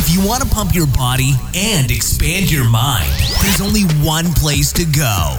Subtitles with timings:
[0.00, 3.10] If you want to pump your body and expand your mind,
[3.42, 5.36] there's only one place to go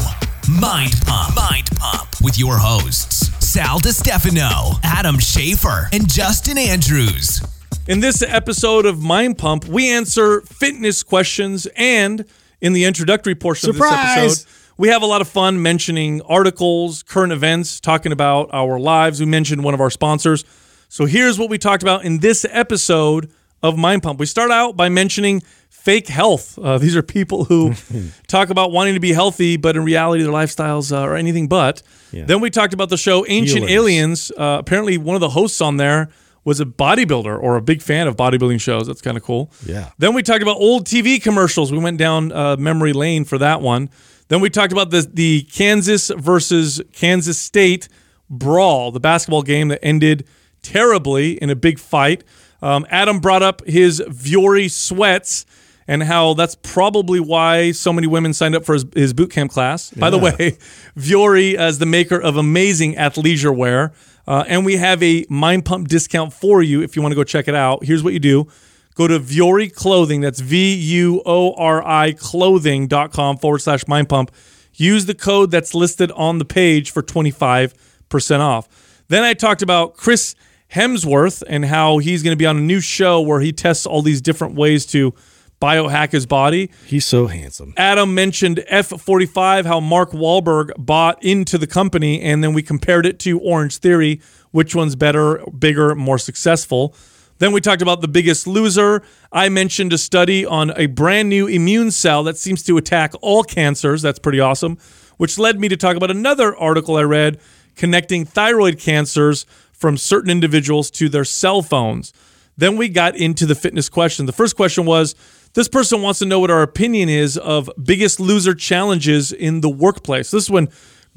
[0.51, 1.33] Mind Pump.
[1.33, 7.41] Mind Pump with your hosts, Sal DiStefano, Adam Schafer, and Justin Andrews.
[7.87, 12.25] In this episode of Mind Pump, we answer fitness questions and
[12.59, 13.93] in the introductory portion Surprise!
[13.93, 18.49] of this episode, we have a lot of fun mentioning articles, current events, talking about
[18.51, 19.21] our lives.
[19.21, 20.43] We mentioned one of our sponsors.
[20.89, 23.31] So here's what we talked about in this episode
[23.61, 24.19] of Mind Pump.
[24.19, 26.57] We start out by mentioning fake health.
[26.57, 27.73] Uh, these are people who
[28.27, 31.81] talk about wanting to be healthy, but in reality, their lifestyles uh, are anything but.
[32.11, 32.25] Yeah.
[32.25, 33.71] Then we talked about the show Ancient Healers.
[33.71, 34.31] Aliens.
[34.37, 36.09] Uh, apparently, one of the hosts on there
[36.43, 38.87] was a bodybuilder or a big fan of bodybuilding shows.
[38.87, 39.51] That's kind of cool.
[39.65, 39.91] Yeah.
[39.97, 41.71] Then we talked about old TV commercials.
[41.71, 43.89] We went down uh, memory lane for that one.
[44.29, 47.89] Then we talked about the the Kansas versus Kansas State
[48.29, 50.25] brawl, the basketball game that ended
[50.61, 52.23] terribly in a big fight.
[52.61, 55.45] Um, Adam brought up his Vuori sweats
[55.89, 59.51] and how that's probably why so many women signed up for his, his boot camp
[59.51, 59.89] class.
[59.89, 60.31] By the way,
[60.97, 63.91] Vuori as the maker of amazing athleisure wear.
[64.27, 67.23] Uh, and we have a Mind Pump discount for you if you want to go
[67.23, 67.83] check it out.
[67.83, 68.47] Here's what you do
[68.93, 70.21] go to Vuori Clothing.
[70.21, 74.31] That's V U O R I clothing.com forward slash Mind Pump.
[74.75, 79.03] Use the code that's listed on the page for 25% off.
[79.07, 80.35] Then I talked about Chris
[80.73, 84.01] Hemsworth and how he's going to be on a new show where he tests all
[84.01, 85.13] these different ways to
[85.61, 86.69] biohack his body.
[86.85, 87.73] He's so handsome.
[87.75, 93.19] Adam mentioned F45, how Mark Wahlberg bought into the company, and then we compared it
[93.19, 96.95] to Orange Theory, which one's better, bigger, more successful.
[97.39, 99.01] Then we talked about the biggest loser.
[99.31, 103.43] I mentioned a study on a brand new immune cell that seems to attack all
[103.43, 104.01] cancers.
[104.01, 104.77] That's pretty awesome.
[105.17, 107.39] Which led me to talk about another article I read
[107.75, 109.45] connecting thyroid cancers
[109.79, 112.11] from certain individuals to their cell phones.
[112.57, 114.25] Then we got into the fitness question.
[114.25, 115.15] The first question was
[115.53, 119.69] this person wants to know what our opinion is of biggest loser challenges in the
[119.69, 120.31] workplace.
[120.31, 120.67] This is when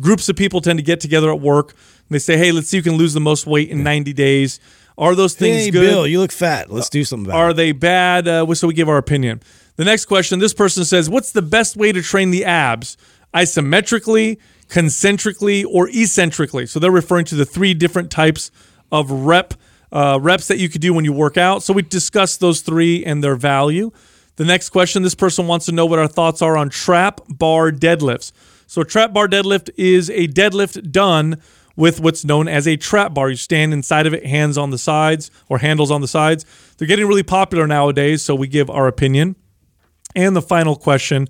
[0.01, 2.77] groups of people tend to get together at work and they say, hey, let's see
[2.77, 4.61] who can lose the most weight in 90 days.
[4.97, 5.81] Are those things Hey, good?
[5.81, 6.71] Bill, you look fat.
[6.71, 7.55] Let's do something about Are it.
[7.55, 8.29] they bad?
[8.29, 9.41] Uh, so we give our opinion.
[9.77, 12.97] The next question this person says, What's the best way to train the abs?
[13.35, 14.39] Isometrically,
[14.73, 16.67] concentrically, or eccentrically?
[16.67, 18.51] So they're referring to the three different types
[18.91, 19.55] of rep
[19.93, 21.63] uh, reps that you could do when you work out.
[21.63, 23.91] So we discussed those three and their value.
[24.37, 27.71] The next question this person wants to know what our thoughts are on trap bar
[27.71, 28.33] deadlifts.
[28.67, 31.37] So a trap bar deadlift is a deadlift done
[31.77, 33.29] with what's known as a trap bar.
[33.29, 36.47] You stand inside of it, hands on the sides or handles on the sides.
[36.79, 39.37] They're getting really popular nowadays, so we give our opinion.
[40.17, 41.29] And the final question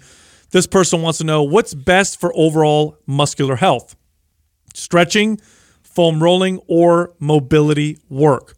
[0.52, 3.96] this person wants to know what's best for overall muscular health
[4.74, 5.38] stretching,
[5.82, 8.54] foam rolling, or mobility work.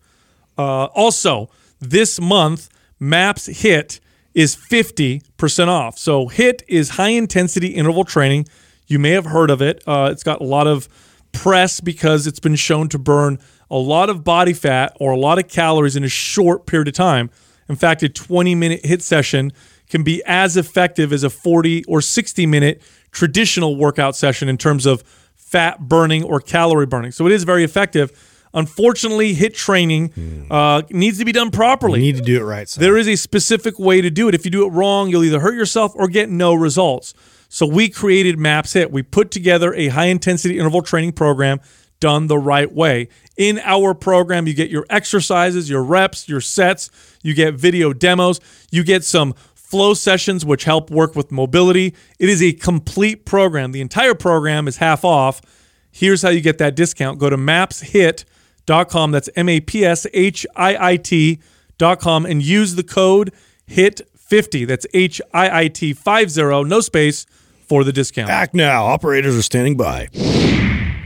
[0.57, 1.51] Uh, also,
[1.81, 2.69] this month,
[3.01, 3.99] MAPS HIIT
[4.33, 5.99] is 50% off.
[5.99, 8.47] So, HIIT is high intensity interval training.
[8.87, 9.83] You may have heard of it.
[9.87, 10.89] Uh, it's got a lot of
[11.33, 13.39] press because it's been shown to burn
[13.71, 16.95] a lot of body fat or a lot of calories in a short period of
[16.95, 17.31] time.
[17.69, 19.53] In fact, a 20 minute HIIT session
[19.89, 24.87] can be as effective as a 40 or 60 minute traditional workout session in terms
[24.87, 25.03] of
[25.35, 27.13] fat burning or calorie burning.
[27.13, 28.13] So it is very effective.
[28.55, 32.01] Unfortunately, HIIT training uh, needs to be done properly.
[32.01, 32.69] You need to do it right.
[32.69, 32.81] Sal.
[32.81, 34.35] There is a specific way to do it.
[34.35, 37.15] If you do it wrong, you'll either hurt yourself or get no results.
[37.49, 38.91] So we created MAPS HIIT.
[38.91, 41.61] We put together a high intensity interval training program
[42.01, 43.09] done the right way.
[43.37, 46.91] In our program, you get your exercises, your reps, your sets,
[47.23, 48.41] you get video demos,
[48.71, 49.35] you get some
[49.75, 51.97] flow sessions which help work with mobility.
[52.21, 53.73] It is a complete program.
[53.73, 55.43] The entire program is half off.
[55.91, 57.19] Here's how you get that discount.
[57.19, 59.11] Go to mapshiit.com.
[59.11, 63.33] That's M A P S H I I T.com and use the code
[63.69, 64.65] HIIT50.
[64.65, 67.27] That's H I I T 50, no space
[67.67, 68.31] for the discount.
[68.31, 68.85] Act now.
[68.87, 70.07] Operators are standing by.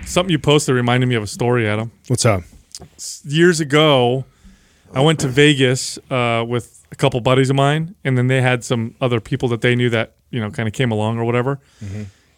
[0.05, 1.91] Something you posted reminded me of a story, Adam.
[2.09, 2.43] What's up?
[3.25, 4.27] Years ago,
[4.93, 8.65] I went to Vegas uh, with a couple buddies of mine, and then they had
[8.65, 11.61] some other people that they knew that you know kind of came along or whatever.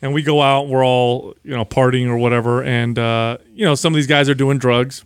[0.02, 3.64] And we go out, and we're all you know partying or whatever, and uh, you
[3.64, 5.04] know some of these guys are doing drugs.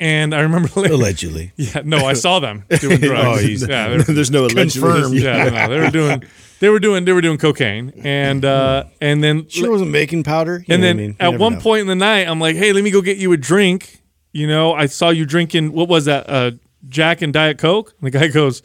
[0.00, 1.52] And I remember, Allegedly.
[1.56, 3.62] yeah, no, I saw them doing drugs.
[3.64, 4.92] Oh, yeah, There's no allegedly.
[4.92, 5.14] Confirmed.
[5.14, 6.22] yeah, no, they were doing,
[6.60, 10.64] they were doing, they were doing cocaine, and uh, and then Sure wasn't making powder.
[10.66, 11.16] You and then I mean?
[11.18, 11.60] At one know.
[11.60, 14.02] point in the night, I'm like, hey, let me go get you a drink.
[14.32, 16.52] You know, I saw you drinking, what was that, uh,
[16.88, 17.94] Jack and Diet Coke?
[18.00, 18.62] And the guy goes,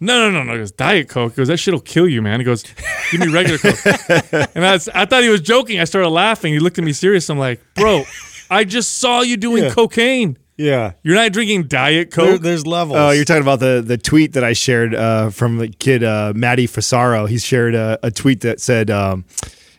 [0.00, 0.52] no, no, no, no.
[0.52, 1.32] He goes, Diet Coke.
[1.32, 2.40] He goes, that shit'll kill you, man.
[2.40, 2.64] He goes,
[3.10, 3.78] give me regular Coke.
[4.54, 5.78] and I, was, I thought he was joking.
[5.80, 6.52] I started laughing.
[6.52, 7.28] He looked at me serious.
[7.30, 8.04] I'm like, bro,
[8.50, 9.70] I just saw you doing Yeah.
[9.70, 10.38] cocaine.
[10.56, 10.92] Yeah.
[11.02, 12.42] You're not drinking Diet There, Coke.
[12.42, 12.98] there's levels.
[12.98, 16.32] Oh, you're talking about the the tweet that I shared uh, from the kid uh,
[16.36, 17.28] Matty Fasaro.
[17.28, 18.90] He shared a, a tweet that said.
[18.90, 19.24] Um,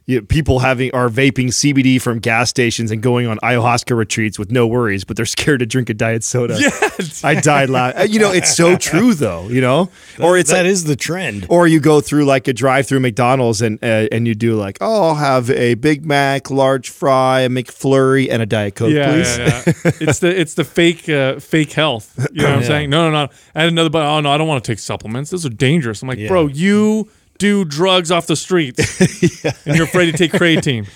[0.05, 4.37] you know, people having are vaping CBD from gas stations and going on ayahuasca retreats
[4.37, 6.57] with no worries, but they're scared to drink a diet soda.
[6.59, 7.23] Yes.
[7.23, 8.09] I died last.
[8.09, 9.47] You know, it's so true though.
[9.47, 9.89] You know,
[10.21, 11.45] or it's that like, is the trend.
[11.49, 15.09] or you go through like a drive-through McDonald's and uh, and you do like, oh,
[15.09, 19.37] I'll have a Big Mac, large fry, a McFlurry, and a Diet Coke, yeah, please.
[19.37, 19.73] yeah, yeah.
[20.09, 22.13] it's the it's the fake uh, fake health.
[22.33, 22.67] You know what I'm Yeah.
[22.67, 22.89] saying?
[22.89, 23.31] No, no, no.
[23.55, 25.29] I had another, but oh no, I don't want to take supplements.
[25.31, 26.01] Those are dangerous.
[26.01, 26.27] I'm like, Yeah.
[26.27, 27.09] bro, you
[27.39, 29.01] do drugs off the streets,
[29.65, 30.87] and you're afraid to take creatine.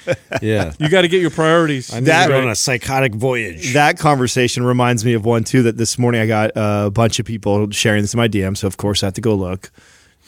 [0.42, 0.74] Yeah.
[0.80, 1.94] You got to get your priorities.
[1.94, 3.74] I need That- to go on a psychotic voyage.
[3.74, 5.63] That conversation reminds me of one too.
[5.63, 8.56] That this morning I got uh, a bunch of people sharing this in my DM,
[8.56, 9.72] so of course I have to go look.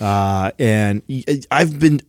[0.01, 1.01] Uh, and
[1.51, 1.99] I've been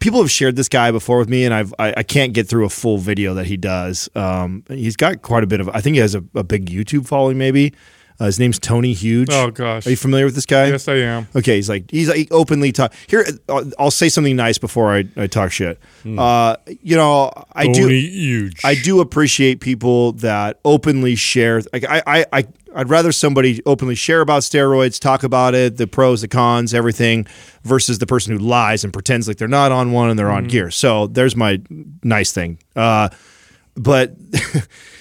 [0.00, 2.64] people have shared this guy before with me, and I've I, I can't get through
[2.64, 4.08] a full video that he does.
[4.16, 5.68] Um, he's got quite a bit of.
[5.68, 7.38] I think he has a, a big YouTube following.
[7.38, 7.74] Maybe
[8.20, 9.28] uh, his name's Tony Huge.
[9.30, 9.86] Oh, gosh.
[9.86, 10.66] are you familiar with this guy?
[10.66, 11.28] yes, I am.
[11.36, 12.92] Okay, he's like he's like openly talk.
[13.06, 15.78] Here, I'll, I'll say something nice before I, I talk shit.
[16.04, 17.86] Uh, you know, I do.
[17.88, 18.64] huge.
[18.64, 21.62] I do appreciate people that openly share.
[21.72, 22.44] Like I, I, I,
[22.74, 27.26] I'd rather somebody openly share about steroids, talk about it, the pros, the cons, everything,
[27.62, 30.44] versus the person who lies and pretends like they're not on one and they're on
[30.44, 30.70] gear.
[30.70, 31.60] So there's my
[32.02, 32.58] nice thing.
[32.74, 33.08] Uh,
[33.74, 34.14] but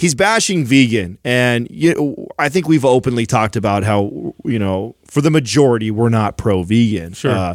[0.00, 4.96] he's bashing vegan, and you know, I think we've openly talked about how you know
[5.04, 7.12] for the majority we're not pro vegan.
[7.12, 7.30] Sure.
[7.30, 7.54] Uh,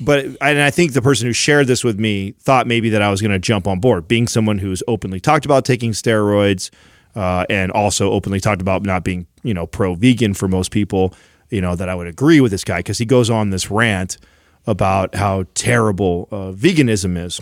[0.00, 3.10] but and I think the person who shared this with me thought maybe that I
[3.10, 6.70] was going to jump on board, being someone who's openly talked about taking steroids,
[7.14, 11.14] uh, and also openly talked about not being you know pro vegan for most people.
[11.50, 14.18] You know that I would agree with this guy because he goes on this rant
[14.66, 17.40] about how terrible uh, veganism is,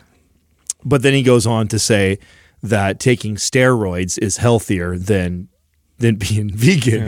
[0.84, 2.18] but then he goes on to say
[2.62, 5.48] that taking steroids is healthier than
[5.98, 7.04] than being vegan.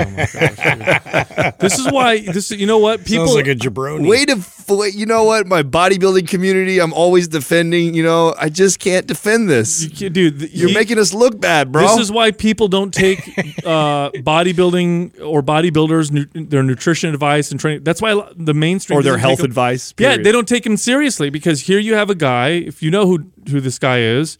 [1.59, 2.51] This is why this.
[2.51, 3.05] You know what?
[3.05, 4.09] People Sounds like a jabroni.
[4.09, 5.47] Way to, f- you know what?
[5.49, 7.95] My bodybuilding community, I'm always defending.
[7.95, 10.01] You know, I just can't defend this.
[10.01, 11.83] You- dude, th- You're he- making us look bad, bro.
[11.83, 13.19] This is why people don't take
[13.65, 17.83] uh, bodybuilding or bodybuilders nu- their nutrition advice and training.
[17.85, 19.93] That's why the mainstream or their health them- advice.
[19.99, 22.49] Yeah, they don't take him seriously because here you have a guy.
[22.51, 24.39] If you know who who this guy is,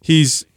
[0.00, 0.49] he's b-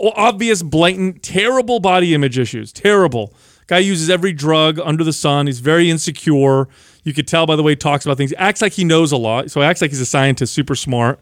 [0.00, 2.72] obvious, blatant, terrible body image issues.
[2.72, 3.34] Terrible.
[3.66, 5.46] Guy uses every drug under the sun.
[5.46, 6.68] He's very insecure.
[7.04, 8.30] You could tell by the way he talks about things.
[8.30, 9.50] He Acts like he knows a lot.
[9.50, 11.20] So he acts like he's a scientist, super smart,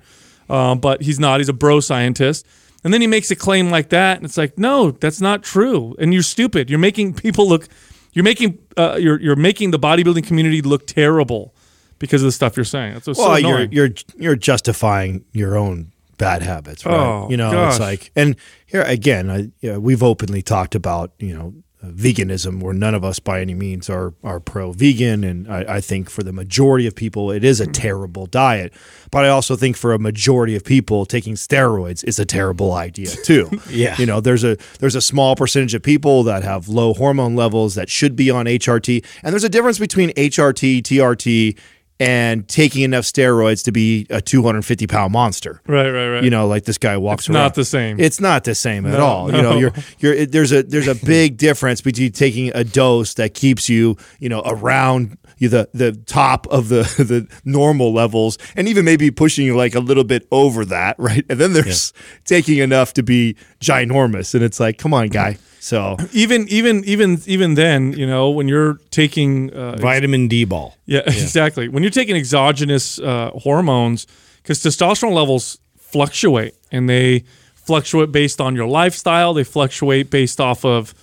[0.49, 1.41] um, but he's not.
[1.41, 2.47] He's a bro scientist.
[2.85, 5.97] And then he makes a claim like that, and it's like, no, that's not true.
[5.99, 6.71] And you're stupid.
[6.71, 7.67] You're making people look.
[8.13, 11.53] You're making uh, you're you're making the bodybuilding community look terrible
[11.99, 12.95] because of the stuff you're saying.
[12.95, 16.95] That's what's well, so you're you're you're justifying your own bad habits, right?
[16.95, 17.75] Oh, you know, gosh.
[17.75, 18.37] it's like, and
[18.67, 22.95] here again, I, you know, we've openly talked about you know uh, veganism, where none
[22.95, 26.33] of us by any means are are pro vegan, and I, I think for the
[26.33, 27.73] majority of people, it is a hmm.
[27.73, 28.73] terrible diet.
[29.11, 33.11] But I also think for a majority of people, taking steroids is a terrible idea
[33.25, 33.51] too.
[33.69, 33.95] Yeah.
[33.99, 37.75] you know, there's a there's a small percentage of people that have low hormone levels
[37.75, 41.59] that should be on HRT, and there's a difference between HRT, TRT.
[41.99, 46.23] And taking enough steroids to be a 250 pound monster, right, right, right.
[46.25, 47.43] you know, like this guy walks It's around.
[47.43, 47.99] not the same.
[47.99, 49.35] It's not the same at No, all.
[49.35, 53.15] You know, you're you're it- there's a there's a big difference between taking a dose
[53.15, 58.37] that keeps you, you know, around you the the top of the the normal levels
[58.57, 61.25] and even maybe pushing you like a little bit over that, right?
[61.31, 61.95] And then there's
[62.27, 65.39] taking enough to be ginormous and it's like, come on, guy.
[65.67, 70.77] So, even even even even then, you know, when you're taking uh, Vitamin D ball.
[70.87, 71.69] yeah, exactly.
[71.69, 74.07] When you're taking exogenous uh, hormones,
[74.43, 79.35] because testosterone levels fluctuate and they fluctuate based on your lifestyle.
[79.35, 80.95] They fluctuate based off of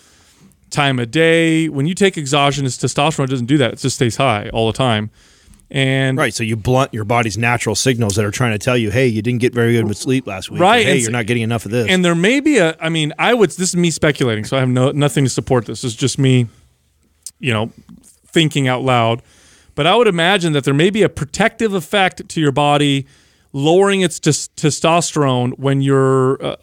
[0.70, 1.68] time of day.
[1.68, 3.74] When you take exogenous testosterone, it doesn't do that.
[3.74, 5.12] It just stays high all the time.
[5.76, 8.92] And right, so you blunt your body's natural signals that are trying to tell you,
[8.92, 11.10] "Hey, you didn't get very good with sleep last week." or, Right, hey, and you're
[11.12, 11.88] not getting enough of this.
[11.90, 14.60] and there may be a i mean i would this is me speculating so i
[14.60, 16.48] have no nothing to support this it's just me
[17.40, 17.72] you know
[18.28, 19.24] thinking out loud
[19.74, 23.08] but i would imagine that there may be a protective effect to your body
[23.52, 26.56] lowering its tes- testosterone when you're uh,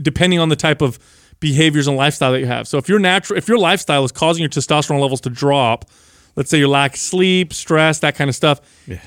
[0.00, 0.98] depending on the type of
[1.40, 4.42] behaviors and lifestyle that you have so if your natural if your lifestyle is causing
[4.42, 5.84] your testosterone levels to drop
[6.36, 8.60] let's say you lack sleep stress that kind of stuff.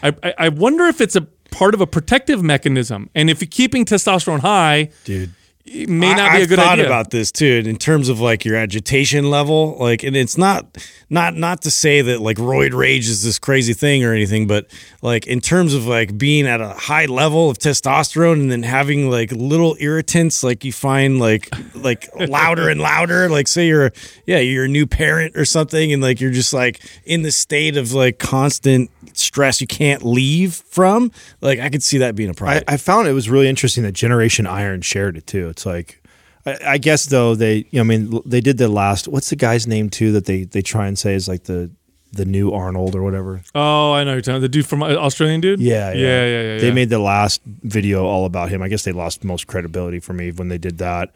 [0.04, 3.10] I, I, I wonder if it's a part of a protective mechanism.
[3.16, 5.32] And if you're keeping testosterone high dude,
[5.68, 6.86] it may not I, be a I've good thought idea.
[6.86, 9.78] about this too, in terms of like your agitation level.
[9.78, 10.78] Like, and it's not
[11.10, 14.68] not not to say that like roid rage is this crazy thing or anything, but
[15.02, 19.10] like in terms of like being at a high level of testosterone and then having
[19.10, 23.30] like little irritants, like you find like like louder and louder.
[23.30, 23.92] Like, say you're
[24.26, 27.78] yeah you're a new parent or something, and like you're just like in the state
[27.78, 31.12] of like constant stress you can't leave from.
[31.42, 32.64] Like, I could see that being a problem.
[32.68, 35.50] I, I found it was really interesting that Generation Iron shared it too.
[35.58, 36.04] It's like,
[36.46, 39.08] I, I guess though they, you know, I mean, they did the last.
[39.08, 41.72] What's the guy's name too that they they try and say is like the
[42.14, 43.42] the new Arnold or whatever.
[43.56, 45.60] Oh, I know you're talking the dude from uh, Australian dude.
[45.60, 46.42] Yeah, yeah, yeah, yeah.
[46.54, 48.62] yeah, They made the last video all about him.
[48.62, 51.12] I guess they lost most credibility for me when they did that.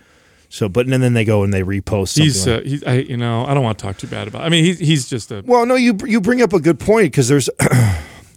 [0.50, 2.10] So, but and then they go and they repost.
[2.10, 4.28] Something He's, like- uh, he's, I, you know, I don't want to talk too bad
[4.28, 4.42] about.
[4.42, 5.44] I mean, he's he's just a.
[5.46, 7.50] Well, no, you you bring up a good point because there's,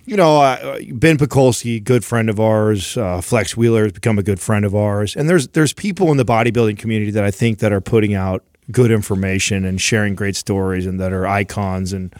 [0.06, 2.96] you know, uh, Ben Pakulski, good friend of ours.
[2.96, 6.16] Uh, Flex Wheeler has become a good friend of ours, and there's there's people in
[6.16, 10.36] the bodybuilding community that I think that are putting out good information and sharing great
[10.36, 12.14] stories, and that are icons and.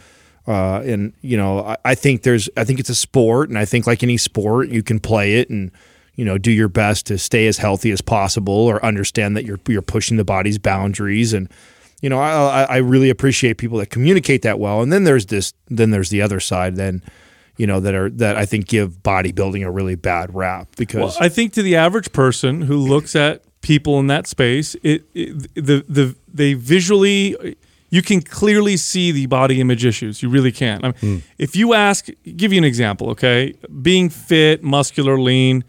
[0.47, 3.65] Uh, and you know, I, I think there's, I think it's a sport, and I
[3.65, 5.71] think like any sport, you can play it and
[6.13, 9.59] you know do your best to stay as healthy as possible, or understand that you're
[9.67, 11.49] you're pushing the body's boundaries and
[12.01, 14.83] you know, I I really appreciate people that communicate that well.
[14.83, 17.01] And then there's this, then there's the other side, then,
[17.57, 21.25] you know, that are that I think give bodybuilding a really bad rap because Well,
[21.25, 25.53] I think to the average person who looks at people in that space, it, it
[25.55, 27.55] the the they visually.
[27.91, 30.21] You can clearly see the body image issues.
[30.21, 30.83] You really can.
[30.83, 31.17] I mean, hmm.
[31.37, 33.53] If you ask, give you an example, okay?
[33.81, 35.63] Being fit, muscular, lean,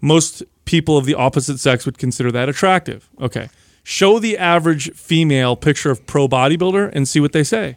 [0.00, 3.08] most people of the opposite sex would consider that attractive.
[3.20, 3.50] Okay.
[3.82, 7.76] Show the average female picture of pro bodybuilder and see what they say.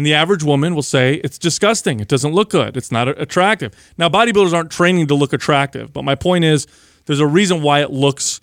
[0.00, 2.00] And the average woman will say, it's disgusting.
[2.00, 2.74] It doesn't look good.
[2.74, 3.74] It's not attractive.
[3.98, 6.66] Now, bodybuilders aren't training to look attractive, but my point is
[7.04, 8.40] there's a reason why it looks,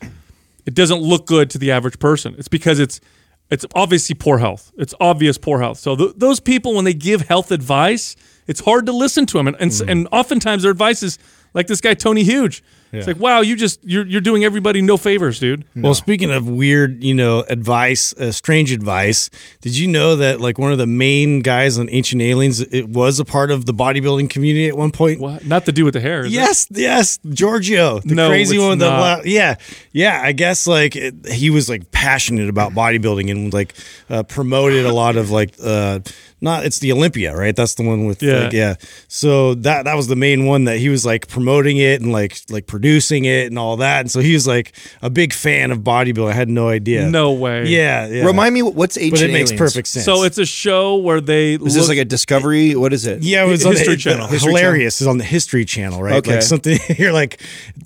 [0.68, 2.36] it doesn't look good to the average person.
[2.38, 3.02] It's because it's,
[3.50, 4.72] it's obviously poor health.
[4.78, 5.80] It's obvious poor health.
[5.80, 9.48] So th- those people, when they give health advice, it's hard to listen to them.
[9.48, 9.92] And, and, mm.
[9.92, 11.18] and oftentimes their advice is
[11.56, 12.64] like this guy, Tony Huge.
[12.92, 15.66] It's like, wow, you just, you're, you're doing everybody no favors, dude.
[15.76, 19.30] Well, speaking of weird, you know, advice, uh, strange advice,
[19.62, 23.20] did you know that like one of the main guys on Ancient Aliens, it was
[23.20, 25.20] a part of the bodybuilding community at one point?
[25.20, 25.46] What?
[25.46, 26.22] Not to do with the hair.
[26.22, 26.36] is it?
[26.36, 29.56] Yes, yes, Giorgio, the No, crazy it's one with the yeah,
[29.92, 30.22] yeah.
[30.24, 33.74] I guess like it, he was like passionate about bodybuilding and like
[34.10, 36.00] uh, promoted a lot of like uh,
[36.42, 37.56] not it's the Olympia, right?
[37.56, 38.44] That's the one with Yeah.
[38.44, 38.76] like, yeah.
[39.08, 42.38] So that that was the main one that he was like promoting it and like
[42.50, 44.02] like producing it and all that.
[44.02, 46.30] And so he was like a big fan of bodybuilding.
[46.30, 47.10] I had no idea.
[47.10, 47.66] No way.
[47.68, 48.26] Yeah, yeah.
[48.26, 49.60] remind me what's ancient but it makes Aliens?
[49.74, 50.06] perfect sense.
[50.06, 52.76] So it's a show where they Is this like a Discovery?
[52.76, 53.24] What is it?
[53.24, 54.28] Yeah, it was on History the, Channel.
[54.28, 56.16] History hilarious is on the History Channel, right?
[56.16, 56.34] Okay.
[56.36, 57.42] Like something you're like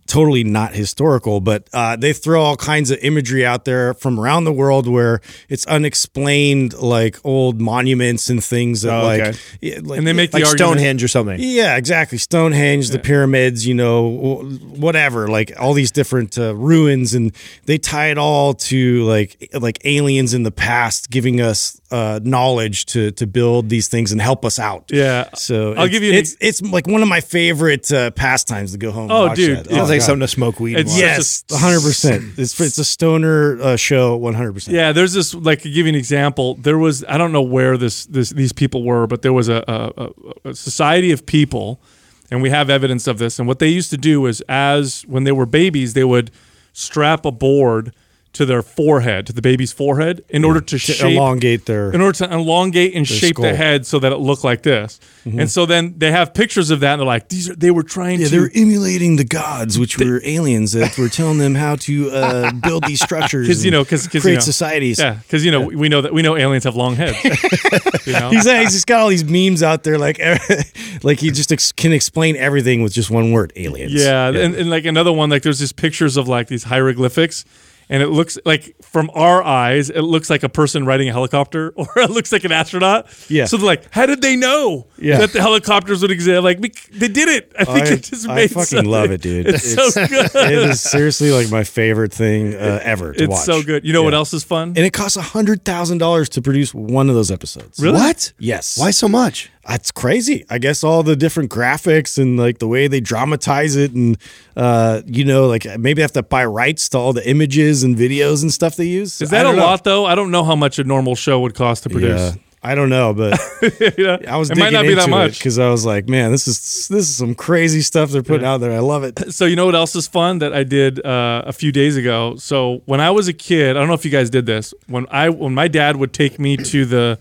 [0.08, 4.43] totally not historical, but uh, they throw all kinds of imagery out there from around
[4.43, 9.38] the world where it's unexplained, like old monuments and things that Oh, like, okay.
[9.62, 10.72] yeah, like and they make like the argument.
[10.80, 11.38] Stonehenge or something.
[11.40, 12.18] yeah, exactly.
[12.18, 14.44] Stonehenge, the pyramids, you know,
[14.76, 19.80] whatever, like all these different uh, ruins, and they tie it all to like like
[19.86, 24.46] aliens in the past giving us uh, knowledge to to build these things and help
[24.46, 24.90] us out.
[24.92, 25.30] Yeah.
[25.36, 28.72] So I'll it's- give you an it's it's like one of my favorite uh, pastimes
[28.72, 29.04] to go home.
[29.04, 29.68] and Oh, watch dude, that.
[29.68, 30.06] it Sounds like God.
[30.06, 30.78] something to smoke weed.
[30.78, 31.18] It's and watch.
[31.18, 32.24] Yes, one hundred percent.
[32.38, 34.76] It's it's a stoner uh, show, one hundred percent.
[34.76, 36.56] Yeah, there's this like give you an example.
[36.56, 39.64] There was I don't know where this this these people were, but there was a,
[39.68, 41.82] a, a- society of people,
[42.30, 43.40] and we have evidence of this.
[43.40, 46.32] And what they used to do is, as when they were babies, they would
[46.74, 47.94] strap a board
[48.34, 52.00] to their forehead, to the baby's forehead, in order to To shape elongate their in
[52.00, 55.00] order to elongate and shape the head so that it looked like this.
[55.26, 57.84] And so then they have pictures of that, and they're like, these are they were
[57.84, 58.32] trying Yeah, to.
[58.32, 62.86] they're emulating the gods, which were aliens that were telling them how to uh, build
[62.86, 63.48] these structures.
[63.48, 64.98] Because you know, because create you know, societies.
[65.00, 67.22] Yeah, because you know we know that we know aliens have long heads.
[68.08, 68.30] you know?
[68.30, 70.20] He's, he's just got all these memes out there, like
[71.04, 73.94] like he just ex- can explain everything with just one word: aliens.
[73.94, 77.46] Yeah, And, and like another one, like there's these pictures of like these hieroglyphics,
[77.92, 81.70] and it looks like from our eyes, it looks like a person riding a helicopter,
[81.76, 83.06] or it looks like an astronaut.
[83.30, 83.46] Yeah.
[83.46, 85.20] So they're like, how did they know Yeah.
[85.20, 86.42] that the helicopters would exist?
[86.44, 87.52] Like they did it.
[87.60, 88.88] I think I, it just I made fucking sense.
[88.88, 89.46] love it, dude.
[89.52, 90.32] It's, so good.
[90.34, 93.46] it is seriously like my favorite thing uh, ever to It's watch.
[93.46, 93.86] so good.
[93.86, 94.70] You know what else is fun?
[94.70, 97.80] And it costs a hundred thousand dollars to produce one of those episodes.
[97.80, 97.96] Really?
[98.00, 98.32] What?
[98.40, 98.78] Yes.
[98.80, 99.52] Why so much?
[99.68, 100.44] That's crazy.
[100.50, 104.18] I guess all the different graphics and like the way they dramatize it, and
[104.56, 107.96] uh, you know, like maybe they have to buy rights to all the images and
[107.96, 109.22] videos and stuff they use.
[109.22, 109.62] Is that a know.
[109.62, 110.06] lot though?
[110.06, 112.36] I don't know how much a normal show would cost to produce.
[112.36, 112.41] Yeah.
[112.63, 113.39] I don't know, but
[113.98, 114.20] know?
[114.27, 115.39] I was it might not be that much.
[115.39, 118.60] because I was like, man, this is this is some crazy stuff they're putting out
[118.60, 118.72] there.
[118.72, 119.34] I love it.
[119.34, 122.36] So you know what else is fun that I did uh, a few days ago?
[122.36, 124.75] So when I was a kid, I don't know if you guys did this.
[124.86, 127.20] When I when my dad would take me to the,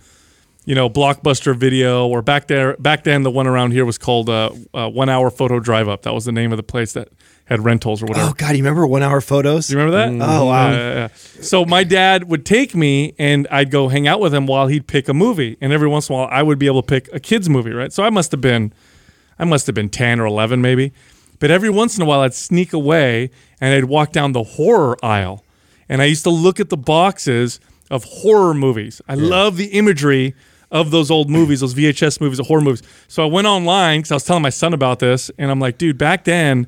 [0.70, 4.30] you know, Blockbuster Video or back there back then the one around here was called
[4.30, 6.02] uh, uh, One Hour Photo Drive Up.
[6.02, 7.08] That was the name of the place that
[7.46, 8.28] had rentals or whatever.
[8.28, 9.66] Oh God, you remember one hour photos?
[9.66, 10.24] Do you remember that?
[10.24, 10.70] Oh, wow.
[10.70, 11.08] Yeah, yeah, yeah.
[11.42, 14.86] So my dad would take me and I'd go hang out with him while he'd
[14.86, 15.56] pick a movie.
[15.60, 17.72] And every once in a while I would be able to pick a kid's movie,
[17.72, 17.92] right?
[17.92, 18.72] So I must have been
[19.40, 20.92] I must have been 10 or 11 maybe.
[21.40, 24.96] But every once in a while I'd sneak away and I'd walk down the horror
[25.04, 25.44] aisle.
[25.88, 27.58] And I used to look at the boxes
[27.90, 29.02] of horror movies.
[29.08, 30.36] I love the imagery
[30.70, 32.82] of those old movies, those VHS movies, the horror movies.
[33.08, 35.78] So I went online because I was telling my son about this, and I'm like,
[35.78, 36.66] dude, back then,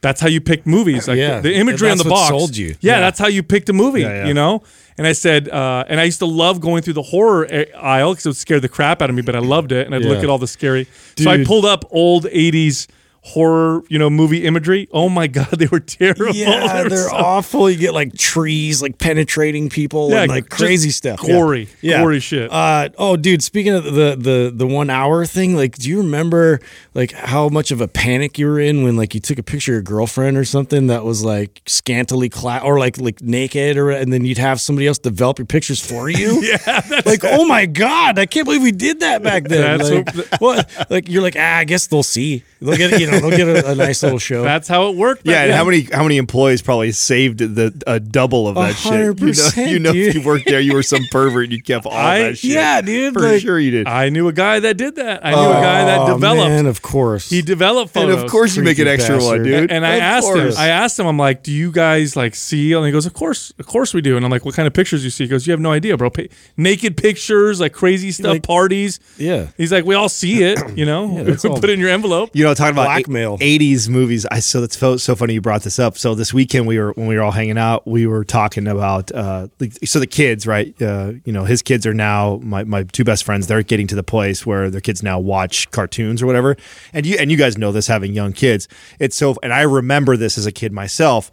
[0.00, 1.06] that's how you picked movies.
[1.06, 1.36] Like Yeah.
[1.40, 2.68] the, the imagery on the box sold you.
[2.80, 3.00] Yeah, Yeah.
[3.00, 4.00] that's how you picked a movie.
[4.02, 4.26] Yeah.
[4.26, 4.62] You know.
[4.98, 7.46] And I said, uh, and I used to love going through the horror
[7.78, 9.94] aisle because it would scare the crap out of me, but I loved it, and
[9.94, 10.86] I'd look at all the scary.
[11.16, 12.88] So I pulled up old '80s
[13.24, 14.88] horror, you know, movie imagery.
[14.92, 16.32] Oh my god, they were terrible.
[16.32, 17.70] They Yeah, were they're so awful.
[17.70, 21.20] You get like trees like penetrating people Yeah, and like crazy stuff.
[21.20, 22.02] gory, yeah.
[22.02, 22.50] gory shit.
[22.50, 23.42] Uh, oh, dude.
[23.42, 26.60] Speaking of the the the one hour thing, like, do you remember
[26.94, 29.72] like how much of a panic you were in when like you took a picture
[29.72, 33.90] of your girlfriend or something that was like scantily clad or like like naked or
[33.90, 36.42] and then you'd have somebody else develop your pictures for you?
[36.42, 40.68] yeah, like oh my god i can't believe we did that back then like, what
[40.90, 43.70] like you're like ah i guess they'll see they'll get you know they'll get a,
[43.70, 45.22] a nice little show that's how it worked.
[45.26, 45.56] Yeah, and then.
[45.58, 48.92] how many how many employees probably saved the a double of that shit?
[48.92, 51.50] hundred percent, You know, you know if you worked there, you were some pervert.
[51.50, 52.50] You kept all I- that shit.
[52.52, 53.86] yeah, dude, for like- sure you did.
[53.88, 55.24] I knew a guy that did that.
[55.24, 56.48] I knew a guy that Oh, developed.
[56.50, 58.22] man, of course He developed and photos.
[58.24, 59.70] of course you make an Freaky extra one, dude.
[59.70, 60.54] And I Of asked course.
[60.56, 62.72] him, I asked him, I'm like, do you guys like see?
[62.72, 64.16] And he goes, of course, of course we do.
[64.16, 65.24] And I'm like, what kind of pictures you see?
[65.24, 66.10] He goes, you have no idea, bro.
[66.10, 66.22] Pa-
[66.56, 68.98] naked pictures, like crazy stuff, Like- parties.
[69.18, 71.22] yeah He's like, we all see it, you know.
[71.24, 72.30] that's all Put it in your envelope.
[72.32, 73.38] You know, talking about Blackmail.
[73.40, 74.26] eight- 80s movies.
[74.30, 75.96] I so that's so, so funny you brought this up.
[75.98, 79.12] So this weekend we were when we were all hanging out, we were talking about
[79.12, 79.48] uh
[79.84, 80.80] so the kids, right?
[80.80, 83.94] Uh, you know, his kids are now my, my two best friends, they're getting to
[83.94, 86.56] the place where their kids now watch cartoons or whatever.
[86.92, 88.68] And you and you guys know this having young kids.
[88.98, 91.30] It's so and I remember this as a kid myself.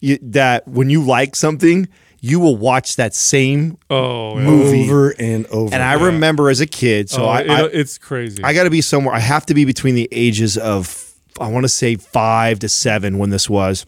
[0.00, 1.88] You, that when you like something,
[2.26, 4.44] you will watch that same Oh, yeah.
[4.44, 4.84] movie.
[4.84, 7.98] over and over And I remember as a kid, so Oh, I, it- I it's
[7.98, 8.42] crazy.
[8.42, 9.14] I got to be somewhere.
[9.14, 13.18] I have to be between the ages of I want to say five to seven
[13.18, 13.84] when this was.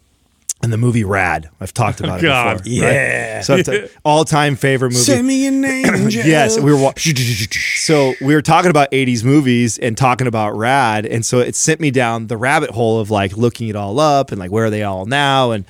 [0.62, 2.62] And the movie Rad, I've talked about it God.
[2.64, 2.82] before.
[2.88, 2.92] right?
[2.94, 3.40] Yeah.
[3.42, 5.02] So it's an all-time favorite movie.
[5.04, 9.78] send me an angel Yes, we were wa- so we were talking about 80s movies
[9.78, 13.36] and talking about Rad, and so it sent me down the rabbit hole of like
[13.36, 15.64] looking it all up and like where are they all now and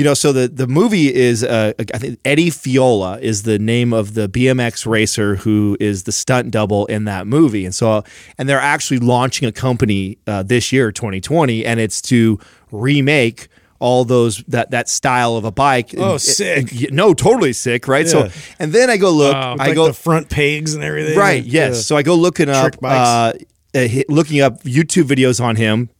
[0.00, 3.92] you know so the the movie is uh, I think Eddie Fiola is the name
[3.92, 8.02] of the BMX racer who is the stunt double in that movie and so
[8.38, 12.38] and they're actually launching a company uh, this year 2020 and it's to
[12.72, 16.72] remake all those that that style of a bike Oh, And- sick.
[16.72, 18.28] and- no totally sick right Yeah.
[18.28, 19.56] so and then I go look Wow.
[19.58, 21.44] I like go the front pegs and everything Right.
[21.44, 21.72] Yes.
[21.78, 23.32] uh, So I go looking up, uh,
[23.74, 25.90] uh, looking up YouTube videos on him,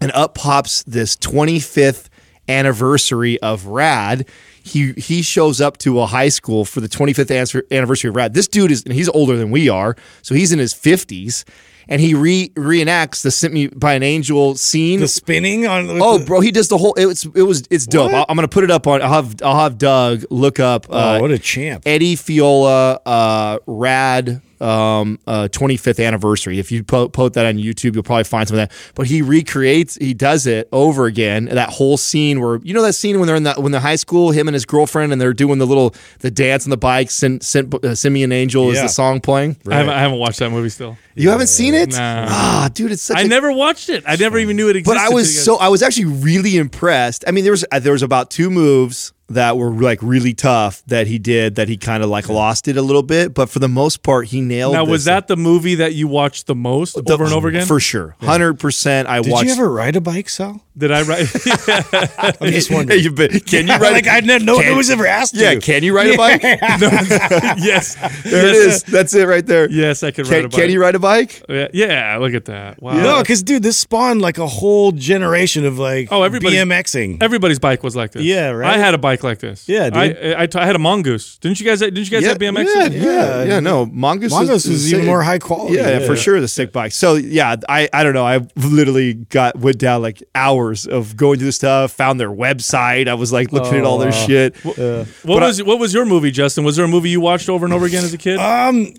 [0.00, 2.08] and up pops this 25th
[2.48, 4.26] anniversary of Rad.
[4.62, 8.34] He he shows up to a high school for the 25th anniversary of Rad.
[8.34, 11.44] This dude is and he's older than we are, so he's in his 50s,
[11.88, 15.00] and he re reenacts the "Sent Me by an Angel" scene.
[15.00, 16.92] the spinning on with Oh, bro, he does the whole.
[16.98, 18.12] It's it was it's dope.
[18.12, 19.00] I'll- I'm gonna put it up on.
[19.00, 20.86] I'll have I'll have Doug look up.
[20.90, 26.58] oh uh, what a champ Eddie Fiola uh, Rad um, uh, 25th anniversary.
[26.58, 28.76] If you po- post that on YouTube, you'll probably find some of that.
[28.94, 31.46] But he recreates, he does it over again.
[31.46, 33.96] That whole scene where you know that scene when they're in that when they're high
[33.96, 37.10] school, him and his girlfriend, and they're doing the little the dance on the bike.
[37.10, 39.56] Send, send, uh, Send Me an Angel is the song playing.
[39.68, 40.96] I, haven't, I haven't watched that movie still.
[41.18, 41.90] You haven't seen it?
[41.90, 42.26] Nah.
[42.28, 43.16] Ah, dude, it's such.
[43.16, 44.04] I a- never watched it.
[44.06, 44.94] I never even knew it existed.
[44.98, 47.24] but I was so I was actually really impressed.
[47.26, 50.82] I mean, there was uh, there was about two moves that were like really tough
[50.86, 53.58] that he did that he kind of like lost it a little bit, but for
[53.58, 54.72] the most part he nailed.
[54.72, 54.78] It.
[54.78, 54.92] Now this.
[54.92, 57.66] was that the movie that you watched the most The- over and over again?
[57.66, 59.06] For sure, hundred percent.
[59.08, 59.46] I did watched.
[59.46, 61.26] you ever ride a bike Sal Did I ride?
[62.40, 63.92] I'm just wondering You've been- can you ride?
[63.92, 65.42] like I didn't know can- no one's ever asked you.
[65.42, 66.40] Yeah, you can you ride a bike?
[66.42, 67.96] yes.
[68.24, 68.82] There it is.
[68.84, 69.68] That's it right there.
[69.70, 70.60] Yes, I could ride Can, a bike.
[70.60, 71.07] can you ride a bike.
[71.48, 72.80] Yeah, yeah, look at that.
[72.82, 72.94] Wow.
[72.94, 77.22] No, because dude, this spawned like a whole generation of like Oh, everybody- BMXing.
[77.22, 78.22] Everybody's bike was like this.
[78.22, 78.74] Yeah, right?
[78.74, 79.68] I had a bike like this.
[79.68, 80.16] Yeah, I, dude.
[80.24, 81.38] I, I, I had a mongoose.
[81.38, 81.80] Didn't you guys?
[81.80, 82.66] Didn't you guys have BMX?
[82.74, 83.60] Yeah, yeah, yeah, Yeah.
[83.60, 84.32] No, Mongoose.
[84.32, 85.76] Mongoose is, was even more high quality.
[85.76, 86.06] Yeah, Yeah.
[86.06, 86.92] for sure, the sick bike.
[86.92, 88.26] So yeah, I I don't know.
[88.26, 91.92] I literally got went down like hours of going through the stuff.
[91.92, 93.08] Found their website.
[93.08, 94.56] I was like looking at all their Oh, shit.
[94.64, 96.64] What But I- was what was your movie, Justin?
[96.64, 98.38] Was there a movie you watched over and over again as a kid?
[98.38, 98.92] Um,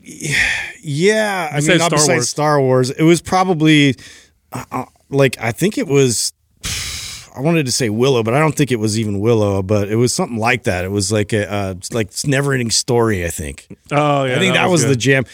[0.81, 1.49] yeah.
[1.51, 2.29] I Besides mean, not Star besides Wars.
[2.29, 3.95] Star Wars, it was probably
[4.51, 6.33] uh, uh, like I think it was.
[7.35, 9.61] I wanted to say Willow, but I don't think it was even Willow.
[9.61, 10.83] But it was something like that.
[10.83, 13.25] It was like a uh, like never ending story.
[13.25, 13.67] I think.
[13.91, 14.99] oh yeah, I think that, was, the good.
[14.99, 15.25] jam.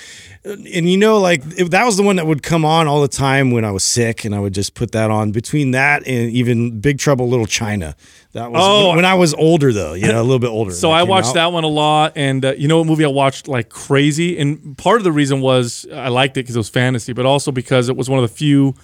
[0.46, 3.08] And you know, like it, that was the one that would come on all the
[3.08, 5.32] time when I was sick, and I would just put that on.
[5.32, 7.96] Between that and even Big Trouble Little China,
[8.34, 8.88] that was Oh.
[8.90, 9.94] when, when I was older, though.
[9.96, 10.72] You know, a little bit older.
[10.72, 11.34] So I watched out.
[11.36, 14.78] that one a lot, and uh, you know what movie I watched like crazy, and
[14.78, 17.90] part of the reason was I liked it because it was fantasy, but also because
[17.90, 18.76] it was one of the few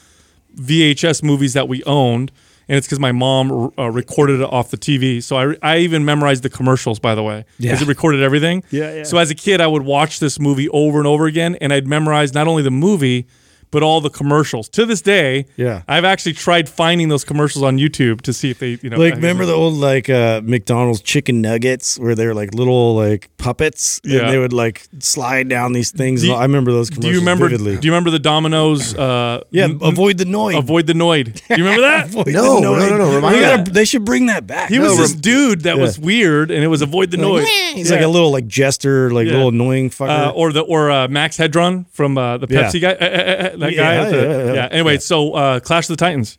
[0.56, 2.32] VHS movies that we owned,
[2.72, 5.22] and it's because my mom uh, recorded it off the TV.
[5.22, 7.86] So I, I even memorized the commercials, by the way, because Yeah.
[7.86, 8.64] it recorded everything.
[8.72, 9.04] Yeah, yeah.
[9.04, 11.86] So as a kid, I would watch this movie over and over again, and I'd
[11.86, 13.28] memorize not only the movie.
[13.72, 15.84] But all the commercials to this day, Yeah.
[15.88, 19.16] I've actually tried finding those commercials on YouTube to see if they, you know, Like,
[19.16, 24.20] remember the old like uh, McDonald's chicken nuggets where they're like little like puppets, Yeah.
[24.22, 26.22] and they would like slide down these things.
[26.22, 27.06] Do you- I remember those commercials.
[27.06, 27.48] Do you remember?
[27.48, 27.78] Vividly.
[27.78, 28.94] Do you remember the Domino's?
[28.94, 30.56] Uh, yeah, n- avoid the noise.
[30.56, 31.34] avoid the Noid.
[31.48, 32.06] Do you remember that?
[32.12, 34.70] Avoid No, the no, no, no, remind They gotta- They should bring that back.
[34.70, 37.48] He was No, this dude that was weird, and it was avoid the like, noise.
[37.74, 39.34] He's like a little like jester, like Yeah.
[39.34, 40.28] little annoying fucker.
[40.28, 42.64] Uh, or the or uh, Max Headroom from uh, the Yeah.
[42.64, 42.92] Pepsi guy.
[43.64, 43.96] Uh, uh, uh, that guy.
[43.96, 44.68] at the- yeah, yeah, yeah.
[44.72, 46.38] Anyway, so uh, Clash of the Titans.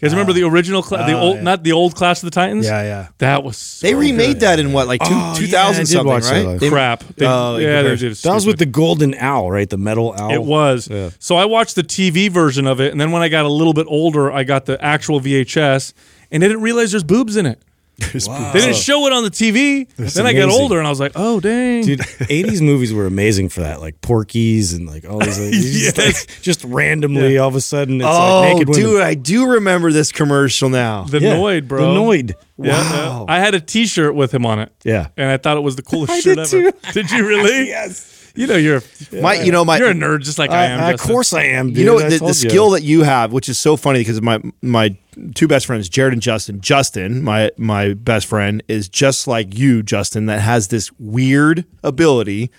[0.00, 1.42] You guys remember the original, Cla- the oh, old, yeah.
[1.42, 2.66] not the old Clash of the Titans?
[2.66, 3.08] yeah, yeah.
[3.18, 4.40] That was so They remade good.
[4.40, 6.44] that in what like two, Oh, yeah, I 2000 did something, watch that, right?
[6.46, 7.04] like- They- crap.
[7.16, 8.16] They, Oh, in yeah, they did.
[8.16, 8.58] That was with stupid.
[8.58, 9.70] the golden owl, right?
[9.70, 10.32] The metal owl.
[10.34, 10.88] It was.
[10.90, 11.10] Yeah.
[11.20, 13.74] So I watched the TV version of it, and then when I got a little
[13.74, 15.92] bit older, I got the actual VHS,
[16.32, 17.62] and I didn't realize there's boobs in it.
[18.12, 19.88] They didn't show it on the TV.
[20.14, 21.84] then I got older, and I was like, oh dang.
[21.84, 25.98] Dude, 80s movies were amazing for that, like Porky's and like all these, like, just,
[26.28, 28.90] like, just randomly all of a sudden it's Oh, like naked oh, women.
[28.90, 31.04] dude, I do remember this commercial now.
[31.04, 31.80] the Yeah, Noid, bro.
[31.94, 32.32] The Noid.
[32.58, 33.24] Yeah, yeah.
[33.28, 34.72] I had a T-shirt with him on it.
[34.84, 35.08] Yeah.
[35.16, 36.72] and I thought it was the coolest I shirt did ever.
[36.72, 36.92] too.
[36.92, 37.68] Did you really?
[37.68, 38.08] yes.
[38.34, 38.80] You know you're
[39.12, 40.80] My, you know, my you're a nerd just like I uh, am.
[40.84, 41.12] of Justin.
[41.12, 41.68] course I am.
[41.68, 41.76] Dude.
[41.78, 44.96] you know the, the skill that you have, which is so funny because my my
[45.34, 46.60] two best friends, Jared and Justin.
[46.60, 52.50] Justin, my my best friend, is just like you, Justin, that has this weird ability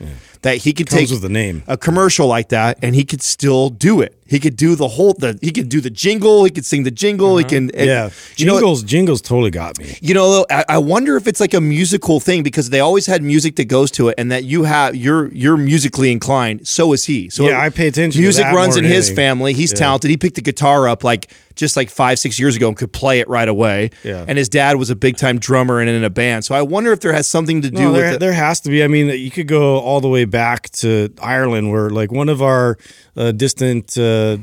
[0.42, 1.64] that he could Comes take with the name.
[1.68, 4.18] a commercial like that and he could still do it.
[4.26, 6.44] He could do the whole the he could do the jingle.
[6.46, 7.38] He could sing the jingle.
[7.38, 8.10] He can and- Yeah.
[8.38, 9.98] You know, Jingles, Jingles totally got me.
[10.02, 13.22] you know, I, I wonder if it's like a musical thing because they always had
[13.22, 16.68] music that goes to it, and that you have you're you're musically inclined.
[16.68, 17.30] So is he.
[17.30, 19.16] So Yeah, I pay attention to Music that runs more in than his anything.
[19.16, 19.54] family.
[19.54, 20.10] He's talented.
[20.10, 23.20] He picked the guitar up like just like five six years ago and could play
[23.20, 23.92] it right away.
[24.04, 24.26] Yeah.
[24.28, 26.46] And his dad was a big time drummer and in a band.
[26.46, 28.20] So I wonder if there has something to do No, with there, it.
[28.20, 28.84] there has to be.
[28.84, 32.42] I mean, you could go all the way back to Ireland, where like one of
[32.42, 32.78] our
[33.16, 34.02] uh, distant uh,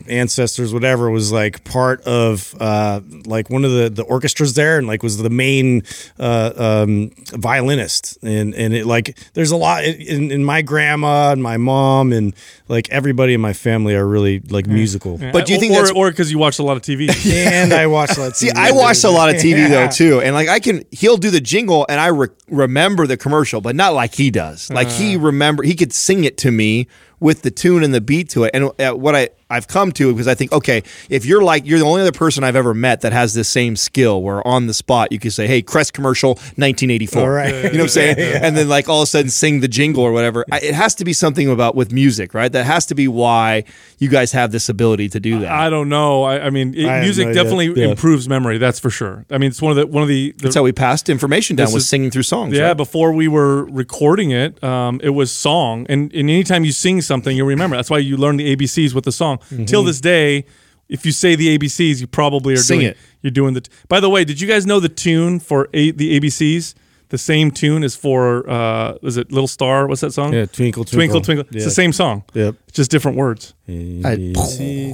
[0.08, 4.86] ancestors, whatever, was like part of uh, like one of the, the orchestras there, and
[4.86, 5.82] like was the main
[6.18, 8.18] uh, um, violinist.
[8.22, 12.34] And and it like there's a lot in, in my grandma and my mom and
[12.68, 15.18] like everybody in my family are really like musical.
[15.18, 17.08] But do you think or, that's- or because you watch a lot of TV?
[17.50, 18.36] And I watch that.
[18.36, 21.30] See, I watched a lot of TV though too, and like I can, he'll do
[21.30, 24.70] the jingle, and I re- remember the commercial, but not like he does.
[24.70, 26.86] Like he remember, he could sing it to me
[27.20, 28.50] with the tune and the beat to it.
[28.54, 31.78] And uh, what I I've come to because I think, okay, if you're like you're
[31.80, 34.74] the only other person I've ever met that has this same skill, where on the
[34.74, 37.48] spot you can say, "Hey, Crest commercial, 1984," All right.
[37.54, 38.16] you know what I'm saying?
[38.42, 40.44] And then like all of a sudden sing the jingle or whatever.
[40.52, 42.50] I, it has to be something about with music, right?
[42.50, 43.64] That has to be why
[43.98, 45.50] you guys have this ability to do that.
[45.50, 46.22] I don't know.
[46.22, 47.88] I, I mean, it, I music no definitely Yeah.
[47.88, 48.58] improves memory.
[48.58, 49.24] That's for sure.
[49.30, 50.32] I mean, it's one of the one of the.
[50.38, 52.56] the That's how we passed information down was is- singing through songs.
[52.56, 52.76] yeah, right?
[52.76, 57.36] before we were recording it, um, it was song, and, and anytime you sing something,
[57.36, 57.74] you'll remember.
[57.74, 59.38] That's why you learn the ABCs with the song.
[59.38, 59.64] Mm-hmm.
[59.64, 60.44] Till this day,
[60.88, 62.96] if you say the ABCs, you probably are Sing doing it.
[63.20, 63.68] You're doing the.
[63.88, 66.74] By the way, did you guys know the tune for a, the ABCs?
[67.10, 69.86] The same tune is for uh, is it Little Star?
[69.88, 70.32] What's that song?
[70.32, 71.44] Yeah, Twinkle, Twinkle, Twinkle.
[71.44, 71.56] Twinkle.
[71.56, 72.24] It's the same song.
[72.34, 72.54] Yep.
[72.68, 73.52] It's just different words.
[73.68, 74.32] I,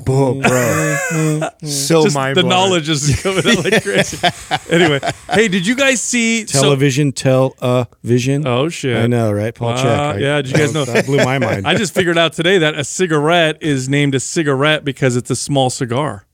[0.04, 0.40] bro,
[1.64, 4.18] so Just mind the knowledge is coming out like crazy.
[4.70, 5.00] anyway,
[5.30, 8.46] hey, did you guys see so- Television, tell a vision.
[8.46, 8.96] oh shit!
[8.96, 9.54] I know, right?
[9.54, 9.86] Paul Wow, Chek.
[10.14, 11.66] I- yeah, did you guys know- that blew my mind?
[11.66, 15.36] I just figured out today that a cigarette is named a cigarette because it's a
[15.36, 16.25] small cigar.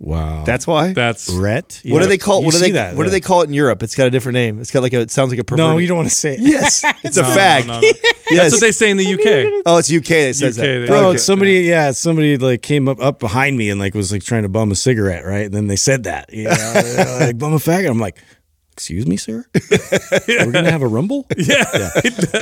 [0.00, 0.44] Wow.
[0.44, 0.92] That's why.
[0.92, 1.82] That's Rhett.
[1.86, 2.40] what do they call?
[2.40, 2.70] You What do they?
[2.72, 3.82] that, what do they call it in Europe?
[3.82, 4.60] It's got a different name.
[4.60, 5.00] It's got like a.
[5.00, 5.44] It sounds like a.
[5.44, 5.70] Perverted.
[5.72, 6.40] No, you don't want to say it.
[6.40, 7.66] Yes, it's a No, no, fag.
[7.66, 7.88] no, no.
[8.30, 8.42] Yes.
[8.42, 9.62] That's what they say in the UK.
[9.66, 10.78] oh, it's UK that says UK, that.
[10.80, 11.18] they- Bro, Okay.
[11.18, 14.48] somebody, yeah, somebody like came up up behind me and like was like trying to
[14.50, 15.46] bum a cigarette, right?
[15.46, 17.88] And then they said that, you know, they're like bum a faggot.
[17.90, 18.18] I'm like,
[18.74, 19.46] excuse me, sir,
[20.28, 21.26] we're gonna have a rumble.
[21.38, 21.64] Yeah.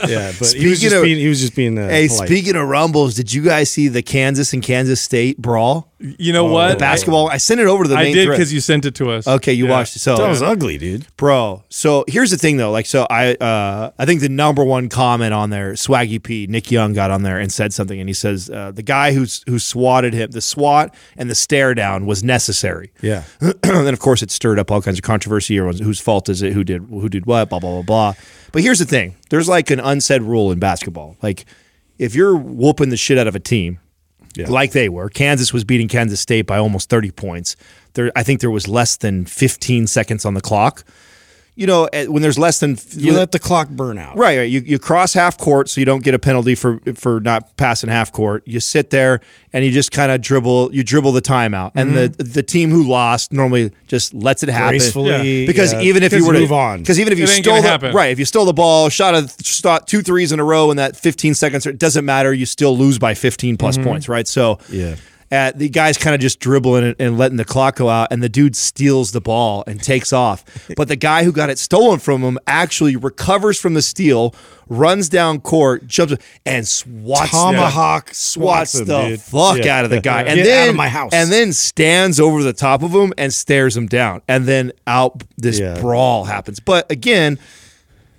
[0.09, 2.29] Yeah, but he was Speaking just of- being he was just being uh, Hey, polite.
[2.29, 5.93] speaking of rumbles, did you guys see the Kansas and Kansas State brawl?
[5.99, 6.73] You know what?
[6.73, 7.29] The basketball.
[7.31, 9.27] I sent it over to the I main did because you sent it to us.
[9.27, 9.71] Okay, you Yeah.
[9.71, 10.01] watched it.
[10.01, 11.07] So that was ugly, dude.
[11.17, 12.71] Bro, so here's the thing though.
[12.71, 16.71] Like, so I, uh, I think the number one comment on there, Swaggy P, Nick
[16.71, 19.59] Young got on there and said something, and he says uh, the guy who's who
[19.59, 22.93] swatted him, the swat and the stare down was necessary.
[23.01, 23.23] Yeah,
[23.63, 25.59] and of course, it stirred up all kinds of controversy.
[25.59, 26.53] Or whose fault is it?
[26.53, 27.49] Who did who did what?
[27.49, 28.15] Blah blah blah blah.
[28.53, 31.17] But here's the thing: there's like an unsaid rule in basketball.
[31.23, 31.47] Like,
[31.99, 33.79] if you're whooping the shit out of a team,
[34.45, 37.57] like they were, Kansas was beating Kansas State by almost 30 points.
[37.95, 40.85] There, I think there was less than 15 seconds on the clock.
[41.57, 44.17] You know, eh, when there's less than you let the clock burn out.
[44.17, 44.51] Right, right.
[44.51, 47.89] You, you cross half court, so you don't get a penalty for for not passing
[47.89, 48.43] half court.
[48.47, 49.21] You sit there
[49.55, 50.75] and you just kind of dribble.
[50.75, 54.73] You dribble the timeout, and the the team who lost normally just lets it happen
[54.73, 56.81] Gracefully, because yeah, even if you were to move on.
[56.81, 59.15] because even if you It ain't stole the right, if you stole the ball, shot
[59.15, 62.35] a shot two threes in a row in that 15 seconds, it doesn't matter.
[62.35, 64.29] You still lose by 15 plus points, right?
[64.29, 64.97] So Yeah.
[65.33, 68.23] Uh, the guy's kind of just dribbling and, and letting the clock go out, and
[68.23, 70.45] the dude steals the ball and takes off.
[70.77, 74.35] But the guy who got it stolen from him actually recovers from the steal,
[74.69, 79.21] runs down court, jumps and swats Tomahawk the, swats the dude.
[79.21, 79.79] fuck Yeah.
[79.79, 81.11] out of the guy, and Get then my house.
[81.13, 85.23] and then stands over the top of him and stares him down, and then out
[85.37, 85.81] this Yeah.
[85.81, 86.61] brawl happens.
[86.61, 87.39] But again,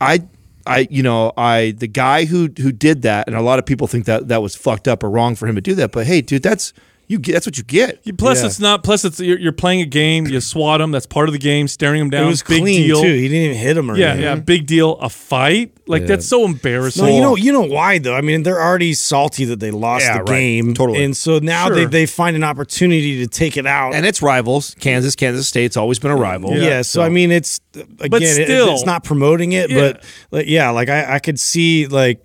[0.02, 0.24] I.
[0.70, 3.88] I, you know, I the guy who who did that, and a lot of people
[3.88, 5.94] think that that was fucked up or wrong for him to do that.
[5.94, 6.74] But hey, dude, that's
[7.10, 8.04] you get that's what you get.
[8.18, 8.48] Plus, Yeah.
[8.48, 8.84] it's not.
[8.84, 10.28] Plus, it's you're, you're playing a game.
[10.28, 10.92] You swat them.
[10.92, 11.68] That's part of the game.
[11.70, 12.24] Staring them down.
[12.26, 13.02] It was big clean deal.
[13.02, 13.08] too.
[13.14, 14.24] He didn't even hit him or Yeah, anything.
[14.24, 14.36] yeah.
[14.36, 14.98] Big deal.
[15.00, 15.72] A fight.
[15.88, 16.08] Like Yeah.
[16.10, 17.06] that's so embarrassing.
[17.06, 18.14] No, you know, you know why though.
[18.14, 20.38] I mean, they're already salty that they lost Yeah, the right.
[20.40, 21.02] game, Totally.
[21.04, 21.76] and so now Sure.
[21.76, 23.94] they, they find an opportunity to take it out.
[23.96, 24.76] and it's rivals.
[24.82, 26.58] Kansas, Kansas State's always been a rival.
[26.58, 27.62] yeah, so, I mean, it's
[28.02, 29.78] again, it- still- it's not promoting it, Yeah.
[29.80, 32.20] but like, yeah, like I, I could see like.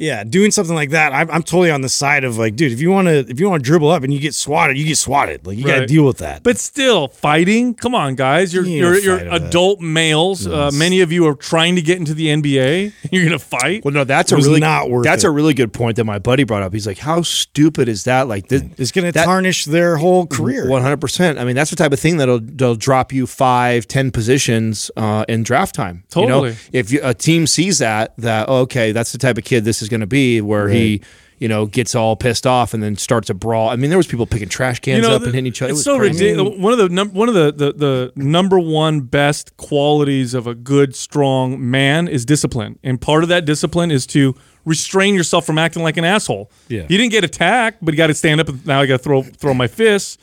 [0.00, 2.80] Yeah, doing something like that, I'm, I'm totally on the side of like, dude, if
[2.80, 4.96] you want to, if you want to dribble up and you get swatted, you get
[4.96, 5.46] swatted.
[5.46, 6.42] Like, you got to deal with that.
[6.42, 7.74] But still, fighting.
[7.74, 8.54] Come on, guys.
[8.54, 9.48] You're You you're, you're fight over that.
[9.48, 10.46] adult males.
[10.46, 12.92] Uh, many of you are trying to get into the NBA.
[13.12, 13.84] You're gonna fight.
[13.84, 15.26] Well, no, that's a really not worth that's it.
[15.26, 16.72] a really good point that my buddy brought up.
[16.72, 18.26] He's like, "How stupid is that?
[18.28, 20.68] Like, this, it's going to that- tarnish their whole career.
[20.68, 21.38] One hundred percent.
[21.38, 25.24] I mean, that's the type of thing that'll that'll drop you five, ten positions uh,
[25.28, 26.04] in draft time.
[26.16, 26.28] You know?
[26.28, 26.56] Totally.
[26.72, 29.82] If you, a team sees that, that oh, okay, that's the type of kid this
[29.82, 31.02] is going to be, where he,
[31.38, 33.68] you know, gets all pissed off and then starts a brawl.
[33.68, 35.70] I mean, there was people picking trash cans up and hitting each other.
[35.70, 36.24] It's was so crazy.
[36.24, 36.54] ridiculous.
[36.58, 36.60] Mm.
[36.60, 40.54] One of the num- one of the, the the number one best qualities of a
[40.54, 45.58] good, strong man is discipline, and part of that discipline is to restrain yourself from
[45.58, 46.50] acting like an asshole.
[46.68, 46.82] Yeah.
[46.82, 48.48] you didn't get attacked, but you got to stand up.
[48.48, 50.18] and Now I got to throw throw my fists.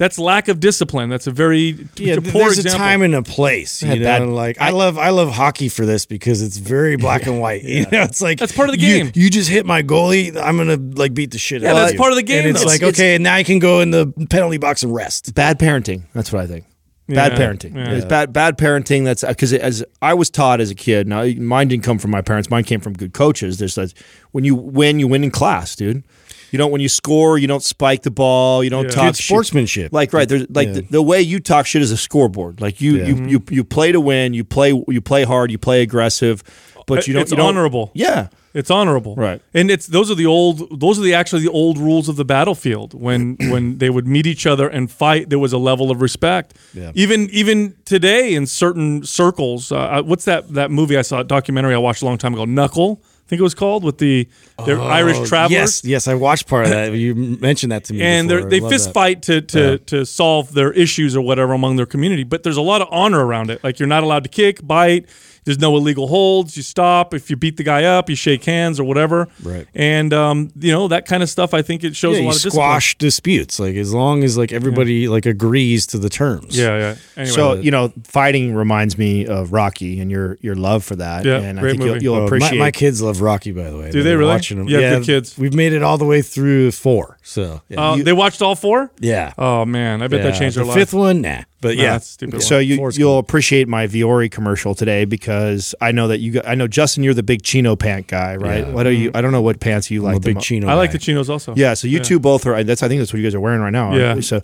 [0.00, 1.10] That's lack of discipline.
[1.10, 2.80] That's a very yeah, it's a poor there's example.
[2.80, 3.82] a time and a place.
[3.82, 6.96] You know, bad- and like I, love I love hockey for this because it's very
[7.06, 7.62] black and white.
[7.64, 9.12] You know, it's like That's part of the game.
[9.14, 11.92] You, just hit my goalie, I'm gonna like beat the shit Yeah, out that's of
[11.92, 11.98] you.
[11.98, 12.66] That's part of the game, And it's though.
[12.66, 15.34] like It's- okay, now I can go in the penalty box and rest.
[15.34, 16.04] bad parenting.
[16.14, 16.64] That's what I think.
[17.06, 17.74] Bad Yeah, parenting.
[17.74, 17.90] yeah.
[17.90, 19.04] It's bad bad parenting.
[19.04, 21.08] That's because as I was taught as a kid.
[21.08, 22.48] Now mine didn't come from my parents.
[22.48, 23.58] Mine came from good coaches.
[23.58, 23.90] There's like
[24.30, 26.04] when you win, you win in class, dude.
[26.50, 28.62] You don't when you score, you don't spike the ball.
[28.64, 28.90] You don't Yeah.
[28.90, 29.26] talk Good shit.
[29.26, 29.92] sportsmanship.
[29.92, 30.74] Like right, there's like Yeah.
[30.74, 32.60] the, the way you talk shit is a scoreboard.
[32.60, 33.06] Like you Yeah.
[33.06, 33.28] you, mm-hmm.
[33.28, 34.34] you you play to win.
[34.34, 35.50] You play you play hard.
[35.50, 36.42] You play aggressive,
[36.86, 37.22] but uh, you don't.
[37.22, 37.90] It's you don't- honorable.
[37.94, 39.40] Yeah, It's honorable, Right.
[39.54, 42.24] And it's those are the old those are the actually the old rules of the
[42.24, 42.94] battlefield.
[42.94, 46.54] When when they would meet each other and fight, there was a level of respect.
[46.74, 46.90] Yeah.
[46.94, 51.74] Even even today in certain circles, uh, uh what's that that movie I saw documentary
[51.74, 52.44] I watched a long time ago?
[52.44, 54.28] Knuckle, I think it was called with the
[54.66, 55.52] they're oh, Irish travelers.
[55.52, 56.90] Yes, yes, I watched part of that.
[57.00, 58.94] You mentioned that to me, and they fist that.
[58.94, 62.24] fight to to, to solve their issues or whatever among their community.
[62.24, 63.62] But there's a lot of honor around it.
[63.62, 65.06] Like you're not allowed to kick, bite.
[65.44, 66.56] There's no illegal holds.
[66.56, 68.10] You stop if you beat the guy up.
[68.10, 69.28] You shake hands or whatever.
[69.42, 69.66] Right.
[69.74, 71.54] And um, you know that kind of stuff.
[71.54, 72.52] I think it shows Yeah, a you lot of discipline.
[72.62, 76.56] squash disputes like as long as like everybody like agrees to the terms.
[76.58, 76.94] Yeah, yeah.
[77.16, 81.24] Anyway, So you know, fighting reminds me of Rocky and your your love for that.
[81.24, 82.04] Yeah, and I great think you'll, movie.
[82.04, 82.58] you'll Oh, appreciate.
[82.58, 83.86] my, kids love Rocky, by the way.
[83.90, 84.30] Do They've they really?
[84.30, 84.68] Watching them.
[84.68, 85.38] You have yeah, good kids.
[85.38, 87.18] We've made it all the way through four.
[87.22, 88.90] So yeah, uh, they watched all four.
[89.00, 89.32] yeah.
[89.38, 90.76] Oh man, I bet that Yeah, changed the their life.
[90.76, 91.42] fifth one, nah.
[91.62, 92.42] But Nah, yeah, that's stupid.
[92.42, 93.18] so you Four's you'll cool.
[93.18, 96.32] appreciate my Vuori commercial today because I know that you.
[96.32, 98.66] Got, I know Justin, you're the big chino pant guy, right?
[98.66, 98.72] Yeah.
[98.72, 99.10] What are you?
[99.14, 100.16] I don't know what pants you I'm like.
[100.16, 100.68] a big the mo- chino.
[100.68, 101.54] I like the chinos also.
[101.56, 102.64] Yeah, so you two both are.
[102.64, 103.94] That's I think that's what you guys are wearing right now.
[103.94, 104.20] Yeah.
[104.20, 104.40] So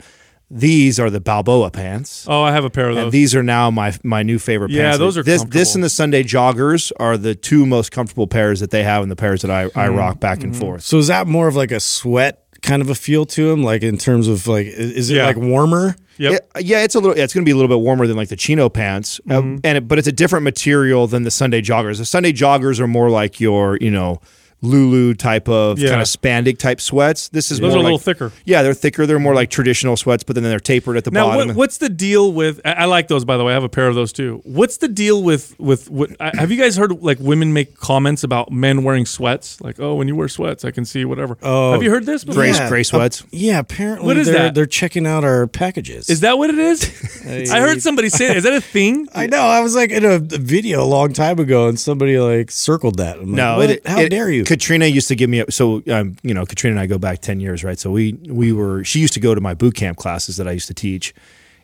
[0.49, 2.25] These are the Balboa pants.
[2.29, 3.05] Oh, I have a pair of those.
[3.05, 4.99] And these are now my my new favorite Yeah, pants.
[4.99, 8.71] those are this this and the Sunday joggers are the two most comfortable pairs that
[8.71, 9.97] they have and the pairs that I, I Mm-hmm.
[9.97, 10.83] rock back and forth.
[10.83, 13.83] So is that more of like a sweat kind of a feel to them, Like
[13.83, 15.27] in terms of like, is it Yeah.
[15.27, 15.97] like warmer?
[16.19, 16.33] Yep.
[16.33, 17.17] It- yeah, it's a little.
[17.17, 19.35] Yeah, It's going to be a little bit warmer than like the chino pants, uh,
[19.35, 19.57] Mm-hmm.
[19.65, 21.99] and it, but it's a different material than the Sunday joggers.
[21.99, 24.21] The Sunday joggers are more like your, you know,
[24.63, 25.91] Lulu type of Yeah.
[25.91, 27.29] kind of spandic type sweats.
[27.29, 28.33] This is Those are a like, little thicker.
[28.45, 29.07] Yeah, they're thicker.
[29.07, 31.49] They're more like traditional sweats, but then they're tapered at the Now, bottom.
[31.49, 32.61] what, what's the deal with?
[32.65, 33.53] I, I like those, by the way.
[33.53, 34.41] I have a pair of those too.
[34.45, 35.91] What's the deal with with?
[35.91, 39.61] what I, have you guys heard like women make comments about men wearing sweats?
[39.61, 41.37] Like, oh, when you wear sweats, I can see whatever.
[41.43, 41.73] Oh.
[41.73, 42.25] have you heard this?
[42.25, 42.43] before?
[42.43, 43.23] Gray- gray sweats?
[43.23, 44.55] Uh, yeah, apparently What is they're, that?
[44.55, 46.09] they're checking out our packages.
[46.09, 46.83] Is that what it is?
[47.53, 48.35] I heard somebody say.
[48.37, 49.09] Is that a thing?
[49.15, 49.41] I know.
[49.43, 52.97] I was like in a, a video a long time ago, and somebody like circled
[52.99, 53.17] that.
[53.19, 53.71] I'm like, No, what?
[53.71, 54.46] it, how it- dare you?
[54.47, 57.21] Katrina used to give me a, so um, you know Katrina and I go back
[57.21, 57.79] ten years, right?
[57.79, 60.53] So we we were she used to go to my boot camp classes that I
[60.53, 61.13] used to teach,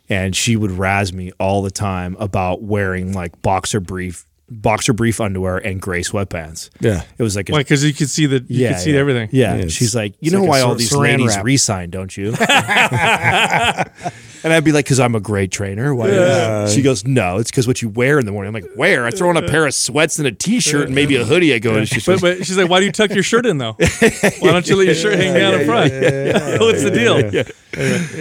[0.09, 5.19] and she would razz me all the time about wearing like boxer brief boxer brief
[5.21, 6.69] underwear and gray sweatpants.
[6.79, 7.03] Yeah.
[7.17, 7.59] it was like a, Why?
[7.59, 8.99] Because you could see the you could see yeah.
[8.99, 9.29] everything.
[9.31, 11.45] Yeah, Yeah, she's like, you it's know like why all sar- these saran ladies wrap.
[11.45, 12.35] resign, don't you?
[14.43, 15.93] and I'd be like, because I'm a great trainer.
[15.95, 16.67] Why?
[16.67, 18.53] She goes, no, it's because what you wear in the morning.
[18.55, 19.05] I'm like, where?
[19.05, 21.53] I throw on a pair of sweats and a t-shirt and maybe a hoodie.
[21.53, 23.57] I go, and she's But, but she's like, why do you tuck your shirt in
[23.57, 23.73] though?
[24.39, 25.91] Why don't you let your shirt hang down in front?
[26.61, 27.43] What's the deal?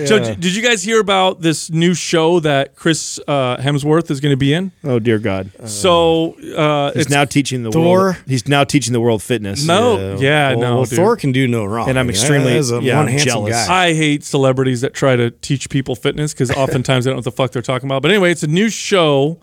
[0.07, 4.33] So, did you guys hear about this new show that Chris uh, Hemsworth is going
[4.33, 4.73] to be in?
[4.85, 7.99] oh dear God, So uh, he's it's now teaching the Thor?
[7.99, 8.17] world.
[8.27, 9.67] He's now teaching the world fitness.
[9.67, 10.85] no, yeah, well, no, well.
[10.87, 11.89] Thor can do no wrong.
[11.91, 13.53] And I'm extremely- that is a yeah, one I'm jealous.
[13.67, 13.89] guy.
[13.89, 17.25] I hate celebrities that try to teach people fitness because oftentimes they don't know what
[17.25, 18.03] the fuck they're talking about.
[18.03, 19.41] But anyway, it's a new show.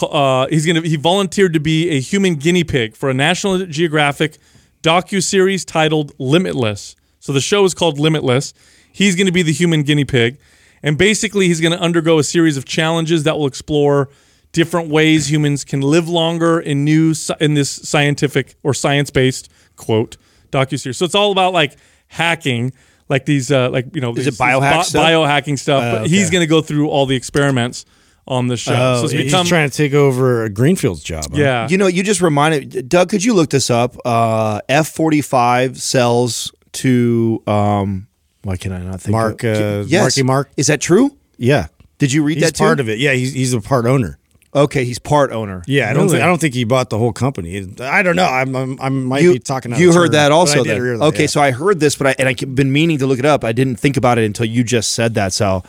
[0.00, 4.38] Uh, he's gonna he volunteered to be a human guinea pig for a National Geographic
[4.82, 6.96] docu series titled Limitless.
[7.20, 8.52] So the show is called Limitless.
[8.92, 10.38] He's going to be the human guinea pig,
[10.82, 14.10] and basically he's going to undergo a series of challenges that will explore
[14.52, 20.16] different ways humans can live longer in new in this scientific or science based quote
[20.50, 20.98] docu series.
[20.98, 21.76] So it's all about like
[22.08, 22.72] hacking,
[23.08, 25.04] like these uh, like you know Is these, it biohack these stuff?
[25.06, 26.00] biohacking stuff.
[26.00, 27.84] but he's going to go through all the experiments
[28.26, 28.72] on the show.
[28.76, 31.24] Oh, so it's he's become trying to take over Greenfield's job.
[31.32, 31.36] huh?
[31.38, 31.68] yeah.
[31.68, 33.08] You know, you just reminded Doug.
[33.08, 33.96] Could you look this up?
[34.04, 38.06] Uh, F forty five sells to um.
[38.44, 39.12] Why can I not think?
[39.12, 40.02] Mark, Of, uh, yes.
[40.02, 40.50] Marky Mark?
[40.56, 41.16] Is that true?
[41.36, 41.66] yeah.
[41.98, 42.64] Did you read He's that too?
[42.64, 42.98] part of it.
[42.98, 44.18] Yeah, he's he's a part owner.
[44.54, 45.62] Okay, he's part owner.
[45.66, 46.12] Yeah, I don't Really?
[46.16, 47.66] think I don't think he bought the whole company.
[47.80, 48.26] I don't know.
[48.26, 49.72] I'm, I'm I might you be talking.
[49.72, 50.62] Out you heard turn, that also.
[50.62, 50.76] Then.
[50.76, 51.26] hear that, okay, yeah.
[51.26, 53.44] so I heard this, but I and I've been meaning to look it up.
[53.44, 55.32] I didn't think about it until you just said that.
[55.32, 55.62] So,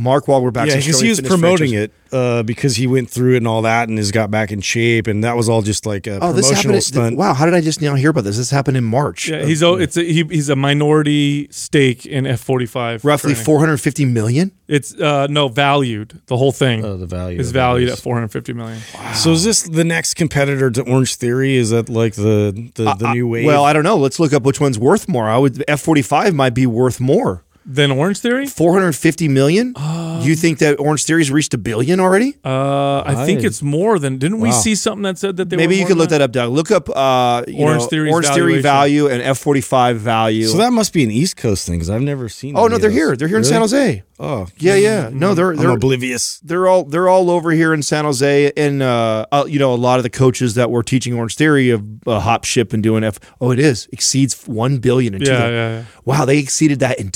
[0.00, 0.68] Mark Wahlberg back.
[0.68, 3.88] yeah, because he was promoting it uh, because he went through it and all that,
[3.88, 6.46] and has got back in shape, and that was all just like a Oh, this
[6.48, 6.82] promotional happened.
[6.84, 7.16] stunt.
[7.16, 8.36] Wow, how did I just now hear about this?
[8.36, 9.28] This happened in March.
[9.28, 13.04] yeah, he's a, it's a, he, he's a minority stake in F forty five.
[13.04, 14.52] roughly four hundred fifty million.
[14.66, 16.20] It's uh, no valued.
[16.26, 18.80] The whole thing Oh, the value is valued is- at four hundred fifty million.
[19.14, 21.54] So is this the next competitor to Orangetheory?
[21.54, 23.44] Is that like the the, the new wave?
[23.46, 23.96] Well, I don't know.
[23.96, 25.28] Let's look up which one's worth more.
[25.28, 27.44] I would F forty five might be worth more.
[27.66, 28.48] Then Orangetheory.
[28.50, 29.74] Four hundred fifty million.
[30.22, 32.36] you think that Orangetheory's reached a billion already?
[32.44, 34.18] Uh, I think it's more than.
[34.18, 36.32] Didn't we see something that said that they Maybe were you could look that up,
[36.32, 36.50] Doug.
[36.52, 40.46] Look up uh, Orange know, Theory's Orangetheory value and F forty five value.
[40.46, 42.56] so that must be an East Coast thing because I've never seen.
[42.56, 42.96] oh any no, of they're those.
[42.98, 43.16] here.
[43.16, 44.02] They're here in San Jose.
[44.22, 45.08] Oh, Yeah, yeah.
[45.10, 46.40] No, they're I'm oblivious.
[46.40, 49.76] they're all they're all over here in San Jose, and uh, uh, you know a
[49.76, 53.18] lot of the coaches that were teaching Orangetheory of uh, hop ship and doing F.
[53.40, 55.84] Oh, it is exceeds one billion in Yeah, 2000 yeah, yeah.
[56.04, 57.10] Wow, they exceeded that in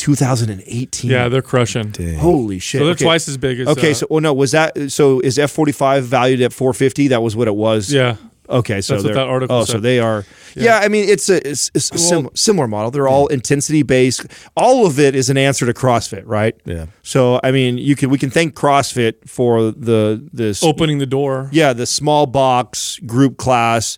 [0.46, 1.10] 2018.
[1.10, 1.92] Yeah, they're crushing.
[2.18, 2.80] Holy shit!
[2.80, 3.04] So they're Okay.
[3.04, 3.68] twice as big as.
[3.68, 5.20] Okay, uh, so well, no, was that so?
[5.20, 7.08] Is F forty five valued at four fifty?
[7.08, 7.92] That was what it was.
[7.92, 8.16] yeah,
[8.48, 10.24] Okay, so That's what that article Oh, so they are.
[10.54, 12.90] Yeah, I mean, it's a, it's, it's a sim- similar model.
[12.90, 14.26] They're all intensity based.
[14.54, 16.54] All of it is an answer to CrossFit, right?
[16.66, 16.86] Yeah.
[17.02, 21.48] So I mean, you can we can thank CrossFit for the this opening the door.
[21.52, 23.96] yeah the small box group class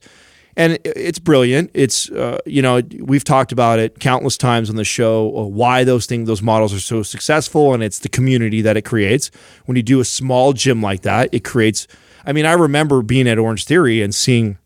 [0.57, 1.71] and it's brilliant.
[1.75, 5.85] It's uh, you know we've talked about it countless times on the show uh, why
[5.85, 9.31] those things those models are so successful and it's the community that it creates.
[9.67, 11.87] When you do a small gym like that it creates
[12.25, 14.59] i mean i remember being at orange theory and seeing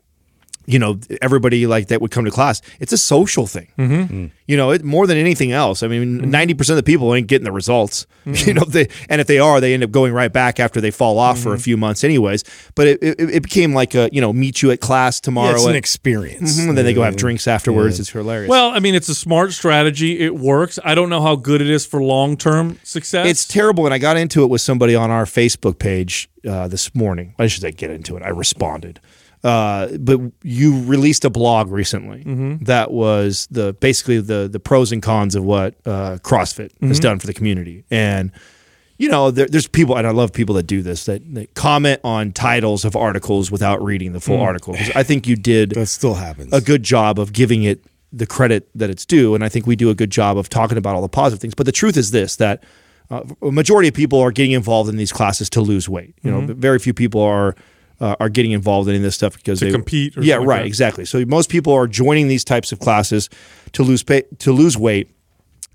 [0.73, 4.27] you know everybody like that would come to class it's a social thing Mm-hmm.
[4.47, 7.45] you know it more than anything else i mean 90% of the people ain't getting
[7.45, 8.49] the results Mm-hmm.
[8.49, 10.91] you know they, and if they are they end up going right back after they
[10.91, 11.63] fall off for a Mm-hmm.
[11.63, 14.81] few months anyways but it, it, it became like a you know meet you at
[14.81, 16.61] class tomorrow Yeah, it's an at- experience.
[16.61, 19.15] Mhm, and then they go have drinks afterwards it's hilarious Well, I mean, it's a
[19.15, 20.21] smart strategy.
[20.21, 20.79] It works.
[20.85, 23.27] I don't know how good it is for long term success.
[23.27, 26.95] it's terrible and i got into it with somebody on our facebook page uh, this
[26.95, 29.01] morning i should say get into it i responded
[29.43, 32.65] Uh, but you released a blog recently Mm-hmm.
[32.65, 37.03] that was the basically the the pros and cons of what uh, CrossFit has Mm-hmm.
[37.03, 37.85] done for the community.
[37.91, 38.33] And
[38.99, 42.01] you know, there, there's people, and I love people that do this that, that comment
[42.05, 44.43] on titles of articles without reading the full Mm.
[44.43, 44.77] article.
[44.95, 46.53] I think you did That still happens.
[46.53, 49.75] a good job of giving it the credit that it's due, and I think we
[49.75, 51.55] do a good job of talking about all the positive things.
[51.55, 52.63] But the truth is this: that
[53.11, 56.15] uh, a majority of people are getting involved in these classes to lose weight.
[56.23, 57.55] You know, very few people are
[58.01, 60.59] uh, are getting involved in this stuff because To they compete or yeah, like right,
[60.61, 60.67] that.
[60.67, 61.05] exactly.
[61.05, 63.29] So most people are joining these types of classes
[63.73, 65.11] to lose pay, to lose weight.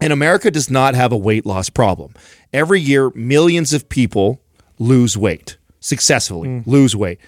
[0.02, 2.14] And America does not have a weight loss problem.
[2.52, 4.42] Every year, millions of people
[4.80, 6.68] lose weight successfully, Mm.
[6.68, 7.20] lose weight.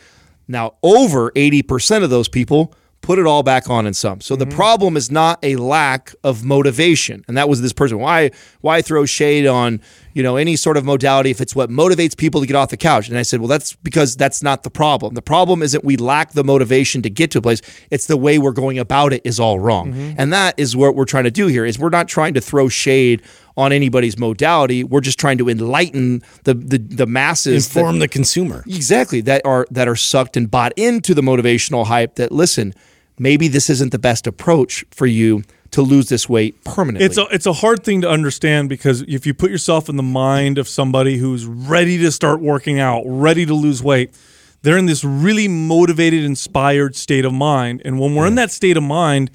[0.48, 2.74] Now, over 80% of those people
[3.08, 4.20] put it all back on in some.
[4.22, 4.50] So Mm-hmm.
[4.50, 7.24] the problem is not a lack of motivation.
[7.28, 8.00] And that was this person.
[8.00, 8.32] Why
[8.62, 9.80] why throw shade on,
[10.14, 12.76] you know, any sort of modality if it's what motivates people to get off the
[12.78, 13.08] couch?
[13.10, 15.14] And I said, well, that's because that's not the problem.
[15.14, 17.62] The problem isn't we lack the motivation to get to a place.
[17.92, 19.94] It's the way we're going about it is all wrong.
[19.94, 20.20] Mm-hmm.
[20.20, 22.68] And that is what we're trying to do here is we're not trying to throw
[22.70, 23.22] shade
[23.56, 24.84] on anybody's modality.
[24.84, 28.64] We're just trying to enlighten the the, the masses that- Inform the consumer.
[28.68, 32.74] exactly that are that are sucked and bought into the motivational hype that listen
[33.20, 37.26] maybe this isn't the best approach for you to lose this weight permanently It's a
[37.32, 40.68] it's a hard thing to understand because if you put yourself in the mind of
[40.68, 44.16] somebody who's ready to start working out, ready to lose weight,
[44.62, 47.82] they're in this really motivated, inspired state of mind.
[47.84, 49.30] And when we're in that state of mind,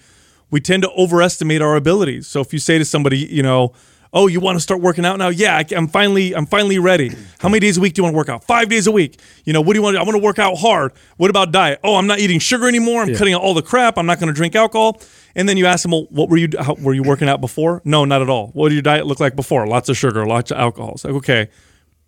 [0.50, 2.26] we tend to overestimate our abilities.
[2.26, 3.72] So if you say to somebody, you know,
[4.12, 5.28] "Oh, you want to start working out now?
[5.28, 7.12] Yeah, I, am finally I'm finally ready.
[7.38, 8.44] How many days a week do you want to work out?
[8.44, 9.18] Five days a week.
[9.44, 9.94] You know, what do you want?
[9.94, 10.02] to do?
[10.02, 10.92] I want to work out hard.
[11.16, 11.80] What about diet?
[11.82, 13.02] Oh, I'm not eating sugar anymore.
[13.02, 13.98] I'm cutting out all the crap.
[13.98, 15.00] I'm not going to drink alcohol.
[15.34, 17.80] And then you ask them, well, what were you how, were you working out before?
[17.84, 18.48] No, not at all.
[18.48, 19.66] What did your diet look like before?
[19.66, 20.92] Lots of sugar, lots of alcohol.
[20.92, 21.48] It's like okay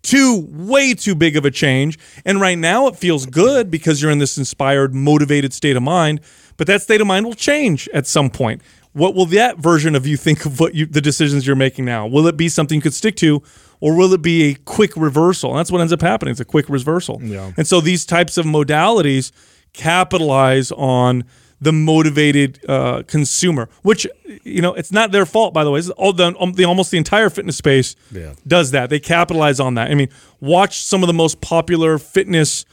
[0.05, 4.11] too way too big of a change and right now it feels good because you're
[4.11, 6.21] in this inspired motivated state of mind
[6.57, 8.61] but that state of mind will change at some point
[8.95, 12.07] what will that version of you think of what you the decisions you're making now
[12.07, 13.41] will it be something you could stick to
[13.81, 16.45] or will it be a quick reversal and that's what ends up happening it's a
[16.45, 17.51] quick reversal Yeah.
[17.57, 19.31] and so these types of modalities
[19.73, 21.23] capitalize on
[21.61, 24.05] the motivated uh, consumer, which
[24.43, 25.79] you know it's not their fault, by the way.
[25.79, 28.33] It's all the, um, the almost the entire fitness space Yeah.
[28.45, 28.89] does that.
[28.89, 29.89] They capitalize on that.
[29.89, 30.09] I mean,
[30.41, 32.65] watch some of the most popular fitness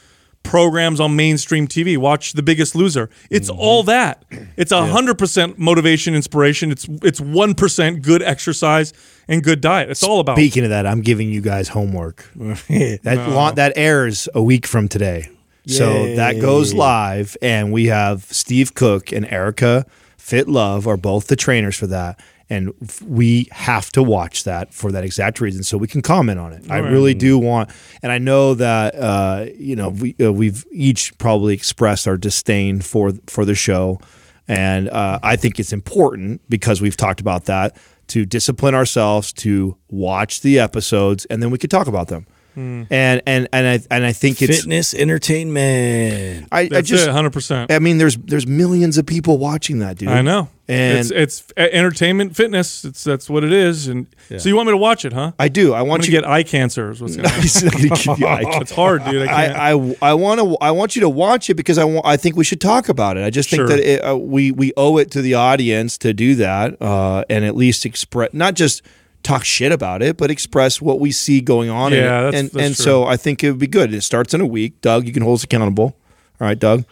[0.43, 1.97] programs on mainstream TV.
[1.97, 3.09] Watch The Biggest Loser.
[3.29, 3.59] It's mm-hmm.
[3.59, 4.23] all that.
[4.57, 6.71] It's a hundred percent motivation, inspiration.
[6.71, 8.93] It's it's one percent good exercise
[9.27, 9.89] and good diet.
[9.89, 10.37] It's all about.
[10.37, 14.87] speaking of that i'm giving you guys homework that la- that airs a week from
[14.87, 15.29] today
[15.65, 19.85] so that goes live and we have steve cook and erica
[20.17, 22.19] fit love are both the trainers for that
[22.53, 22.73] and
[23.07, 26.69] we have to watch that for that exact reason so we can comment on it
[26.69, 27.69] i really do want
[28.01, 32.79] and i know that uh, you know we, uh, we've each probably expressed our disdain
[32.81, 33.99] for for the show
[34.47, 37.77] and uh, I think it's important because we've talked about that
[38.07, 42.27] to discipline ourselves to watch the episodes and then we could talk about them.
[42.53, 42.83] Hmm.
[42.89, 46.49] And and and I and I think it's Fitness entertainment.
[46.49, 47.71] That's I, I just hundred percent.
[47.71, 50.09] I mean there's there's millions of people watching that dude.
[50.09, 50.49] I know.
[50.65, 52.85] And it's it's entertainment, fitness.
[52.85, 53.87] It's that's what it is.
[53.87, 55.33] And so you want me to watch it, huh?
[55.37, 55.73] I do.
[55.73, 56.91] I I'm want gonna you get eye cancer.
[56.91, 57.41] Is what's gonna happen.
[57.41, 59.27] He's not gonna give you eye It's hard, dude.
[59.27, 59.57] I can't.
[59.57, 62.15] I, I, I want to I want you to watch it because I want I
[62.15, 63.25] think we should talk about it.
[63.25, 63.67] I just think Sure.
[63.67, 67.43] that it, uh, we we owe it to the audience to do that uh, and
[67.43, 68.83] at least express not just
[69.23, 71.91] talk shit about it, but express what we see going on.
[71.93, 72.83] Yeah, that's- and that's and true.
[72.83, 73.93] so I think it would be good.
[73.93, 74.81] It starts in a week.
[74.81, 75.95] Doug, you can hold us accountable.
[76.41, 76.85] All right, Doug.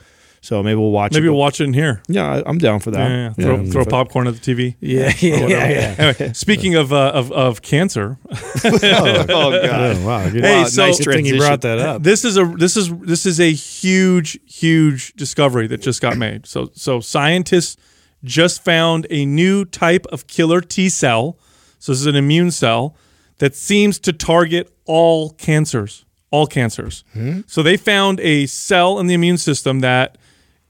[0.44, 1.12] So maybe we'll watch.
[1.14, 1.30] Maybe it.
[1.30, 2.02] we'll watch it in here.
[2.08, 3.08] Yeah, I'm down for that.
[3.12, 3.46] Yeah, yeah.
[3.46, 4.74] Throw, throw popcorn at the TV.
[4.82, 5.70] Yeah, yeah, yeah.
[5.70, 5.96] yeah.
[6.00, 8.18] Anyway, speaking of, uh, of of cancer,
[8.64, 9.30] Oh god.
[9.30, 10.20] Oh, wow.
[10.30, 12.02] Hey, wow, so- nice thing you brought that up.
[12.02, 16.48] this is a this is this is a huge huge discovery that just got made.
[16.48, 17.78] So so scientists
[18.24, 21.38] just found a new type of killer T cell.
[21.82, 22.96] So this is an immune cell
[23.40, 27.04] that seems to target all cancers, all cancers.
[27.14, 27.42] Hmm?
[27.48, 30.20] So they found a cell in the immune system that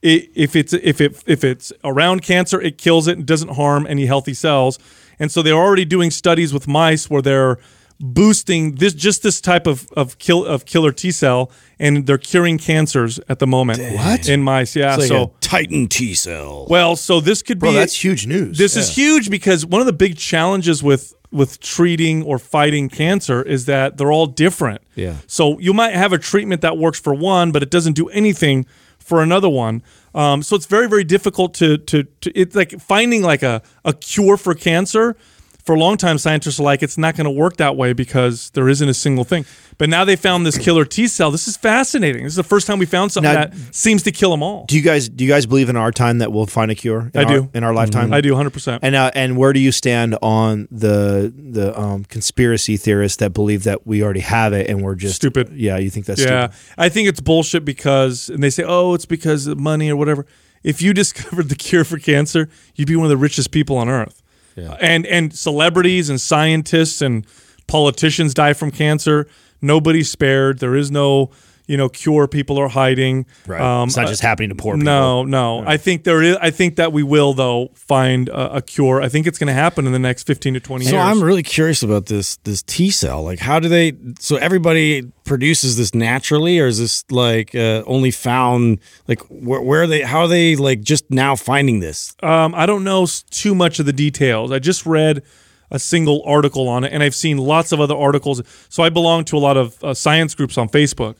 [0.02, 3.86] i if it's if it if it's around cancer, it kills it and doesn't harm
[3.86, 4.78] any healthy cells.
[5.18, 7.58] And so they're already doing studies with mice where they're
[8.00, 12.58] boosting this just this type of of kill of killer T cell, and they're curing
[12.58, 13.80] cancers at the moment.
[13.94, 14.28] What?
[14.28, 14.74] in mice?
[14.76, 14.96] Yeah.
[14.96, 16.66] Like so Titan T cell.
[16.68, 18.58] well, so this could Bro, be that's huge news.
[18.58, 23.42] this is huge because one of the big challenges with with treating or fighting cancer
[23.42, 24.82] is that they're all different.
[24.94, 25.16] Yeah.
[25.26, 28.66] So you might have a treatment that works for one, but it doesn't do anything
[28.98, 29.82] for another one.
[30.14, 33.92] Um, so it's very very difficult to to, to it's like finding like a a
[33.94, 35.16] cure for cancer
[35.64, 38.50] for a long time, scientists are like, it's not going to work that way because
[38.50, 39.44] there isn't a single thing.
[39.78, 41.30] But now they found this killer T cell.
[41.30, 42.24] This is fascinating.
[42.24, 44.64] This is the first time we found something Now- that seems to kill them all.
[44.66, 47.10] Do you guys do you guys believe in our time that we'll find a cure?
[47.14, 47.50] in I our- do.
[47.54, 48.12] in our lifetime.
[48.12, 48.80] I do 100%.
[48.82, 53.62] And uh, and where do you stand on the the um, conspiracy theorists that believe
[53.64, 55.52] that we already have it and we're just Stupid.
[55.54, 56.74] Yeah, you think that's yeah, stupid?
[56.78, 60.26] I think it's bullshit because, and they say, oh, it's because of money or whatever.
[60.62, 63.88] If you discovered the cure for cancer, you'd be one of the richest people on
[63.88, 64.22] earth.
[64.56, 64.76] Yeah.
[64.80, 67.26] And and celebrities and scientists and
[67.66, 69.26] politicians die from cancer.
[69.60, 70.58] Nobody's spared.
[70.58, 71.30] There is no,
[71.72, 72.28] you know, cure.
[72.28, 73.24] People are hiding.
[73.46, 73.60] Right.
[73.60, 74.84] Um, it's not uh, just happening to poor people.
[74.84, 75.64] No, no.
[75.66, 76.36] I think there is.
[76.36, 79.00] I think that we will though find a, a cure.
[79.00, 81.04] I think it's going to happen in the next fifteen to twenty So years.
[81.04, 83.22] I'm really curious about this this T cell.
[83.24, 83.94] Like, how do they?
[84.18, 88.78] So everybody produces this naturally, or is this like uh, only found?
[89.08, 90.02] Like, where, where are they?
[90.02, 92.14] How are they like just now finding this?
[92.22, 94.52] Um, I don't know too much of the details.
[94.52, 95.22] I just read
[95.70, 98.42] a single article on it, and I've seen lots of other articles.
[98.68, 101.16] So I belong to a lot of uh, science groups on Facebook,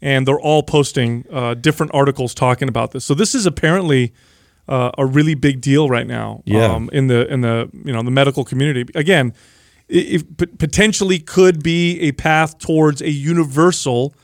[0.00, 3.04] and they're all posting uh, different articles talking about this.
[3.04, 4.12] So this is apparently
[4.68, 6.42] uh, a really big deal right now.
[6.44, 6.66] Yeah.
[6.66, 8.84] Um, in the in the you know the medical community.
[8.94, 9.32] Again,
[9.88, 14.14] it, it potentially could be a path towards a universal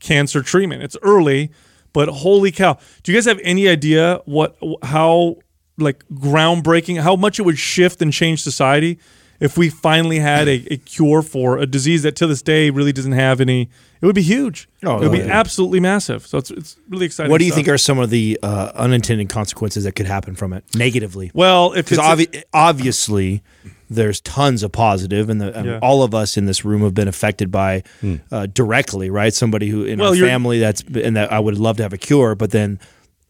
[0.00, 0.82] cancer treatment.
[0.82, 1.50] It's early,
[1.92, 2.78] but holy cow!
[3.02, 5.36] Do you guys have any idea what how
[5.78, 8.98] like groundbreaking how much it would shift and change society
[9.40, 12.92] if we finally had a, a cure for a disease that to this day really
[12.92, 13.68] doesn't have any?
[14.00, 14.68] It would be huge.
[14.84, 15.40] Oh, it would be yeah.
[15.40, 16.26] absolutely massive.
[16.26, 17.30] So it's it's really exciting.
[17.30, 17.56] What do you stuff.
[17.64, 21.30] think are some of the uh, unintended consequences that could happen from it negatively?
[21.34, 23.42] Well, if Because it's a- obvi- obviously,
[23.90, 25.78] there's tons of positive, and, the, and Yeah.
[25.82, 27.82] all of us in this room have been affected by
[28.30, 29.34] uh, directly, right?
[29.34, 31.98] Somebody who in Well, our family that's and that I would love to have a
[31.98, 32.78] cure, but then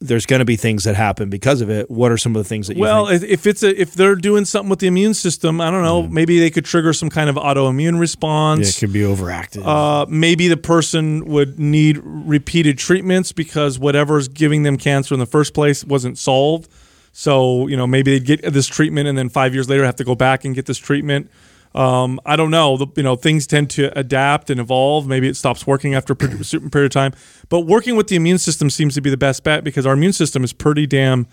[0.01, 1.90] there's going to be things that happen because of it.
[1.90, 3.22] What are some of the things that you Well, think?
[3.24, 6.05] if if it's a if they're doing something with the immune system, I don't know.
[6.07, 8.76] Maybe they could trigger some kind of autoimmune Yeah, response.
[8.76, 9.66] it could be overactive.
[9.66, 15.26] uh, maybe the person would need repeated treatments because whatever's giving them cancer in the
[15.26, 16.70] first place wasn't solved.
[17.12, 20.05] So you know maybe they'd get this treatment and then five years later have to
[20.05, 21.28] go back and get this treatment.
[21.74, 22.76] Um, I don't know.
[22.76, 25.06] The, you know things tend to adapt and evolve.
[25.06, 27.12] Maybe it stops working after a certain period of time.
[27.48, 30.12] But working with the immune system seems to be the best bet because our immune
[30.14, 31.26] system is pretty damn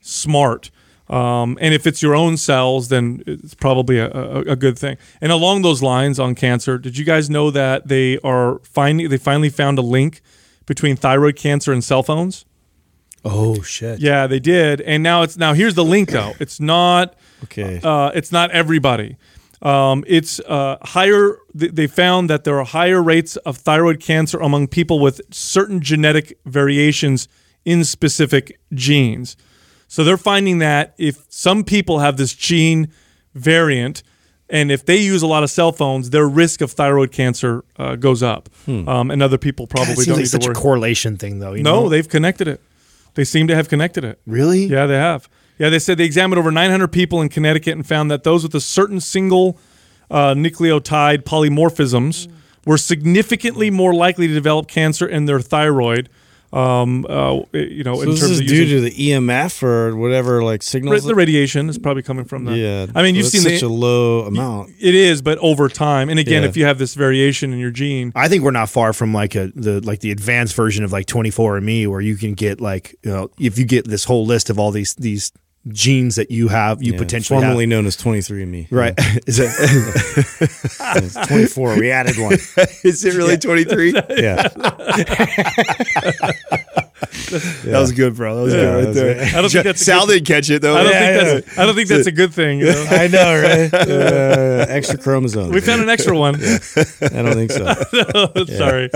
[0.00, 0.70] smart.
[1.08, 4.98] Um, and if it's your own cells, then it's probably a, a, a good thing.
[5.22, 9.16] And along those lines on cancer, did you guys know that they are finding they
[9.16, 10.20] finally found a link
[10.66, 12.44] between thyroid cancer and cell phones?
[13.24, 14.00] oh shit.
[14.00, 14.80] Yeah, they did.
[14.82, 16.34] And now it's now here's the link though.
[16.40, 17.14] It's not
[17.44, 17.80] Okay.
[17.82, 19.16] uh, it's not everybody.
[19.60, 21.38] Um, it's uh, higher.
[21.54, 26.38] They found that there are higher rates of thyroid cancer among people with certain genetic
[26.44, 27.28] variations
[27.64, 29.36] in specific genes.
[29.88, 32.92] So they're finding that if some people have this gene
[33.34, 34.02] variant,
[34.50, 37.96] and if they use a lot of cell phones, their risk of thyroid cancer uh,
[37.96, 38.48] goes up.
[38.88, 41.54] Um, and other people probably seems don't like need to such a correlation thing, though.
[41.54, 41.88] You no, know?
[41.88, 42.60] they've connected it.
[43.14, 44.20] They seem to have connected it.
[44.26, 44.66] really.
[44.66, 45.28] Yeah, they have.
[45.58, 48.54] Yeah, they said they examined over 900 people in Connecticut and found that those with
[48.54, 49.58] a certain single
[50.10, 52.28] uh, nucleotide polymorphisms
[52.64, 56.08] were significantly more likely to develop cancer in their thyroid.
[56.50, 59.62] Um, uh, you know, so in this terms is of due using, to the EMF
[59.62, 61.04] or whatever, like signals.
[61.04, 62.56] the radiation is probably coming from that.
[62.56, 62.86] yeah.
[62.94, 64.70] I mean, you've seen such the, a low amount.
[64.80, 66.48] it is, but over time, and again, Yeah.
[66.48, 69.34] if you have this variation in your gene, I think we're not far from like
[69.34, 73.10] a the like the advanced version of like 24andMe where you can get like you
[73.10, 75.32] know if you get this whole list of all these these
[75.68, 77.70] genes that you have you Yeah, potentially formerly have.
[77.70, 78.66] known as 23andMe.
[78.70, 78.94] right
[79.26, 79.50] is it
[80.96, 81.78] It's 24.
[81.78, 82.32] we added one.
[82.84, 84.48] is it really 23 Yeah.
[87.30, 89.34] that was good bro that was Yeah, good right there good.
[89.34, 91.16] I don't think that's a Sal good, didn't catch it though I don't Yeah, think
[91.26, 91.34] yeah.
[91.40, 92.58] that's I don't think that's a good thing.
[92.60, 92.86] You know?
[92.90, 93.74] I know, right?
[93.88, 95.52] Uh, extra chromosomes.
[95.52, 96.34] We found an extra one.
[96.36, 98.44] I don't think so.
[98.56, 98.90] Sorry.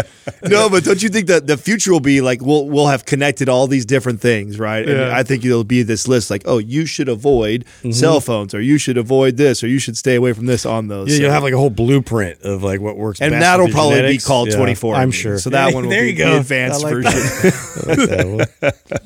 [0.44, 3.48] no but don't you think that the future will be like we'll we'll have connected
[3.48, 5.16] all these different things right and Yeah.
[5.16, 7.90] I think it'll be this list like oh you should avoid Mm-hmm.
[7.92, 10.88] cell phones or you should avoid this or you should stay away from this on
[10.88, 13.40] those Yeah, So- you'll have like a whole blueprint of like what works, and best
[13.40, 14.24] that'll with your probably genetics.
[14.24, 15.38] be called Yeah, 24 I'm sure.
[15.38, 16.30] so that Hey, one will there be you go.
[16.34, 17.52] the advanced I like version
[17.96, 18.46] We'll,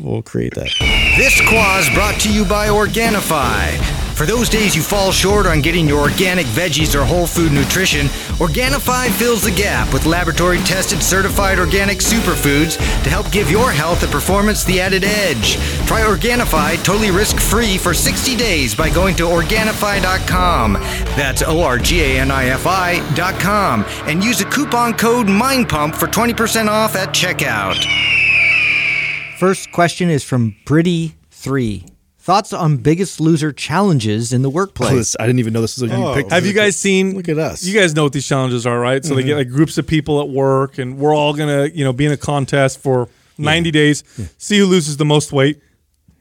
[0.01, 0.71] we'll create that.
[1.17, 3.97] This Quah's brought to you by Organifi.
[4.17, 8.07] For those days you fall short on getting your organic veggies or whole food nutrition,
[8.39, 14.03] Organifi fills the gap with laboratory tested certified organic superfoods to help give your health
[14.03, 15.57] and performance the added edge.
[15.87, 20.73] Try Organifi totally risk free for 60 days by going to Organifi.com.
[20.73, 25.95] That's O R G A N I F I.com and use the coupon code MINDPUMP
[25.95, 27.77] for 20% off at checkout.
[29.39, 31.89] First question is from Britty3.
[32.19, 34.93] Thoughts on biggest loser challenges in the Oh, workplace?
[34.95, 36.15] this- I didn't even know this was a you Oh.
[36.15, 36.33] picked.
[36.33, 37.15] Have you guys seen?
[37.15, 37.63] Look at us.
[37.63, 39.05] You guys know what these challenges are, right?
[39.05, 41.93] So they get like groups of people at work, and we're all gonna, you know,
[41.93, 43.09] be in a contest for
[43.39, 44.03] 90 days,
[44.39, 45.61] see who loses the most weight,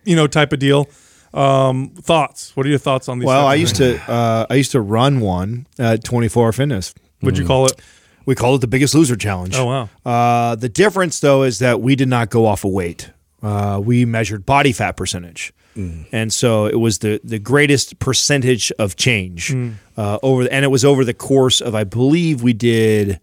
[0.04, 0.88] you know, type of deal.
[1.34, 2.52] Um, thoughts?
[2.56, 3.26] What are your thoughts on these?
[3.28, 4.00] Well, I used things?
[4.06, 6.94] to uh, I used to run one at 24 Hour Fitness.
[7.22, 7.74] What'd you call it?
[8.26, 9.56] We called it the Biggest Loser Challenge.
[9.56, 9.90] Oh, wow.
[10.06, 13.12] Uh, the difference though is that we did not go off of weight.
[13.44, 15.54] Uh, we measured body fat percentage,
[16.12, 19.54] and so it was the the greatest percentage of change
[19.98, 23.20] uh, over, the, and it was over the course of I believe we did.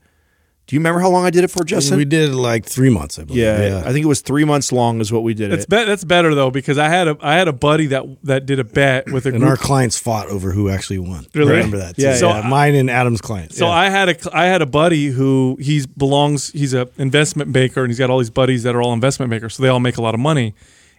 [0.68, 1.98] Do you remember how long I did it for, Justin?
[1.98, 3.42] we did like three months, I believe.
[3.42, 5.68] yeah, I think it was three months long is what we did That's it.
[5.70, 8.58] be- that's better though because I had a I had a buddy that that did
[8.60, 9.50] a bet with a and group.
[9.50, 11.26] our clients fought over who actually won.
[11.34, 11.52] Really?
[11.52, 11.98] I remember that.
[11.98, 12.40] Yeah, Yeah, So yeah.
[12.40, 13.58] I- mine and Adam's clients.
[13.58, 17.80] So I had a I had a buddy who he's belongs he's a investment banker
[17.82, 19.96] and he's got all these buddies that are all investment makers so they all make
[19.96, 20.54] a lot of money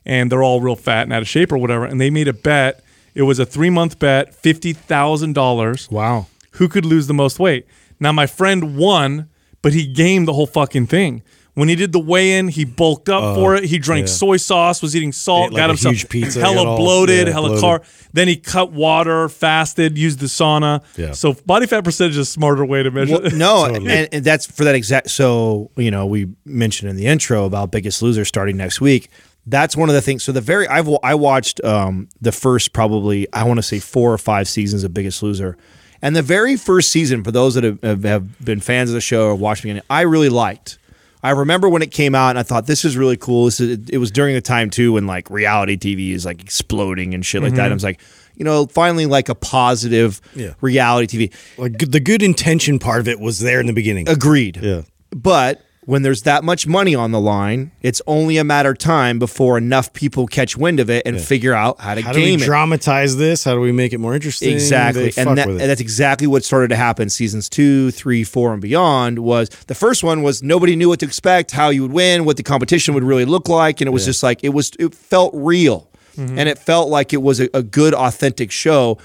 [0.06, 2.34] and they're all real fat and out of shape or whatever and they made a
[2.34, 2.84] bet
[3.16, 6.28] it was a three month bet fifty thousand dollars wow.
[6.54, 7.66] who could lose the most weight
[8.00, 9.30] now my friend won
[9.64, 11.24] but he gamed the whole fucking thing
[11.56, 14.82] when he did the weigh in he bulked up for it he drank soy sauce
[14.82, 17.62] was eating salt like got himself huge pizza, hella all- bloated yeah, hella bloated.
[17.62, 17.82] car
[18.14, 21.12] then he cut water fasted used the sauna Yeah.
[21.14, 24.46] so body fat percentage is a smarter way to measure Well, no, and, and that's
[24.48, 25.10] for that exact.
[25.12, 29.10] So you know, we mentioned in the intro about Biggest Loser starting next week.
[29.46, 30.24] That's one of the things.
[30.24, 34.12] So the very I've I watched um, the first probably I want to say four
[34.14, 35.58] or five seasons of Biggest Loser,
[36.04, 39.28] and the very first season for those that have, have, been fans of the show
[39.28, 40.78] or watched me, I really liked.
[41.24, 43.46] I remember when it came out, and I thought this is really cool.
[43.46, 47.14] This is, it was during the time too when like reality TV is like exploding
[47.14, 47.64] and shit like that.
[47.64, 47.72] Mm-hmm.
[47.72, 48.02] I was like,
[48.36, 50.56] you know, finally like a positive Yeah.
[50.60, 51.58] reality TV.
[51.58, 54.10] like the good intention part of it was there in the beginning.
[54.10, 54.58] Agreed.
[54.62, 54.82] Yeah.
[55.12, 59.20] But when there's that much money on the line, it's only a matter of time
[59.20, 62.06] before enough people catch wind of it and figure out how to game.
[62.08, 62.46] How do we game it.
[62.46, 63.44] dramatize this?
[63.44, 64.54] How do we make it more interesting?
[64.54, 67.10] Exactly, They and, that, and that's exactly what started to happen.
[67.10, 71.06] Seasons two, three, four, and beyond was the first one was nobody knew what to
[71.06, 74.06] expect, how you would win, what the competition would really look like, and it was
[74.06, 74.72] just like it was.
[74.80, 76.38] It felt real, Mm-hmm.
[76.38, 79.00] and it felt like it was a, a good, authentic show.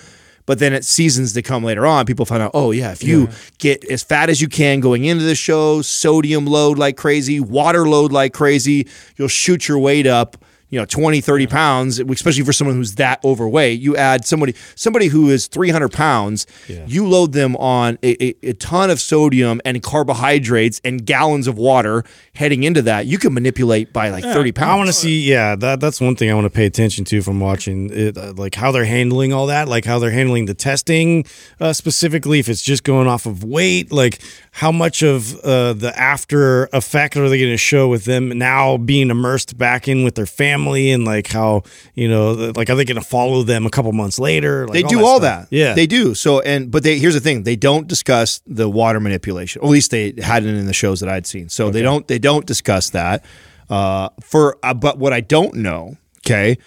[0.49, 3.28] But then at seasons to come later on, people find out, oh yeah, if you
[3.59, 7.86] get as fat as you can going into the show, sodium load like crazy, water
[7.86, 8.88] load like crazy,
[9.18, 10.38] you'll shoot your weight up
[10.71, 15.07] you know 20 30 pounds especially for someone who's that overweight you add somebody somebody
[15.09, 16.47] who is 300 pounds
[16.87, 21.57] you load them on a, a, a ton of sodium and carbohydrates and gallons of
[21.59, 22.05] water
[22.35, 25.57] heading into that you can manipulate by like 30 pounds I want to see, yeah,
[25.57, 28.55] that that's one thing I want to pay attention to from watching it, uh, like
[28.55, 31.25] how they're handling all that, like how they're handling the testing
[31.59, 32.39] uh, specifically.
[32.39, 34.21] If it's just going off of weight, like
[34.59, 38.77] how much of uh, the after effect are they going to show with them now
[38.77, 41.63] being immersed back in with their family, and like how
[41.95, 44.67] you know, like are they going to follow them a couple months later?
[44.67, 45.47] Like, they do all that.
[45.51, 46.13] Yeah, they do.
[46.13, 49.63] So, and but they here's the thing: they don't discuss the water manipulation.
[49.63, 51.49] Or at least they hadn't in the shows that I'd seen.
[51.49, 53.25] So they don't they don't discuss that.
[53.71, 55.97] Uh, for uh, but what I don't know,
[56.27, 56.59] okay,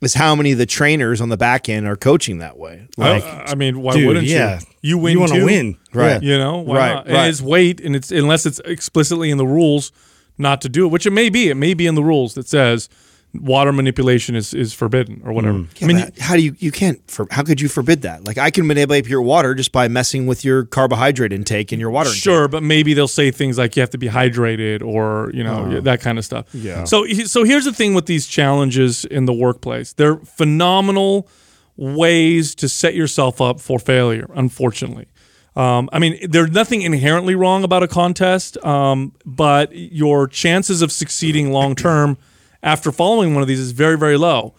[0.00, 2.88] is how many of the trainers on the back end are coaching that way.
[2.96, 4.60] Like, I, I mean, why dude, wouldn't yeah.
[4.80, 4.96] you?
[4.96, 5.12] You win.
[5.12, 5.76] You wanna win.
[5.92, 6.22] Right.
[6.22, 7.06] You know, why Right, not?
[7.08, 7.26] right.
[7.26, 9.92] It is weight, and it's unless it's explicitly in the rules
[10.38, 11.50] not to do it, which it may be.
[11.50, 12.88] It may be in the rules that says
[13.34, 15.58] water manipulation is, is forbidden or whatever.
[15.58, 18.24] Yeah, I mean, but how do you you can't for how could you forbid that?
[18.26, 21.90] Like I can manipulate your water just by messing with your carbohydrate intake and your
[21.90, 22.22] water intake.
[22.22, 25.80] Sure, but maybe they'll say things like you have to be hydrated or you know
[25.80, 26.46] that kind of stuff.
[26.52, 26.84] Yeah.
[26.84, 29.92] So so here's the thing with these challenges in the workplace.
[29.92, 31.28] They're phenomenal
[31.76, 34.28] ways to set yourself up for failure.
[34.34, 35.06] Unfortunately.
[35.56, 40.92] Um, I mean, there's nothing inherently wrong about a contest, um, but your chances of
[40.92, 42.18] succeeding long term
[42.62, 44.54] after following one of these is very, very low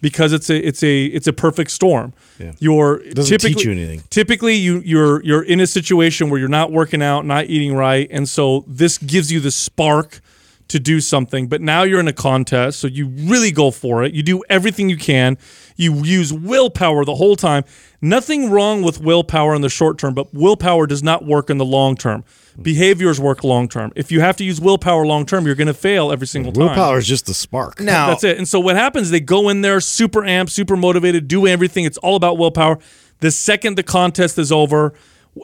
[0.00, 2.12] because it's a it's a it's a perfect storm.
[2.38, 2.52] Yeah.
[2.58, 4.02] You're doesn't teach typically- you anything.
[4.10, 8.08] Typically, you you're you're in a situation where you're not working out, not eating right,
[8.10, 10.20] and so this gives you the spark
[10.68, 11.46] to do something.
[11.46, 14.14] But now you're in a contest, so you really go for it.
[14.14, 15.38] You do everything you can.
[15.76, 17.64] You use willpower the whole time.
[18.00, 21.64] Nothing wrong with willpower in the short term, but willpower does not work in the
[21.64, 22.24] long term.
[22.60, 23.92] Behaviors work long term.
[23.94, 26.66] If you have to use willpower long term, you're going to fail every single time.
[26.66, 27.80] willpower is just the spark.
[27.80, 28.38] Now That's it.
[28.38, 29.10] And so what happens?
[29.10, 31.84] They go in there super amped, super motivated, do everything.
[31.84, 32.78] It's all about willpower.
[33.20, 34.94] The second the contest is over,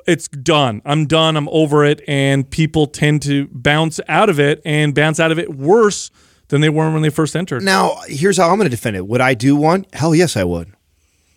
[0.07, 0.83] it's done.
[0.85, 1.37] I'm done.
[1.37, 2.03] I'm over it.
[2.09, 6.11] And people tend to bounce out of it and bounce out of it worse
[6.49, 7.63] than they were when they first entered.
[7.63, 9.07] Now, here's how I'm going to defend it.
[9.07, 9.87] Would I do one?
[9.93, 10.73] Hell yes, I would.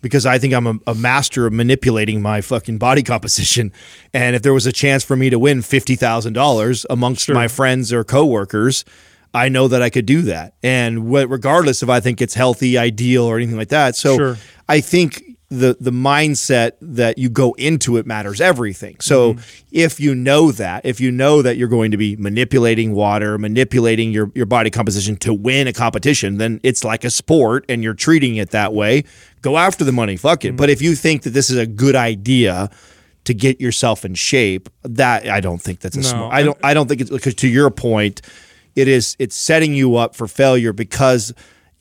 [0.01, 3.71] Because I think I'm a, a master of manipulating my fucking body composition.
[4.13, 8.03] And if there was a chance for me to win $50,000 amongst my friends or
[8.03, 8.85] coworkers,
[9.33, 13.25] I know that I could do that, and regardless if I think it's healthy, ideal,
[13.25, 13.97] or anything like that.
[13.97, 14.37] So Sure.
[14.69, 18.97] I think the the mindset that you go into it matters everything.
[18.99, 19.65] So Mm-hmm.
[19.71, 24.11] if you know that, if you know that you're going to be manipulating water, manipulating
[24.11, 27.93] your your body composition to win a competition, then it's like a sport and you're
[27.93, 29.03] treating it that way.
[29.41, 30.55] Go after the money, fuck Mm-hmm.
[30.55, 30.57] it.
[30.57, 32.69] But if you think that this is a good idea
[33.25, 36.33] to get yourself in shape, that I don't think that's a No, smart.
[36.33, 38.21] I don't I don't think it's because to your point,
[38.75, 41.33] it is it's setting you up for failure because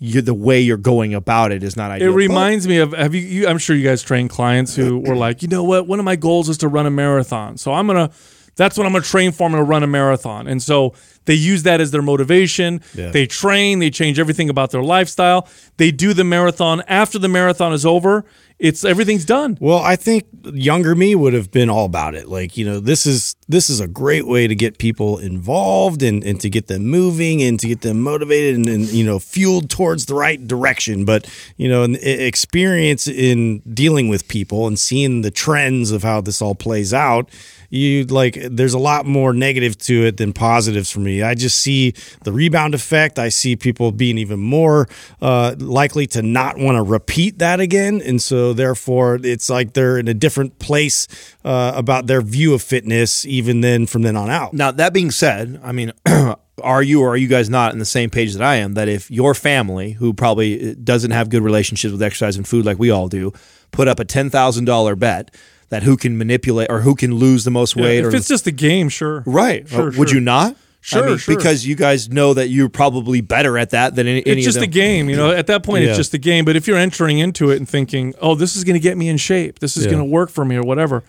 [0.04, 2.10] you the way you're going about it is not It ideal.
[2.12, 5.16] But- reminds me of have you, you I'm sure you guys train clients who were
[5.16, 7.56] like, you know what, one of my goals is to run a marathon.
[7.56, 8.10] So I'm gonna
[8.56, 9.44] that's what I'm gonna train for.
[9.44, 10.46] I'm gonna run a marathon.
[10.46, 10.94] And so
[11.24, 12.80] they use that as their motivation.
[12.94, 15.48] They train, they change everything about their lifestyle.
[15.78, 16.82] They do the marathon.
[16.86, 18.24] After the marathon is over,
[18.58, 19.58] it's everything's done.
[19.60, 22.28] Well, I think younger me would have been all about it.
[22.28, 26.22] Like, you know, this is this is a great way to get people involved and,
[26.22, 29.70] and to get them moving and to get them motivated and, and you know fueled
[29.70, 31.04] towards the right direction.
[31.04, 36.40] But you know, experience in dealing with people and seeing the trends of how this
[36.40, 37.28] all plays out,
[37.70, 41.22] you like there's a lot more negative to it than positives for me.
[41.22, 43.18] I just see the rebound effect.
[43.18, 44.88] I see people being even more
[45.20, 49.98] uh, likely to not want to repeat that again, and so therefore it's like they're
[49.98, 51.06] in a different place
[51.44, 54.52] uh, about their view of fitness, even then from then on out.
[54.52, 55.92] Now that being said, I mean,
[56.62, 58.74] are you or are you guys not in the same page that I am?
[58.74, 62.78] That if your family, who probably doesn't have good relationships with exercise and food like
[62.78, 63.32] we all do,
[63.70, 65.34] put up a ten thousand dollar bet
[65.70, 68.46] that who can manipulate or who can lose the most weight, if or it's just
[68.46, 69.22] a game, sure.
[69.26, 70.14] right, Sure, would sure.
[70.14, 70.56] you not?
[70.80, 71.34] Sure, I mean, sure.
[71.34, 74.60] because you guys know that you're probably better at that than any, any It's just
[74.60, 75.30] a game, you know.
[75.30, 75.88] At that point, Yeah.
[75.90, 76.44] it's just a game.
[76.44, 79.08] But if you're entering into it and thinking, "Oh, this is going to get me
[79.08, 79.60] in shape.
[79.60, 79.92] This is Yeah.
[79.92, 81.02] going to work for me," or whatever,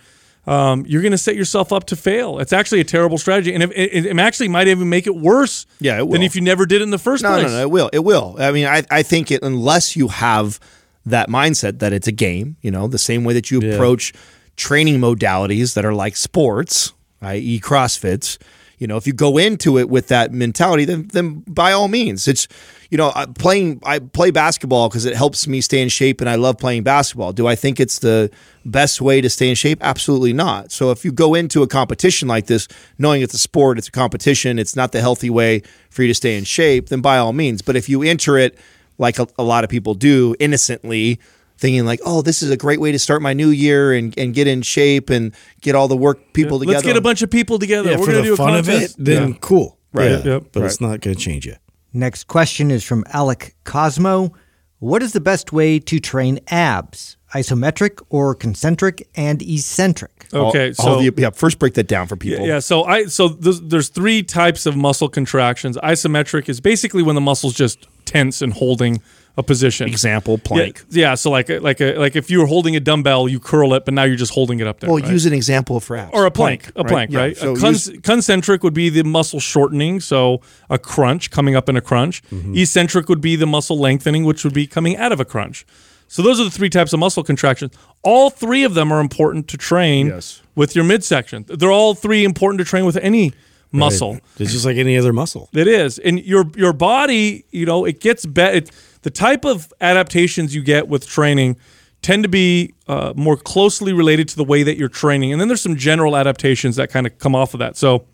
[0.48, 2.40] um, you're going to set yourself up to fail.
[2.40, 5.66] It's actually a terrible strategy, and if, it, it actually might even make it worse.
[5.82, 7.44] Yeah, it than if you never did it in the first No, place.
[7.44, 7.62] no, no, no.
[7.64, 7.90] it will.
[7.92, 8.38] It will.
[8.40, 10.58] I mean, I, I think it unless you have
[11.06, 14.14] that mindset that it's a game, you know, the same way that you approach
[14.56, 18.38] training modalities that are like sports, i.e., CrossFits.
[18.78, 22.28] You know, if you go into it with that mentality, then then by all means,
[22.28, 22.48] it's
[22.90, 26.30] you know, I- playing I play basketball because it helps me stay in shape, and
[26.30, 27.32] I love playing basketball.
[27.34, 28.30] Do I think it's the
[28.66, 29.80] best way to stay in shape?
[29.82, 30.72] Absolutely not.
[30.72, 33.92] So if you go into a competition like this, knowing it's a sport, it's a
[33.92, 37.34] competition, it's not the healthy way for you to stay in shape, then by all
[37.34, 37.62] means.
[37.62, 38.58] But if you enter it
[38.98, 41.20] like a, a lot of people do, innocently,
[41.58, 44.34] thinking like, oh, this is a great way to start my new year and, and
[44.34, 46.76] get in shape and get all the work people together.
[46.76, 47.92] Let's get a bunch of people together.
[47.92, 49.38] Yeah, We're for going to the do a fun of it, then Yeah.
[49.42, 49.78] cool.
[49.94, 50.12] Right.
[50.12, 50.44] Yeah, Yep.
[50.52, 50.66] but Right.
[50.66, 51.56] it's not going to change you.
[51.94, 54.34] Next question is from Alec Cosmo.
[54.80, 57.16] What is the best way to train abs?
[57.34, 60.28] Isometric or concentric and eccentric?
[60.34, 62.46] All- Okay, all so the- yeah, first break that down for people.
[62.46, 62.60] yeah.
[62.60, 65.78] So I so there's, there's three types of muscle contractions.
[65.78, 69.02] Isometric is basically when the muscle's just tense and holding
[69.38, 69.88] a position.
[69.88, 70.84] Example, plank.
[70.90, 73.74] Yeah, yeah, so like like a, like if you were holding a dumbbell, you curl
[73.74, 74.90] it, but now you're just holding it up there.
[74.90, 75.12] Well, right?
[75.12, 76.12] use an example for abs.
[76.14, 77.38] or a plank, a plank, Yeah, right?
[77.38, 81.68] So a con- use- concentric would be the muscle shortening, so a crunch coming up
[81.70, 82.24] in a crunch.
[82.32, 82.56] Mm-hmm.
[82.58, 85.66] Eccentric would be the muscle lengthening, which would be coming out of a crunch.
[86.08, 87.74] So those are the three types of muscle contractions.
[88.04, 90.42] All three of them are important to train Yes.
[90.54, 91.46] with your midsection.
[91.48, 93.34] They're all three important to train with any
[93.72, 94.20] muscle.
[94.40, 95.50] It's just like any other muscle.
[95.52, 98.66] It is, and your your body, you know, it gets better.
[99.06, 101.58] The type of adaptations you get with training
[102.02, 105.48] tend to be uh, more closely related to the way that you're training, and then
[105.48, 107.78] there's some general adaptations that kind of come off of that.
[107.78, 108.08] So,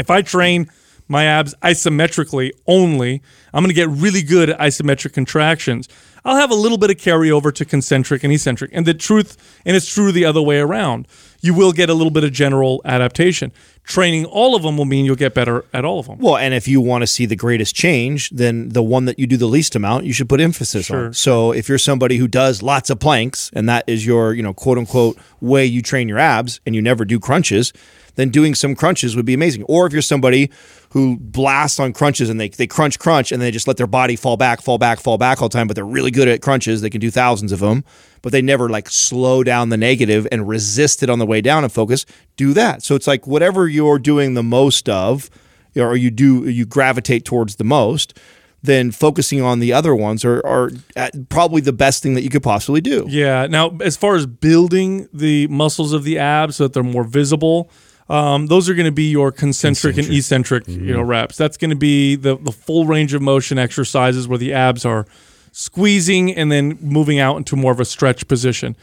[0.00, 0.68] if I train
[1.06, 3.22] my abs isometrically only,
[3.54, 5.88] I'm going to get really good at isometric contractions.
[6.24, 8.72] I'll have a little bit of carryover to concentric and eccentric.
[8.74, 11.06] And the truth, and it's true the other way around,
[11.40, 13.52] you will get a little bit of general adaptation.
[13.86, 16.18] Training all of them will mean you'll get better at all of them.
[16.18, 19.28] Well, and if you want to see the greatest change, then the one that you
[19.28, 21.06] do the least amount, you should put emphasis Sure.
[21.06, 21.12] on.
[21.14, 24.52] So if you're somebody who does lots of planks and that is your, you know,
[24.52, 27.72] quote unquote way you train your abs and you never do crunches,
[28.16, 29.62] then doing some crunches would be amazing.
[29.64, 30.50] Or if you're somebody
[30.90, 34.16] who blasts on crunches and they, they crunch, crunch, and they just let their body
[34.16, 36.80] fall back, fall back, fall back all the time, but they're really good at crunches.
[36.80, 37.84] They can do thousands of them,
[38.22, 41.62] but they never like slow down the negative and resist it on the way down
[41.62, 42.06] and focus.
[42.36, 42.82] Do that.
[42.82, 45.30] So it's like whatever you're doing the most of,
[45.76, 48.18] or you do you gravitate towards the most,
[48.62, 52.30] then focusing on the other ones are, are at probably the best thing that you
[52.30, 53.06] could possibly do.
[53.08, 53.46] Yeah.
[53.46, 57.70] Now, as far as building the muscles of the abs so that they're more visible,
[58.08, 61.36] um, those are going to be your concentric, and eccentric, you know, reps.
[61.36, 65.06] That's going to be the the full range of motion exercises where the abs are
[65.52, 68.76] squeezing and then moving out into more of a stretch position.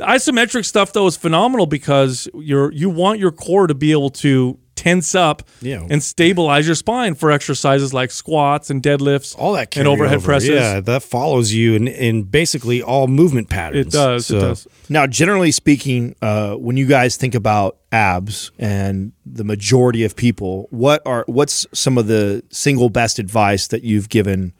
[0.00, 4.08] The isometric stuff though is phenomenal because you're you want your core to be able
[4.10, 5.86] to tense up Yeah.
[5.90, 10.24] and stabilize your spine for exercises like squats and deadlifts, all that and overhead over.
[10.24, 10.48] presses.
[10.48, 13.88] Yeah, that follows you in, in basically all movement patterns.
[13.88, 14.24] It does.
[14.26, 14.66] So- it does.
[14.88, 20.66] Now, generally speaking, uh, when you guys think about abs and the majority of people,
[20.70, 24.54] what are what's some of the single best advice that you've given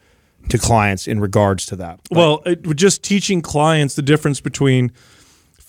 [0.51, 1.99] to clients in regards to that?
[2.11, 4.93] Well, it, just teaching clients the difference between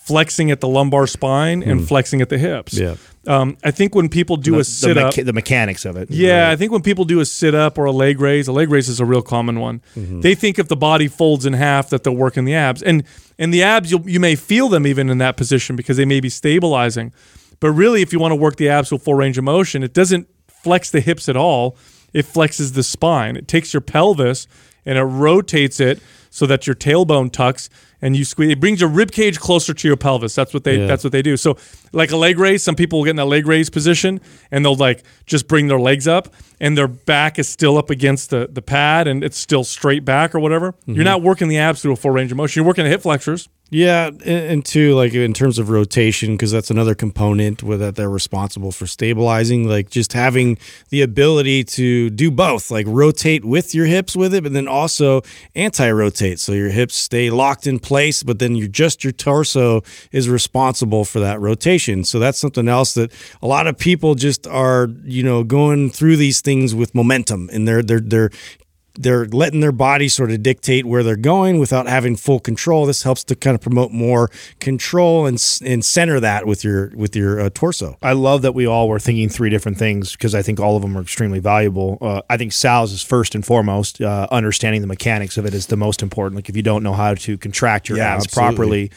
[0.04, 2.74] flexing at the lumbar spine and flexing at the hips.
[2.74, 2.96] Yeah.
[3.26, 5.96] Um, I think when people do the, a sit the, up, mecha- the mechanics of
[5.96, 6.10] it.
[6.10, 8.68] yeah, I think when people do a sit up or a leg raise, a leg
[8.68, 9.80] raise is a real common one.
[9.94, 13.04] They think if the body folds in half that they're working the abs, and
[13.38, 16.18] and the abs you you may feel them even in that position because they may
[16.18, 17.12] be stabilizing,
[17.60, 19.94] but really if you want to work the abs with full range of motion, it
[19.94, 21.76] doesn't flex the hips at all.
[22.12, 23.36] It flexes the spine.
[23.36, 24.48] It takes your pelvis
[24.84, 27.70] and it rotates it so that your tailbone tucks
[28.02, 28.50] and you squeeze.
[28.50, 30.34] It brings your rib cage closer to your pelvis.
[30.34, 30.80] That's what they.
[30.80, 30.86] Yeah.
[30.86, 31.36] That's what they do.
[31.36, 31.56] So,
[31.92, 34.20] like a leg raise, some people will get in that leg raise position
[34.50, 38.30] and they'll like just bring their legs up and their back is still up against
[38.30, 40.74] the, the pad and it's still straight back or whatever.
[40.86, 41.04] You're mm-hmm.
[41.04, 42.60] not working the abs through a full range of motion.
[42.60, 43.48] You're working the hip flexors.
[43.74, 47.96] Yeah, and, and two, like in terms of rotation, because that's another component with that
[47.96, 49.66] they're responsible for stabilizing.
[49.66, 50.58] Like just having
[50.90, 55.22] the ability to do both, like rotate with your hips with it, but then also
[55.54, 59.80] anti-rotate, so your hips stay locked in place, but then you just your torso
[60.12, 61.81] is responsible for that rotation.
[62.04, 63.12] So that's something else that
[63.42, 67.66] a lot of people just are, you know, going through these things with momentum, and
[67.66, 68.30] they're they're they're
[68.94, 72.84] they're letting their body sort of dictate where they're going without having full control.
[72.84, 74.28] This helps to kind of promote more
[74.60, 77.96] control and and center that with your with your uh, torso.
[78.02, 80.82] I love that we all were thinking three different things because I think all of
[80.82, 81.96] them are extremely valuable.
[82.02, 84.00] Uh, I think Sal's is first and foremost.
[84.00, 86.36] Uh, understanding the mechanics of it is the most important.
[86.36, 88.54] Like if you don't know how to contract your Yeah, abs absolutely.
[88.56, 88.90] properly,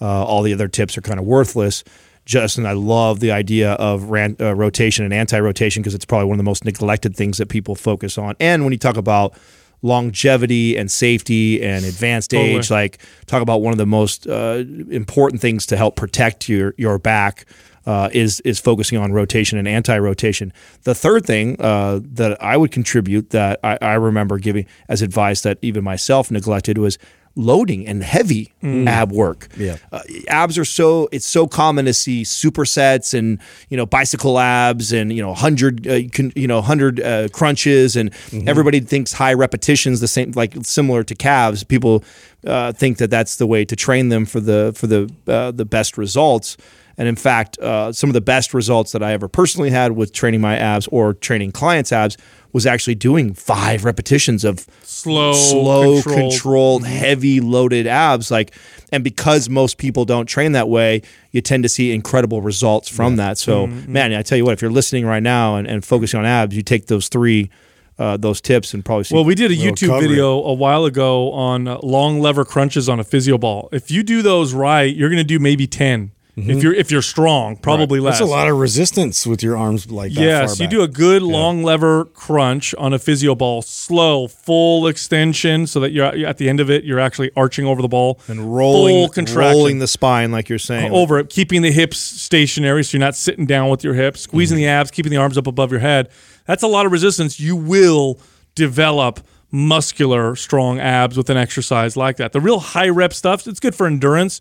[0.00, 1.84] uh, all the other tips are kind of worthless.
[2.24, 6.34] Justin, I love the idea of ran, uh, rotation and anti-rotation because it's probably one
[6.34, 8.36] of the most neglected things that people focus on.
[8.38, 9.34] And when you talk about
[9.82, 12.56] longevity and safety and advanced Totally.
[12.56, 16.74] age, like talk about one of the most uh, important things to help protect your
[16.78, 17.46] your back
[17.86, 20.52] uh, is is focusing on rotation and anti-rotation.
[20.84, 25.42] The third thing uh, that I would contribute that I, I remember giving as advice
[25.42, 26.98] that even myself neglected was
[27.34, 29.48] loading and heavy ab work.
[29.56, 29.76] Yeah.
[29.90, 34.92] Uh, abs are so it's so common to see supersets and you know bicycle abs
[34.92, 38.12] and you know hundred uh, con- you know hundred uh, crunches and
[38.46, 41.64] everybody thinks high repetitions the same like similar to calves.
[41.64, 42.04] People
[42.46, 45.64] uh, think that that's the way to train them for the for the uh, the
[45.64, 46.56] best results.
[46.98, 50.12] And in fact, uh, some of the best results that I ever personally had with
[50.12, 52.16] training my abs or training clients' abs
[52.52, 56.30] was actually doing five repetitions of Slow, slow, controlled.
[56.32, 58.30] controlled, heavy loaded abs.
[58.30, 58.54] Like,
[58.92, 63.16] and because most people don't train that way, you tend to see incredible results from
[63.16, 63.38] that.
[63.38, 63.92] So, Mm-hmm.
[63.92, 66.54] man, I tell you what, if you're listening right now and, and focusing on abs,
[66.54, 67.50] you take those three,
[67.98, 69.14] uh, those tips, and probably see.
[69.14, 72.86] Well, we did a YouTube cover video a while ago on uh, long lever crunches
[72.86, 73.70] on a physio ball.
[73.72, 76.10] If you do those right, you're going to do maybe 10.
[76.34, 78.18] If you're if you're strong, probably less.
[78.18, 80.20] That's a lot of resistance with your arms like that.
[80.22, 85.66] Yes, you do a good long lever crunch on a physio ball, slow, full extension,
[85.66, 88.56] so that you're at the end of it, you're actually arching over the ball and
[88.56, 90.90] rolling, rolling the spine, like you're saying.
[90.90, 94.56] over it, keeping the hips stationary, so you're not sitting down with your hips, squeezing
[94.56, 94.62] Mm-hmm.
[94.64, 96.08] the abs, keeping the arms up above your head.
[96.46, 97.38] That's a lot of resistance.
[97.40, 98.18] You will
[98.54, 99.20] develop
[99.50, 102.32] muscular, strong abs with an exercise like that.
[102.32, 104.40] The real high rep stuff, it's good for endurance,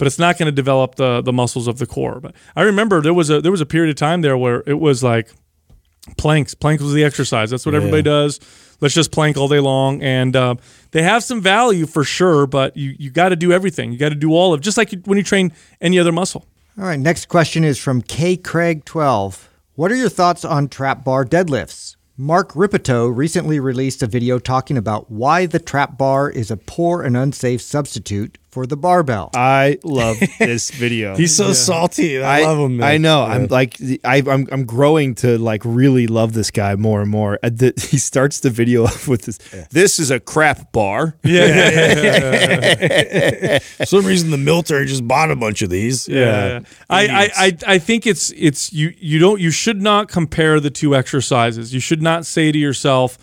[0.00, 2.20] but it's not going to develop the the muscles of the core.
[2.20, 4.80] But I remember there was a there was a period of time there where it
[4.80, 5.28] was like
[6.16, 6.54] planks.
[6.54, 7.50] Planks was the exercise.
[7.50, 8.40] That's what everybody does.
[8.80, 10.54] Let's just plank all day long, and uh,
[10.92, 12.46] they have some value for sure.
[12.46, 13.92] But you you got to do everything.
[13.92, 16.46] You got to do all of just like you, when you train any other muscle.
[16.78, 18.38] All right, next question is from K.
[18.38, 19.50] Craig 12.
[19.74, 21.96] What are your thoughts on trap bar deadlifts?
[22.16, 27.02] Mark Rippetoe recently released a video talking about why the trap bar is a poor
[27.02, 29.30] and unsafe substitute for the barbell.
[29.34, 31.16] I love this video.
[31.16, 32.22] He's so salty.
[32.22, 32.78] I, love him.
[32.78, 32.88] Man.
[32.88, 33.24] I know.
[33.26, 33.32] Yeah.
[33.32, 37.38] I'm like I, I'm I'm growing to like really love this guy more and more.
[37.42, 39.38] Uh, the, he starts the video off with this.
[39.70, 41.16] This is a crap bar.
[41.22, 41.30] For
[43.86, 46.08] some reason the military just bought a bunch of these.
[46.08, 50.58] Yeah, I, I, I, I think it's it's you you don't you should not compare
[50.60, 51.72] the two exercises.
[51.72, 53.16] You should not say to yourself,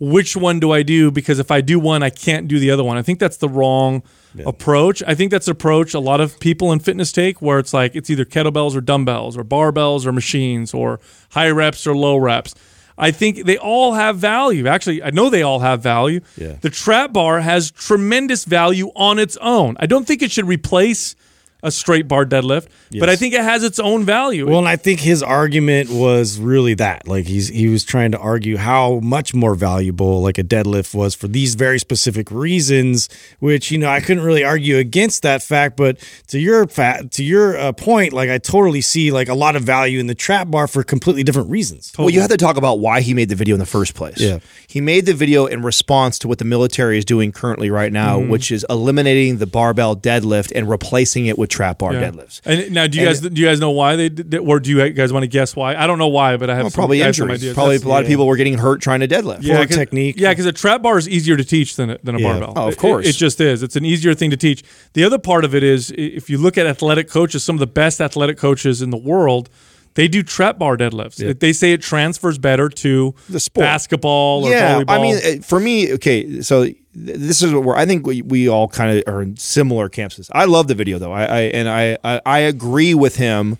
[0.00, 1.12] which one do I do?
[1.12, 2.96] Because if I do one, I can't do the other one.
[2.96, 4.02] I think that's the wrong
[4.40, 5.02] approach.
[5.06, 7.94] I think that's an approach a lot of people in fitness take, where it's like
[7.94, 12.54] it's either kettlebells or dumbbells or barbells or machines or high reps or low reps.
[12.98, 14.66] I think they all have value.
[14.66, 16.20] Actually, I know they all have value.
[16.36, 16.56] Yeah.
[16.60, 19.76] The trap bar has tremendous value on its own.
[19.80, 21.16] I don't think it should replace
[21.62, 22.66] a straight bar deadlift,
[22.98, 24.48] but I think it has its own value.
[24.48, 27.06] Well, and I think his argument was really that.
[27.06, 31.14] Like he's he was trying to argue how much more valuable like a deadlift was
[31.14, 33.08] for these very specific reasons,
[33.38, 35.76] which you know I couldn't really argue against that fact.
[35.76, 35.98] But
[36.28, 39.62] to your fa- to your uh, point, like I totally see like a lot of
[39.62, 41.92] value in the trap bar for completely different reasons.
[41.98, 44.18] Well, you have to talk about why he made the video in the first place.
[44.18, 44.40] Yeah.
[44.66, 48.18] He made the video in response to what the military is doing currently right now,
[48.18, 48.30] Mm-hmm.
[48.30, 52.10] which is eliminating the barbell deadlift and replacing it with trap bar Yeah.
[52.10, 52.40] deadlifts.
[52.44, 54.70] And now, do you And guys do you guys know why they did, or do
[54.70, 55.74] you guys want to guess why?
[55.76, 57.54] I don't know why, but I have Well, some, probably I have some injuries.
[57.54, 59.38] Probably That's- a lot of people were getting hurt trying to deadlift.
[59.42, 60.16] yeah, Floor 'cause- technique.
[60.18, 62.32] Yeah, because a trap bar is easier to teach than a, than a Yeah.
[62.38, 62.52] barbell.
[62.56, 63.06] Oh, of course.
[63.06, 63.62] It, it just is.
[63.62, 64.62] It's an easier thing to teach.
[64.94, 67.66] The other part of it is if you look at athletic coaches, some of the
[67.66, 69.48] best athletic coaches in the world.
[69.94, 71.20] They do trap bar deadlifts.
[71.22, 73.66] It- They say it transfers better to The sport.
[73.66, 74.84] basketball or yeah, volleyball.
[74.88, 78.48] I mean, uh, for me, okay, so th- this is where I think we, we
[78.48, 80.30] all kind of are in similar camps.
[80.32, 83.58] I love the video though, I, I and I, I I agree with him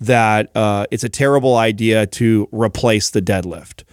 [0.00, 3.84] that uh, it's a terrible idea to replace the deadlift.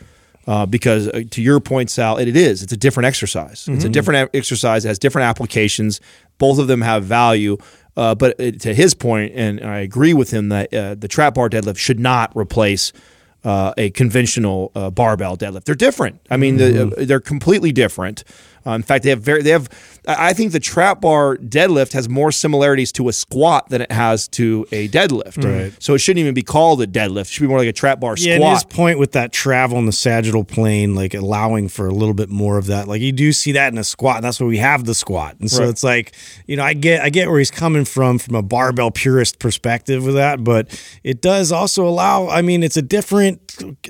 [0.47, 2.63] Uh, because uh, to your point, Sal, it, it is.
[2.63, 3.67] It's a different exercise.
[3.67, 4.83] It's a different exercise.
[4.83, 6.01] It has different applications.
[6.39, 7.57] Both of them have value.
[7.95, 11.35] Uh, but it, to his point, and I agree with him that uh, the trap
[11.35, 12.91] bar deadlift should not replace
[13.43, 15.65] uh, a conventional uh, barbell deadlift.
[15.65, 16.19] They're different.
[16.29, 18.23] I mean, the, uh, they're completely different.
[18.65, 19.69] Uh, in fact, they have very they have.
[20.07, 23.91] I I think the trap bar deadlift has more similarities to a squat than it
[23.91, 25.43] has to a deadlift.
[25.43, 25.73] Right.
[25.83, 27.21] So it shouldn't even be called a deadlift.
[27.21, 29.77] It should be more like a trap bar Yeah, and his point with that travel
[29.77, 33.11] in the sagittal plane, like allowing for a little bit more of that, like you
[33.11, 34.15] do see that in a squat.
[34.17, 35.69] And that's why we have the squat, and so Right.
[35.69, 36.13] it's like
[36.47, 40.05] you know, I get I get where he's coming from from a barbell purist perspective
[40.05, 40.67] with that, but
[41.03, 42.29] it does also allow.
[42.29, 43.39] I mean, it's a different,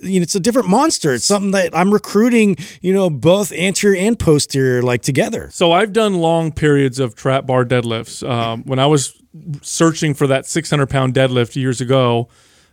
[0.01, 1.13] you know, it's a different monster.
[1.13, 5.49] It's something that I'm recruiting, you know, both anterior and posterior like together.
[5.51, 8.27] So I've done long periods of trap bar deadlifts.
[8.27, 9.21] Um, when I was
[9.61, 12.29] searching for that 600 pound deadlift years ago,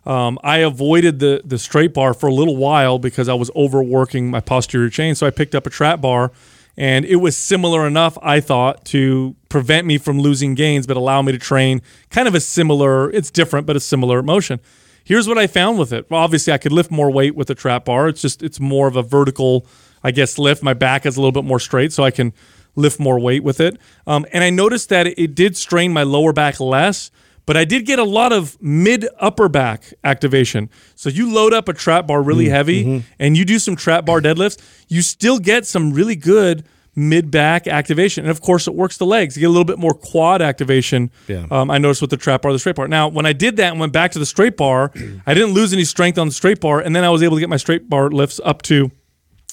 [0.07, 4.31] um, I avoided the the straight bar for a little while because I was overworking
[4.31, 5.15] my posterior chain.
[5.15, 6.33] So I picked up a trap bar,
[6.77, 11.21] and it was similar enough, I thought, to prevent me from losing gains, but allow
[11.23, 13.11] me to train kind of a similar.
[13.11, 14.61] It's different, but a similar motion.
[15.05, 16.11] Here's what I found with it.
[16.11, 18.09] Well, obviously, I could lift more weight with a trap bar.
[18.09, 19.67] It's just it's more of a vertical,
[20.03, 20.63] I guess, lift.
[20.63, 22.33] My back is a little bit more straight, so I can
[22.79, 23.79] lift more weight with it.
[24.07, 27.11] Um, and I noticed that it, did strain my lower back less,
[27.45, 30.71] but I did get a lot of mid upper back activation.
[30.95, 34.21] So you load up a trap bar really heavy and you do some trap bar
[34.21, 34.59] deadlifts,
[34.89, 36.65] you still get some really good
[36.97, 38.25] mid back activation.
[38.25, 39.37] And of course, it works the legs.
[39.37, 41.11] You get a little bit more quad activation.
[41.29, 41.47] Yeah.
[41.51, 42.89] Um, I noticed with the trap bar, the straight bar.
[42.89, 44.93] Now, when I did that and went back to the straight bar,
[45.27, 47.41] I didn't lose any strength on the straight bar, and then I was able to
[47.41, 48.91] get my straight bar lifts up to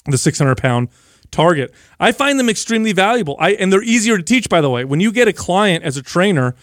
[0.06, 0.88] the 600 pound
[1.30, 1.72] target.
[1.98, 3.36] I find them extremely valuable.
[3.38, 4.48] I and they're easier to teach.
[4.48, 6.54] By the way, when you get a client as a trainer,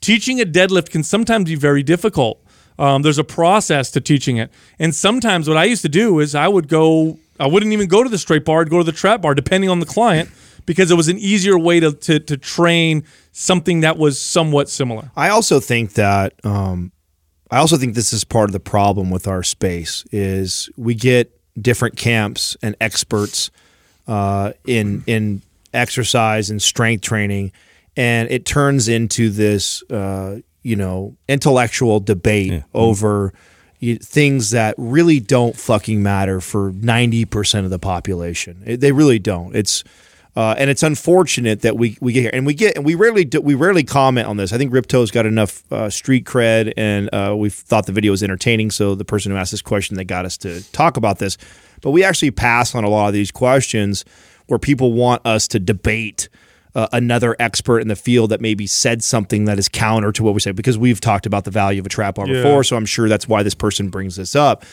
[0.00, 2.42] teaching a deadlift can sometimes be very difficult.
[2.78, 6.34] Um, there's a process to teaching it, and sometimes what I used to do is
[6.34, 7.18] I would go.
[7.38, 8.62] I wouldn't even go to the straight bar.
[8.62, 10.30] I'd go to the trap bar, depending on the client,
[10.64, 15.10] because it was an easier way to to, to train something that was somewhat similar.
[15.16, 16.92] I also think that um,
[17.50, 21.32] I also think this is part of the problem with our space is we get
[21.60, 23.50] different camps and experts
[24.06, 25.42] uh, in in
[25.74, 27.52] exercise and strength training,
[27.96, 33.32] and it turns into this uh, you know intellectual debate over
[33.82, 38.62] y- things that really don't fucking matter for ninety percent of the population.
[38.66, 39.54] It- they really don't.
[39.56, 39.84] It's
[40.34, 43.24] uh, and it's unfortunate that we, we get here, and we get and we rarely
[43.24, 44.52] do, we rarely comment on this.
[44.52, 48.22] I think Rippetoe's got enough uh, street cred, and uh, we thought the video was
[48.22, 48.70] entertaining.
[48.70, 51.38] So the person who asked this question, they got us to talk about this.
[51.86, 54.04] But we actually pass on a lot of these questions
[54.48, 56.28] where people want us to debate
[56.74, 60.34] uh, another expert in the field that maybe said something that is counter to what
[60.34, 62.42] we say because we've talked about the value of a trap bar Yeah.
[62.42, 62.64] before.
[62.64, 64.64] So I'm sure that's why this person brings this up.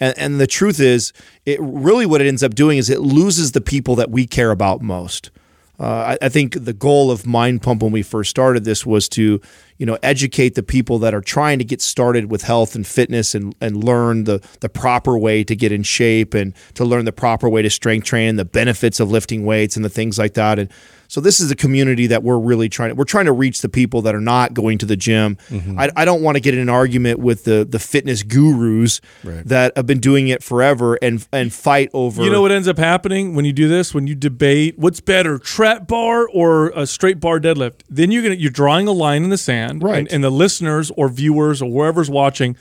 [0.00, 1.12] And, and the truth is,
[1.44, 4.50] it really what it ends up doing is it loses the people that we care
[4.50, 5.30] about most.
[5.78, 9.08] Uh, I, I think the goal of Mind Pump when we first started this was
[9.10, 9.40] to,
[9.78, 13.34] you know, educate the people that are trying to get started with health and fitness
[13.34, 17.12] and, and learn the the proper way to get in shape and to learn the
[17.12, 20.34] proper way to strength train, and the benefits of lifting weights and the things like
[20.34, 20.58] that.
[20.58, 20.70] And
[21.08, 22.96] so this is a community that we're really trying.
[22.96, 25.36] We're trying to reach the people that are not going to the gym.
[25.48, 25.78] Mm-hmm.
[25.78, 29.72] I, I don't want to get in an argument with the the fitness gurus that
[29.76, 32.22] have been doing it forever and and fight over.
[32.22, 33.94] You know what ends up happening when you do this?
[33.94, 37.82] When you debate what's better, trap bar or a straight bar deadlift?
[37.88, 39.98] Then you're gonna you're drawing a line in the sand, Right.
[39.98, 42.56] And, and the listeners or viewers or whoever's watching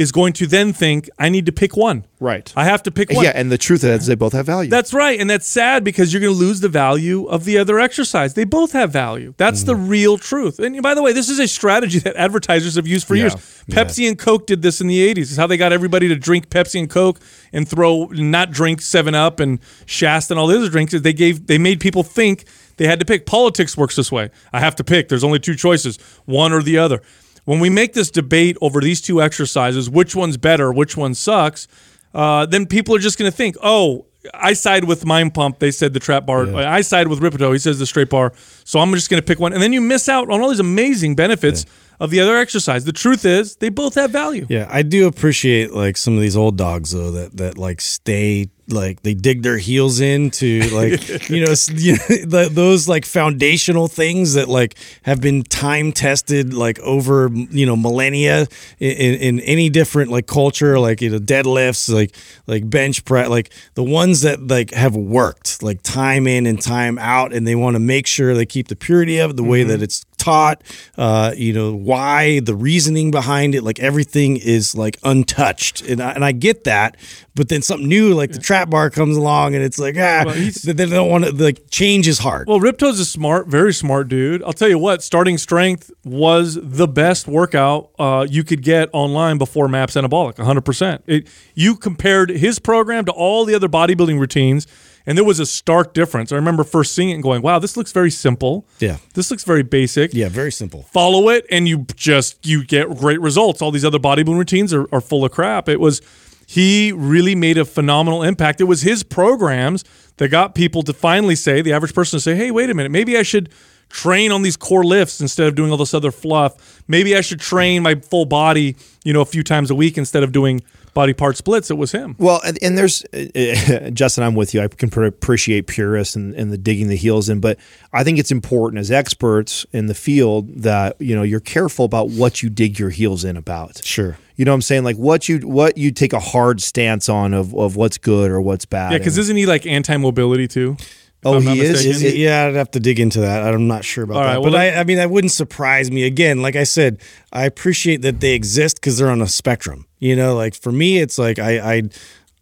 [0.00, 2.06] is going to then think, I need to pick one.
[2.20, 2.50] Right.
[2.56, 3.22] I have to pick one.
[3.22, 4.70] Yeah, and the truth is they both have value.
[4.70, 5.20] That's right.
[5.20, 8.32] And that's sad because you're going to lose the value of the other exercise.
[8.32, 9.34] They both have value.
[9.36, 9.88] That's the mm-hmm.
[9.88, 10.58] real truth.
[10.58, 13.24] And by the way, this is a strategy that advertisers have used for Yeah.
[13.24, 13.34] years.
[13.68, 15.24] Pepsi and Coke did this in the 80s.
[15.24, 17.20] It's how they got everybody to drink Pepsi and Coke
[17.52, 20.94] and throw not drink 7 Up and Shasta and all the other drinks.
[20.98, 22.46] They gave they made people think
[22.78, 23.26] they had to pick.
[23.26, 24.30] Politics works this way.
[24.50, 25.10] I have to pick.
[25.10, 27.02] There's only two choices, one or the other.
[27.50, 31.66] When we make this debate over these two exercises, which one's better, which one sucks,
[32.14, 35.58] uh, then people are just going to think, oh, I side with Mind Pump.
[35.58, 36.46] They said the trap bar.
[36.54, 37.50] I side with Rippetoe.
[37.50, 38.34] He says the straight bar.
[38.62, 39.52] So I'm just going to pick one.
[39.52, 41.66] And then you miss out on all these amazing benefits
[41.98, 42.84] of the other exercise.
[42.84, 44.46] The truth is, they both have value.
[44.48, 48.48] Yeah, I do appreciate like some of these old dogs though that that like stay
[48.72, 53.04] like they dig their heels into like you know, s- you know the, those like
[53.04, 58.46] foundational things that like have been time tested like over you know millennia
[58.78, 62.14] in, in, any different like culture like you know deadlifts like
[62.46, 66.98] like bench press like the ones that like have worked like time in and time
[66.98, 69.62] out and they want to make sure they keep the purity of it the way
[69.62, 69.84] that mm-hmm.
[69.84, 70.62] it's taught
[70.98, 76.12] uh you know why the reasoning behind it like everything is like untouched and I,
[76.12, 76.96] and I get that
[77.34, 80.34] but then something new like the trap bar comes along and it's like ah Well,
[80.34, 84.42] they don't want to like change is hard Well, Rippetoe's a smart, very smart dude.
[84.42, 89.38] I'll tell you what, starting strength was the best workout uh, you could get online
[89.38, 91.00] before MAPS Anabolic, 100%.
[91.06, 94.66] It, you compared his program to all the other bodybuilding routines,
[95.06, 96.32] and there was a stark difference.
[96.32, 98.66] I remember first seeing it and going, wow, this looks very simple.
[98.78, 98.98] Yeah.
[99.14, 100.14] This looks very basic.
[100.14, 103.62] yeah very simple Follow it, and you just you get great results.
[103.62, 105.68] All these other bodybuilding routines are, are full of crap.
[105.68, 106.00] It was
[106.46, 108.60] he really made a phenomenal impact.
[108.60, 109.84] It was his programs
[110.16, 112.90] that got people to finally say, the average person to say, hey, wait a minute,
[112.90, 113.50] maybe I should
[113.88, 116.82] train on these core lifts instead of doing all this other fluff.
[116.88, 120.24] Maybe I should train my full body, you know, a few times a week instead
[120.24, 120.60] of doing
[120.94, 121.70] body part splits.
[121.70, 122.16] It was him.
[122.18, 124.24] Well, and, and there's uh, Justin.
[124.24, 124.62] I'm with you.
[124.62, 127.58] I can pr- appreciate purists and, and the digging the heels in, but
[127.92, 132.10] I think it's important as experts in the field that you know you're careful about
[132.10, 133.84] what you dig your heels in about.
[133.84, 134.18] Sure.
[134.36, 134.84] You know what I'm saying?
[134.84, 138.40] Like what you what you take a hard stance on of, of what's good or
[138.40, 138.92] what's bad.
[138.92, 140.76] Yeah, because isn't he like anti mobility too?
[141.22, 141.84] Oh, he is?
[141.84, 143.52] Is yeah, I'd have to dig into that.
[143.52, 144.28] I'm not sure about All that.
[144.36, 146.04] right, but well, I, I mean, that wouldn't surprise me.
[146.04, 147.00] Again, like I said,
[147.32, 149.86] I appreciate that they exist because they're on a spectrum.
[149.98, 151.82] You know, like for me, it's like I, I,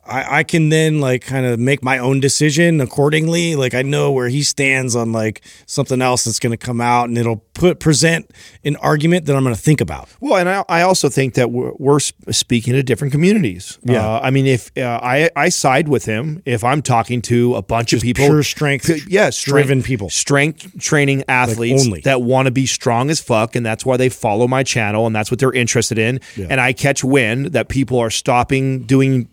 [0.09, 3.56] I, I can then like kind of make my own decision accordingly.
[3.56, 7.09] Like I know where he stands on like something else that's going to come out,
[7.09, 8.30] and it'll put present
[8.64, 10.09] an argument that I'm going to think about.
[10.20, 13.78] Well, and I, I also think that we're, we're speaking to different communities.
[13.84, 14.06] Yeah.
[14.06, 17.62] Uh, I mean, if uh, I I side with him if I'm talking to a
[17.62, 20.11] bunch of people, pure strength P- yeah, strength- driven people.
[20.11, 22.00] strength training athletes only.
[22.02, 25.14] that want to be strong as fuck, and that's why they follow my channel, and
[25.14, 26.20] that's what they're interested in.
[26.36, 29.28] And I catch wind that people are stopping doing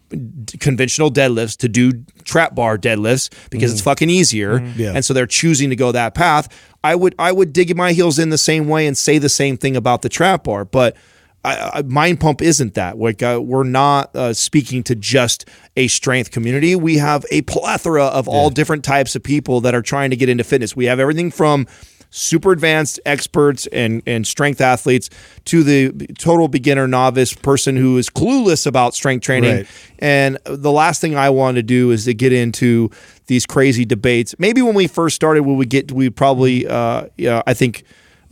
[0.60, 1.92] conventional deadlifts to do
[2.24, 4.80] trap bar deadlifts because it's fucking easier, Mm-hmm.
[4.80, 4.92] Yeah.
[4.96, 6.48] and so they're choosing to go that path.
[6.84, 9.58] I would I would dig my heels in the same way and say the same
[9.58, 10.96] thing about the trap bar, but.
[11.44, 12.98] I, I, Mind Pump isn't that.
[12.98, 15.48] Like uh, we're not uh, speaking to just
[15.78, 16.76] a strength community.
[16.76, 20.28] We have a plethora of all different types of people that are trying to get
[20.28, 20.76] into fitness.
[20.76, 21.68] We have everything from
[22.16, 25.10] super advanced experts and and strength athletes
[25.44, 29.56] to the total beginner novice person who is clueless about strength training.
[29.58, 29.68] Right.
[30.00, 32.90] And the last thing I want to do is to get into
[33.28, 34.34] these crazy debates.
[34.40, 37.84] Maybe when we first started, we would get we probably uh, yeah, I think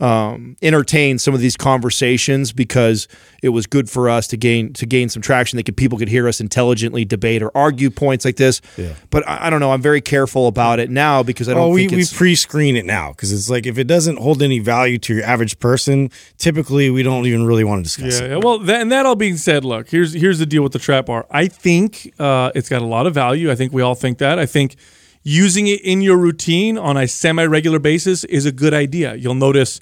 [0.04, 3.08] um, entertain some of these conversations because
[3.42, 5.56] it was good for us to gain to gain some traction.
[5.56, 8.60] That could people could hear us intelligently debate or argue points like this.
[8.76, 8.94] Yeah.
[9.10, 9.72] But I, I don't know.
[9.72, 12.12] I'm very careful about it now because I don't Oh, we, think we it's.
[12.16, 15.58] pre-screen it now because it's like if it doesn't hold any value to your average
[15.58, 18.30] person, typically we don't even really want to discuss Yeah, it.
[18.32, 18.36] yeah.
[18.36, 21.06] well, that, and that all being said, look, here's here's the deal with the trap
[21.06, 21.26] bar.
[21.30, 23.50] I think uh, it's got a lot of value.
[23.50, 24.38] I think we all think that.
[24.38, 24.76] I think
[25.24, 29.14] using it in your routine on a semi-regular basis is a good idea.
[29.14, 29.80] You'll notice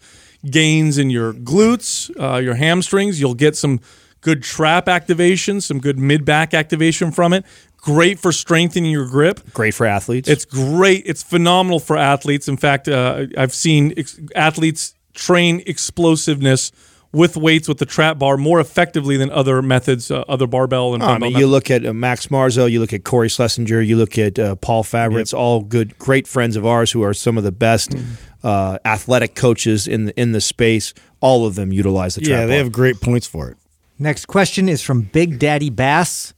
[0.51, 3.21] gains in your glutes, uh, your hamstrings.
[3.21, 3.81] You'll get some
[4.21, 7.45] good trap activation, some good mid-back activation from it.
[7.77, 9.41] Great for strengthening your grip.
[9.53, 10.29] Great for athletes.
[10.29, 11.03] It's great.
[11.05, 12.47] It's phenomenal for athletes.
[12.47, 16.71] In fact, uh, I've seen ex- athletes train explosiveness
[17.13, 21.03] with weights with the trap bar more effectively than other methods, uh, other barbell and
[21.03, 21.39] I mean, methods.
[21.41, 24.55] you look at uh, Max Marzo, you look at Corey Schlesinger, you look at uh,
[24.57, 28.47] Paul Fabritz, all good, great friends of ours who are some of the best Mm-hmm.
[28.47, 30.95] uh, athletic coaches in the, in the space.
[31.21, 32.41] All of them utilize the trap bar.
[32.41, 32.65] Yeah, they bar.
[32.65, 33.57] have great points for it.
[33.99, 36.33] Next question is from Big Daddy Bass.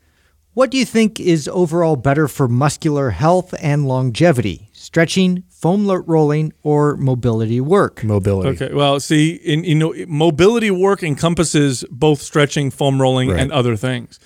[0.54, 4.68] What do you think is overall better for muscular health and longevity?
[4.72, 8.04] Stretching, foam rolling or mobility work?
[8.04, 8.50] Mobility.
[8.50, 8.74] Okay.
[8.74, 13.40] Well, see, in you know, mobility work encompasses both stretching, foam rolling, Right.
[13.40, 14.20] and other things.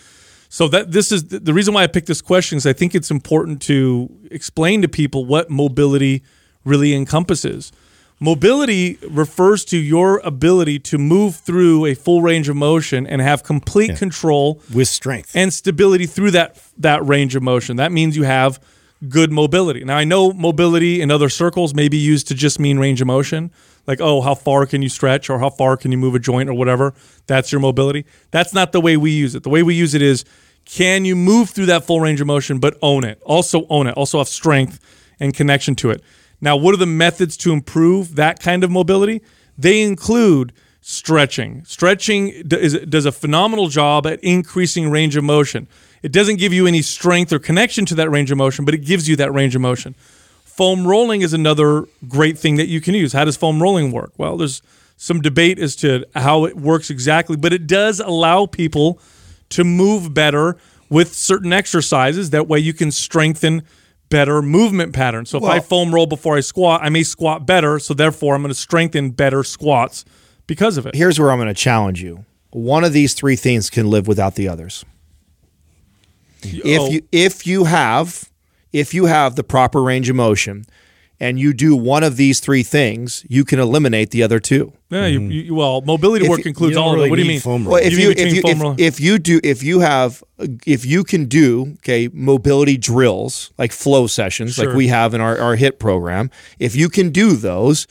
[0.49, 3.11] So that this is the reason why I picked this question is I think it's
[3.11, 6.23] important to explain to people what mobility
[6.65, 7.71] really encompasses.
[8.21, 13.45] Mobility refers to your ability to move through a full range of motion and have
[13.45, 15.31] complete control with strength.
[15.37, 17.77] and stability through that that range of motion.
[17.77, 18.59] That means you have
[19.07, 19.85] good mobility.
[19.85, 23.07] Now I know mobility in other circles may be used to just mean range of
[23.07, 23.53] motion,
[23.87, 26.49] like oh how far can you stretch or how far can you move a joint
[26.49, 26.95] or whatever.
[27.27, 28.05] That's your mobility.
[28.31, 29.43] That's not the way we use it.
[29.45, 30.25] The way we use it is
[30.65, 33.23] can you move through that full range of motion but own it.
[33.25, 33.95] Also own it.
[33.95, 34.81] Also have strength
[35.21, 36.03] and connection to it.
[36.41, 39.23] Now what are the methods to improve that kind of mobility?
[39.57, 41.65] They include stretching.
[41.65, 45.69] Stretching does a phenomenal job at increasing range of motion.
[46.03, 48.85] It doesn't give you any strength or connection to that range of motion, but it
[48.85, 49.95] gives you that range of motion.
[50.45, 53.13] Foam rolling is another great thing that you can use.
[53.13, 54.13] How does foam rolling work?
[54.17, 54.63] Well, there's
[54.97, 59.01] some debate as to how it works exactly, but it does allow people
[59.51, 60.57] to move better
[60.91, 62.31] with certain exercises.
[62.31, 63.63] That way you can strengthen
[64.09, 65.31] better movement patterns.
[65.31, 67.79] So if I foam roll before I squat, I may squat better.
[67.79, 70.05] So therefore, I'm going to strengthen better squats
[70.47, 70.95] because of it.
[70.95, 72.25] Here's where I'm going to challenge you.
[72.51, 74.85] One of these three things can live without the others.
[76.43, 76.91] If Oh.
[76.91, 78.29] you if you have
[78.73, 80.65] if you have the proper range of motion
[81.21, 84.73] and you do one of these three things, you can eliminate the other two.
[84.91, 85.31] Yeah, you, mm-hmm.
[85.33, 87.11] you, well, mobility If work includes you don't all of really it.
[87.11, 87.41] What do you mean?
[87.41, 89.63] foam Well, if You you if between you foam if, roll- if you do if
[89.63, 90.23] you have
[90.67, 94.67] if you can do okay mobility drills like flow sessions Sure.
[94.67, 97.87] like we have in our, our HIIT program if you can do those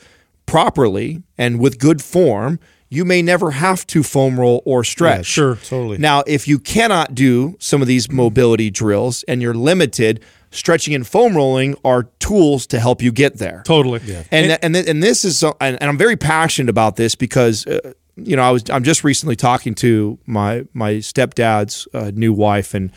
[0.46, 2.58] properly and with good form
[2.90, 5.56] you may never have to foam roll or stretch sure.
[5.56, 5.98] Totally.
[5.98, 11.06] now if you cannot do some of these mobility drills and you're limited stretching and
[11.06, 14.00] foam rolling are tools to help you get there Totally.
[14.04, 14.22] Yeah.
[14.30, 17.66] and and, th- and this is so, and, and I'm very passionate about this because
[17.66, 22.32] uh, you know I was I'm just recently talking to my my stepdad's uh, new
[22.32, 22.90] wife and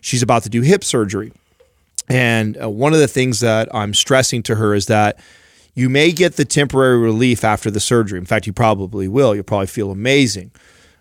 [0.00, 1.32] she's about to do hip surgery
[2.08, 5.18] and uh, one of the things that I'm stressing to her is that
[5.74, 8.18] you may get the temporary relief after the surgery.
[8.18, 9.34] In fact, you probably will.
[9.34, 10.50] You'll probably feel amazing.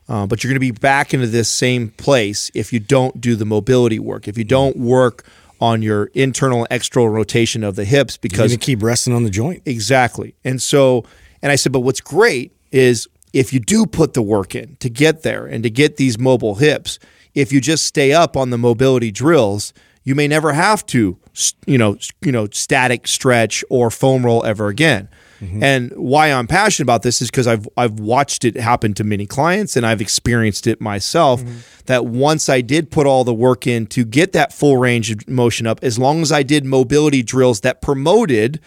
[0.09, 3.35] Uh, but you're going to be back into this same place if you don't do
[3.35, 5.25] the mobility work, if you don't work
[5.61, 8.37] on your internal and external rotation of the hips, because.
[8.37, 9.61] You're because going to keep resting on the joint.
[9.65, 10.35] Exactly.
[10.43, 11.05] And so,
[11.41, 14.89] and I said, but what's great is if you do put the work in to
[14.89, 16.99] get there and to get these mobile hips,
[17.33, 19.73] if you just stay up on the mobility drills,
[20.03, 21.17] you may never have to,
[21.65, 25.09] you know, you know, static stretch or foam roll ever again.
[25.43, 25.63] Mm-hmm.
[25.63, 29.25] And why I'm passionate about this is because I've I've watched it happen to many
[29.25, 31.41] clients and I've experienced it myself.
[31.41, 31.57] Mm-hmm.
[31.85, 35.27] That once I did put all the work in to get that full range of
[35.27, 38.61] motion up, as long as I did mobility drills that promoted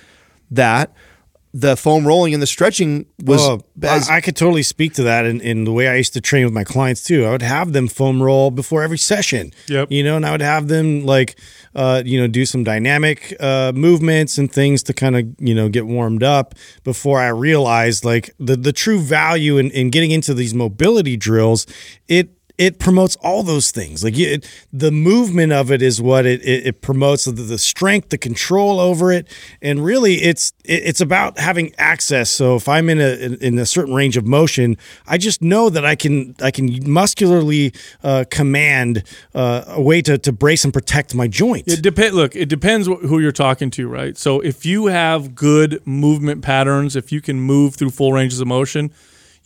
[0.51, 0.93] that,
[1.55, 5.05] the foam rolling and the stretching was Oh, as- I, I could totally speak to
[5.05, 7.25] that in, in the way I used to train with my clients too.
[7.25, 9.53] I would have them foam roll before every session.
[9.69, 9.91] Yep.
[9.91, 11.39] You know, and I would have them like,
[11.75, 15.71] uh, you know, do some dynamic uh, movements and things to kind of, you know,
[15.71, 16.55] get warmed up
[16.85, 21.67] before I realized like the, the true value in, in getting into these mobility drills.
[22.07, 24.03] It, it promotes all those things.
[24.03, 28.09] Like it, the movement of it is what it, it, it promotes the, the strength,
[28.09, 29.29] the control over it,
[29.61, 32.31] and really it's it, it's about having access.
[32.31, 34.77] So if I'm in a in, a certain range of motion,
[35.07, 37.73] I just know that I can I can muscularly
[38.03, 39.03] uh, command
[39.35, 41.69] uh, a way to, to brace and protect my joint.
[41.69, 42.15] It depend.
[42.15, 44.17] Look, it depends who you're talking to, right?
[44.17, 48.47] So if you have good movement patterns, if you can move through full ranges of
[48.47, 48.93] motion,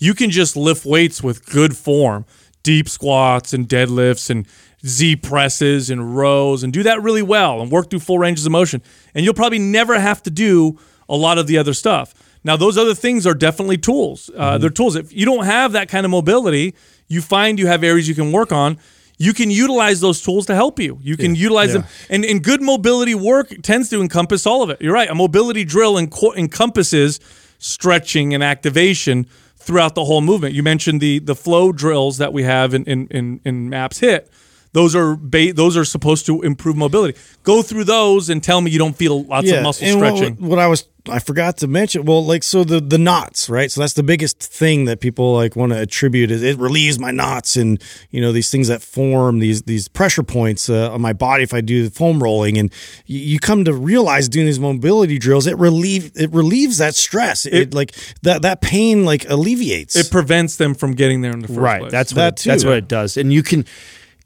[0.00, 2.24] you can just lift weights with good form,
[2.62, 4.46] deep squats and deadlifts and
[4.86, 8.52] Z presses and rows, and do that really well and work through full ranges of
[8.52, 8.82] motion.
[9.14, 10.78] And you'll probably never have to do
[11.08, 12.14] a lot of the other stuff.
[12.42, 14.30] Now, those other things are definitely tools.
[14.34, 14.96] Uh, They're tools.
[14.96, 16.74] If you don't have that kind of mobility,
[17.08, 18.78] you find you have areas you can work on.
[19.18, 20.98] You can utilize those tools to help you.
[21.02, 24.80] You can utilize them, and, and good mobility work tends to encompass all of it.
[24.80, 25.10] You're right.
[25.10, 27.20] A mobility drill enco- encompasses
[27.58, 29.26] stretching and activation
[29.60, 30.54] throughout the whole movement.
[30.54, 34.26] You mentioned the the flow drills that we have in in in, in MAPS HIIT.
[34.72, 37.18] Those are ba- those are supposed to improve mobility.
[37.42, 40.36] Go through those and tell me you don't feel lots of muscle and what- stretching.
[40.48, 42.04] What, I was I forgot to mention.
[42.04, 43.72] Well, like so the the knots, right?
[43.72, 47.10] So that's the biggest thing that people like want to attribute is it relieves my
[47.10, 51.14] knots and you know these things that form these these pressure points uh, on my
[51.14, 52.70] body if I do the foam rolling and
[53.06, 57.46] you, you come to realize doing these mobility drills it relieve it relieves that stress.
[57.46, 59.96] It, like that that pain like alleviates.
[59.96, 61.92] it prevents them from getting there in the first right place.
[61.92, 62.50] that's what That it, too.
[62.50, 63.64] that's what it does and you can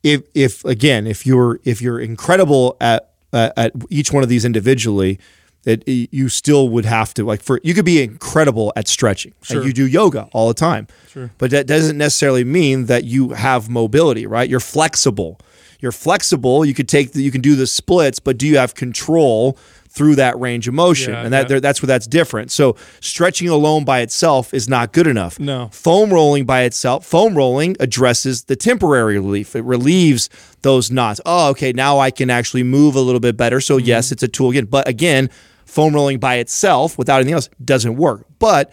[0.05, 4.45] if if again if you're if you're incredible at uh, at each one of these
[4.45, 5.19] individually
[5.65, 9.33] that you still would have to like for you could be incredible at stretching.
[9.49, 10.87] Like you do yoga all the time.
[11.09, 11.31] Sure.
[11.39, 14.49] But that doesn't necessarily mean that you have mobility, right?
[14.49, 15.41] You're flexible.
[15.81, 16.67] You're flexible.
[16.67, 19.59] You could take the, you can do the splits, but do you have control
[19.95, 21.13] through that range of motion?
[21.13, 21.61] Yeah, and that yeah.
[21.61, 22.51] that's where that's different.
[22.51, 25.39] So stretching alone by itself is not good enough.
[25.39, 25.69] No.
[25.73, 29.55] Foam rolling by itself, foam rolling addresses the temporary relief.
[29.55, 30.29] It relieves
[30.63, 31.21] those knots.
[31.25, 33.61] Oh, okay, now I can actually move a little bit better.
[33.61, 33.87] So Mm-hmm.
[33.87, 34.65] yes, it's a tool again.
[34.67, 35.31] But again,
[35.65, 38.27] foam rolling by itself without anything else doesn't work.
[38.39, 38.73] But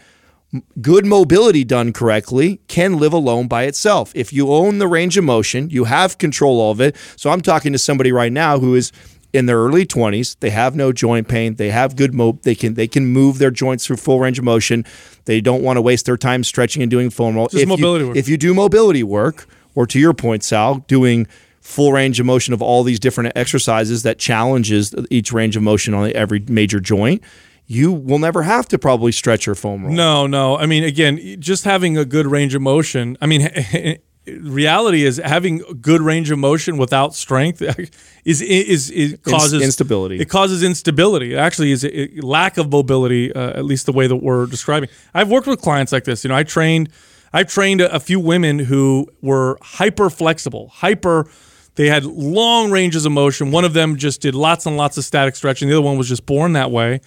[0.82, 4.12] good mobility done correctly can live alone by itself.
[4.16, 6.96] If you own the range of motion, you have control of it.
[7.16, 8.92] So I'm talking to somebody right now who is
[9.34, 12.74] in their early 20s, they have no joint pain, they have good mo they can
[12.74, 14.86] they can move their joints through full range of motion.
[15.26, 17.48] They don't want to waste their time stretching and doing foam roll.
[17.48, 18.18] Just if mobility you, work.
[18.18, 21.28] If you do mobility work or to your point Sal, doing
[21.62, 25.94] full range of motion of all these different exercises that challenges each range of motion
[25.94, 27.24] on every major joint,
[27.68, 29.94] you will never have to probably stretch your foam roll.
[29.94, 30.58] No, no.
[30.58, 33.16] I mean, again, just having a good range of motion.
[33.22, 33.50] I mean,
[34.28, 37.62] reality is having good range of motion without strength
[38.26, 40.20] is is, is causes instability.
[40.20, 41.34] It causes instability.
[41.34, 43.34] It actually, is a, a lack of mobility.
[43.34, 44.90] Uh, at least the way that we're describing.
[45.14, 46.24] I've worked with clients like this.
[46.24, 46.90] You know, I trained.
[47.34, 51.30] I've trained a, a few women who were hyper flexible, hyper.
[51.76, 53.52] They had long ranges of motion.
[53.52, 55.70] One of them just did lots and lots of static stretching.
[55.70, 57.00] The other one was just born that way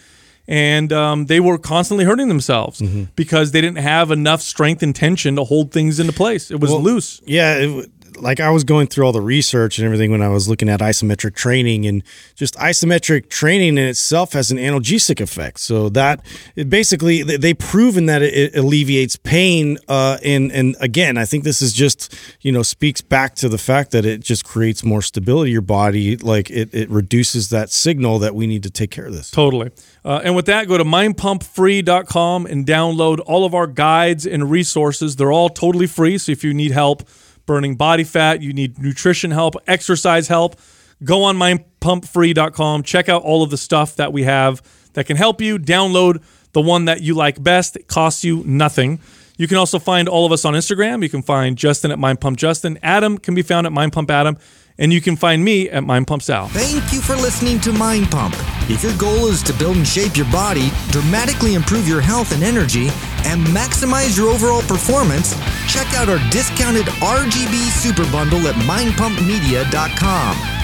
[0.46, 3.04] and um, they were constantly hurting themselves Mm-hmm.
[3.16, 6.50] because they didn't have enough strength and tension to hold things into place.
[6.50, 7.20] It was loose.
[7.24, 10.28] Yeah, it, w- like I was going through all the research and everything when I
[10.28, 12.04] was looking at isometric training, and
[12.36, 15.58] just isometric training in itself has an analgesic effect.
[15.58, 16.20] So that
[16.54, 19.78] it basically they- they've proven that it, it alleviates pain.
[19.88, 23.58] Uh, and and again, I think this is just you know speaks back to the
[23.58, 25.50] fact that it just creates more stability.
[25.50, 29.12] Your body, like it, it reduces that signal that we need to take care of
[29.12, 29.28] this.
[29.30, 29.70] Totally.
[30.04, 35.16] Uh, and with that, go to mindpumpfree.com and download all of our guides and resources.
[35.16, 36.18] They're all totally free.
[36.18, 37.08] So if you need help
[37.46, 40.56] burning body fat, you need nutrition help, exercise help,
[41.02, 42.82] go on mindpumpfree.com.
[42.82, 44.62] Check out all of the stuff that we have
[44.92, 45.58] that can help you.
[45.58, 46.22] Download
[46.52, 47.76] the one that you like best.
[47.76, 49.00] It costs you nothing.
[49.36, 51.02] You can also find all of us on Instagram.
[51.02, 52.78] You can find Justin at mindpumpjustin.
[52.82, 54.38] Adam can be found at mindpumpadam.
[54.78, 56.48] And you can find me at mindpumpsal.
[56.50, 58.34] Thank you for listening to Mind Pump.
[58.68, 62.42] If your goal is to build and shape your body, dramatically improve your health and
[62.42, 62.88] energy,
[63.24, 65.34] and maximize your overall performance,
[65.68, 70.63] check out our discounted RGB Super Bundle at mindpumpmedia.com.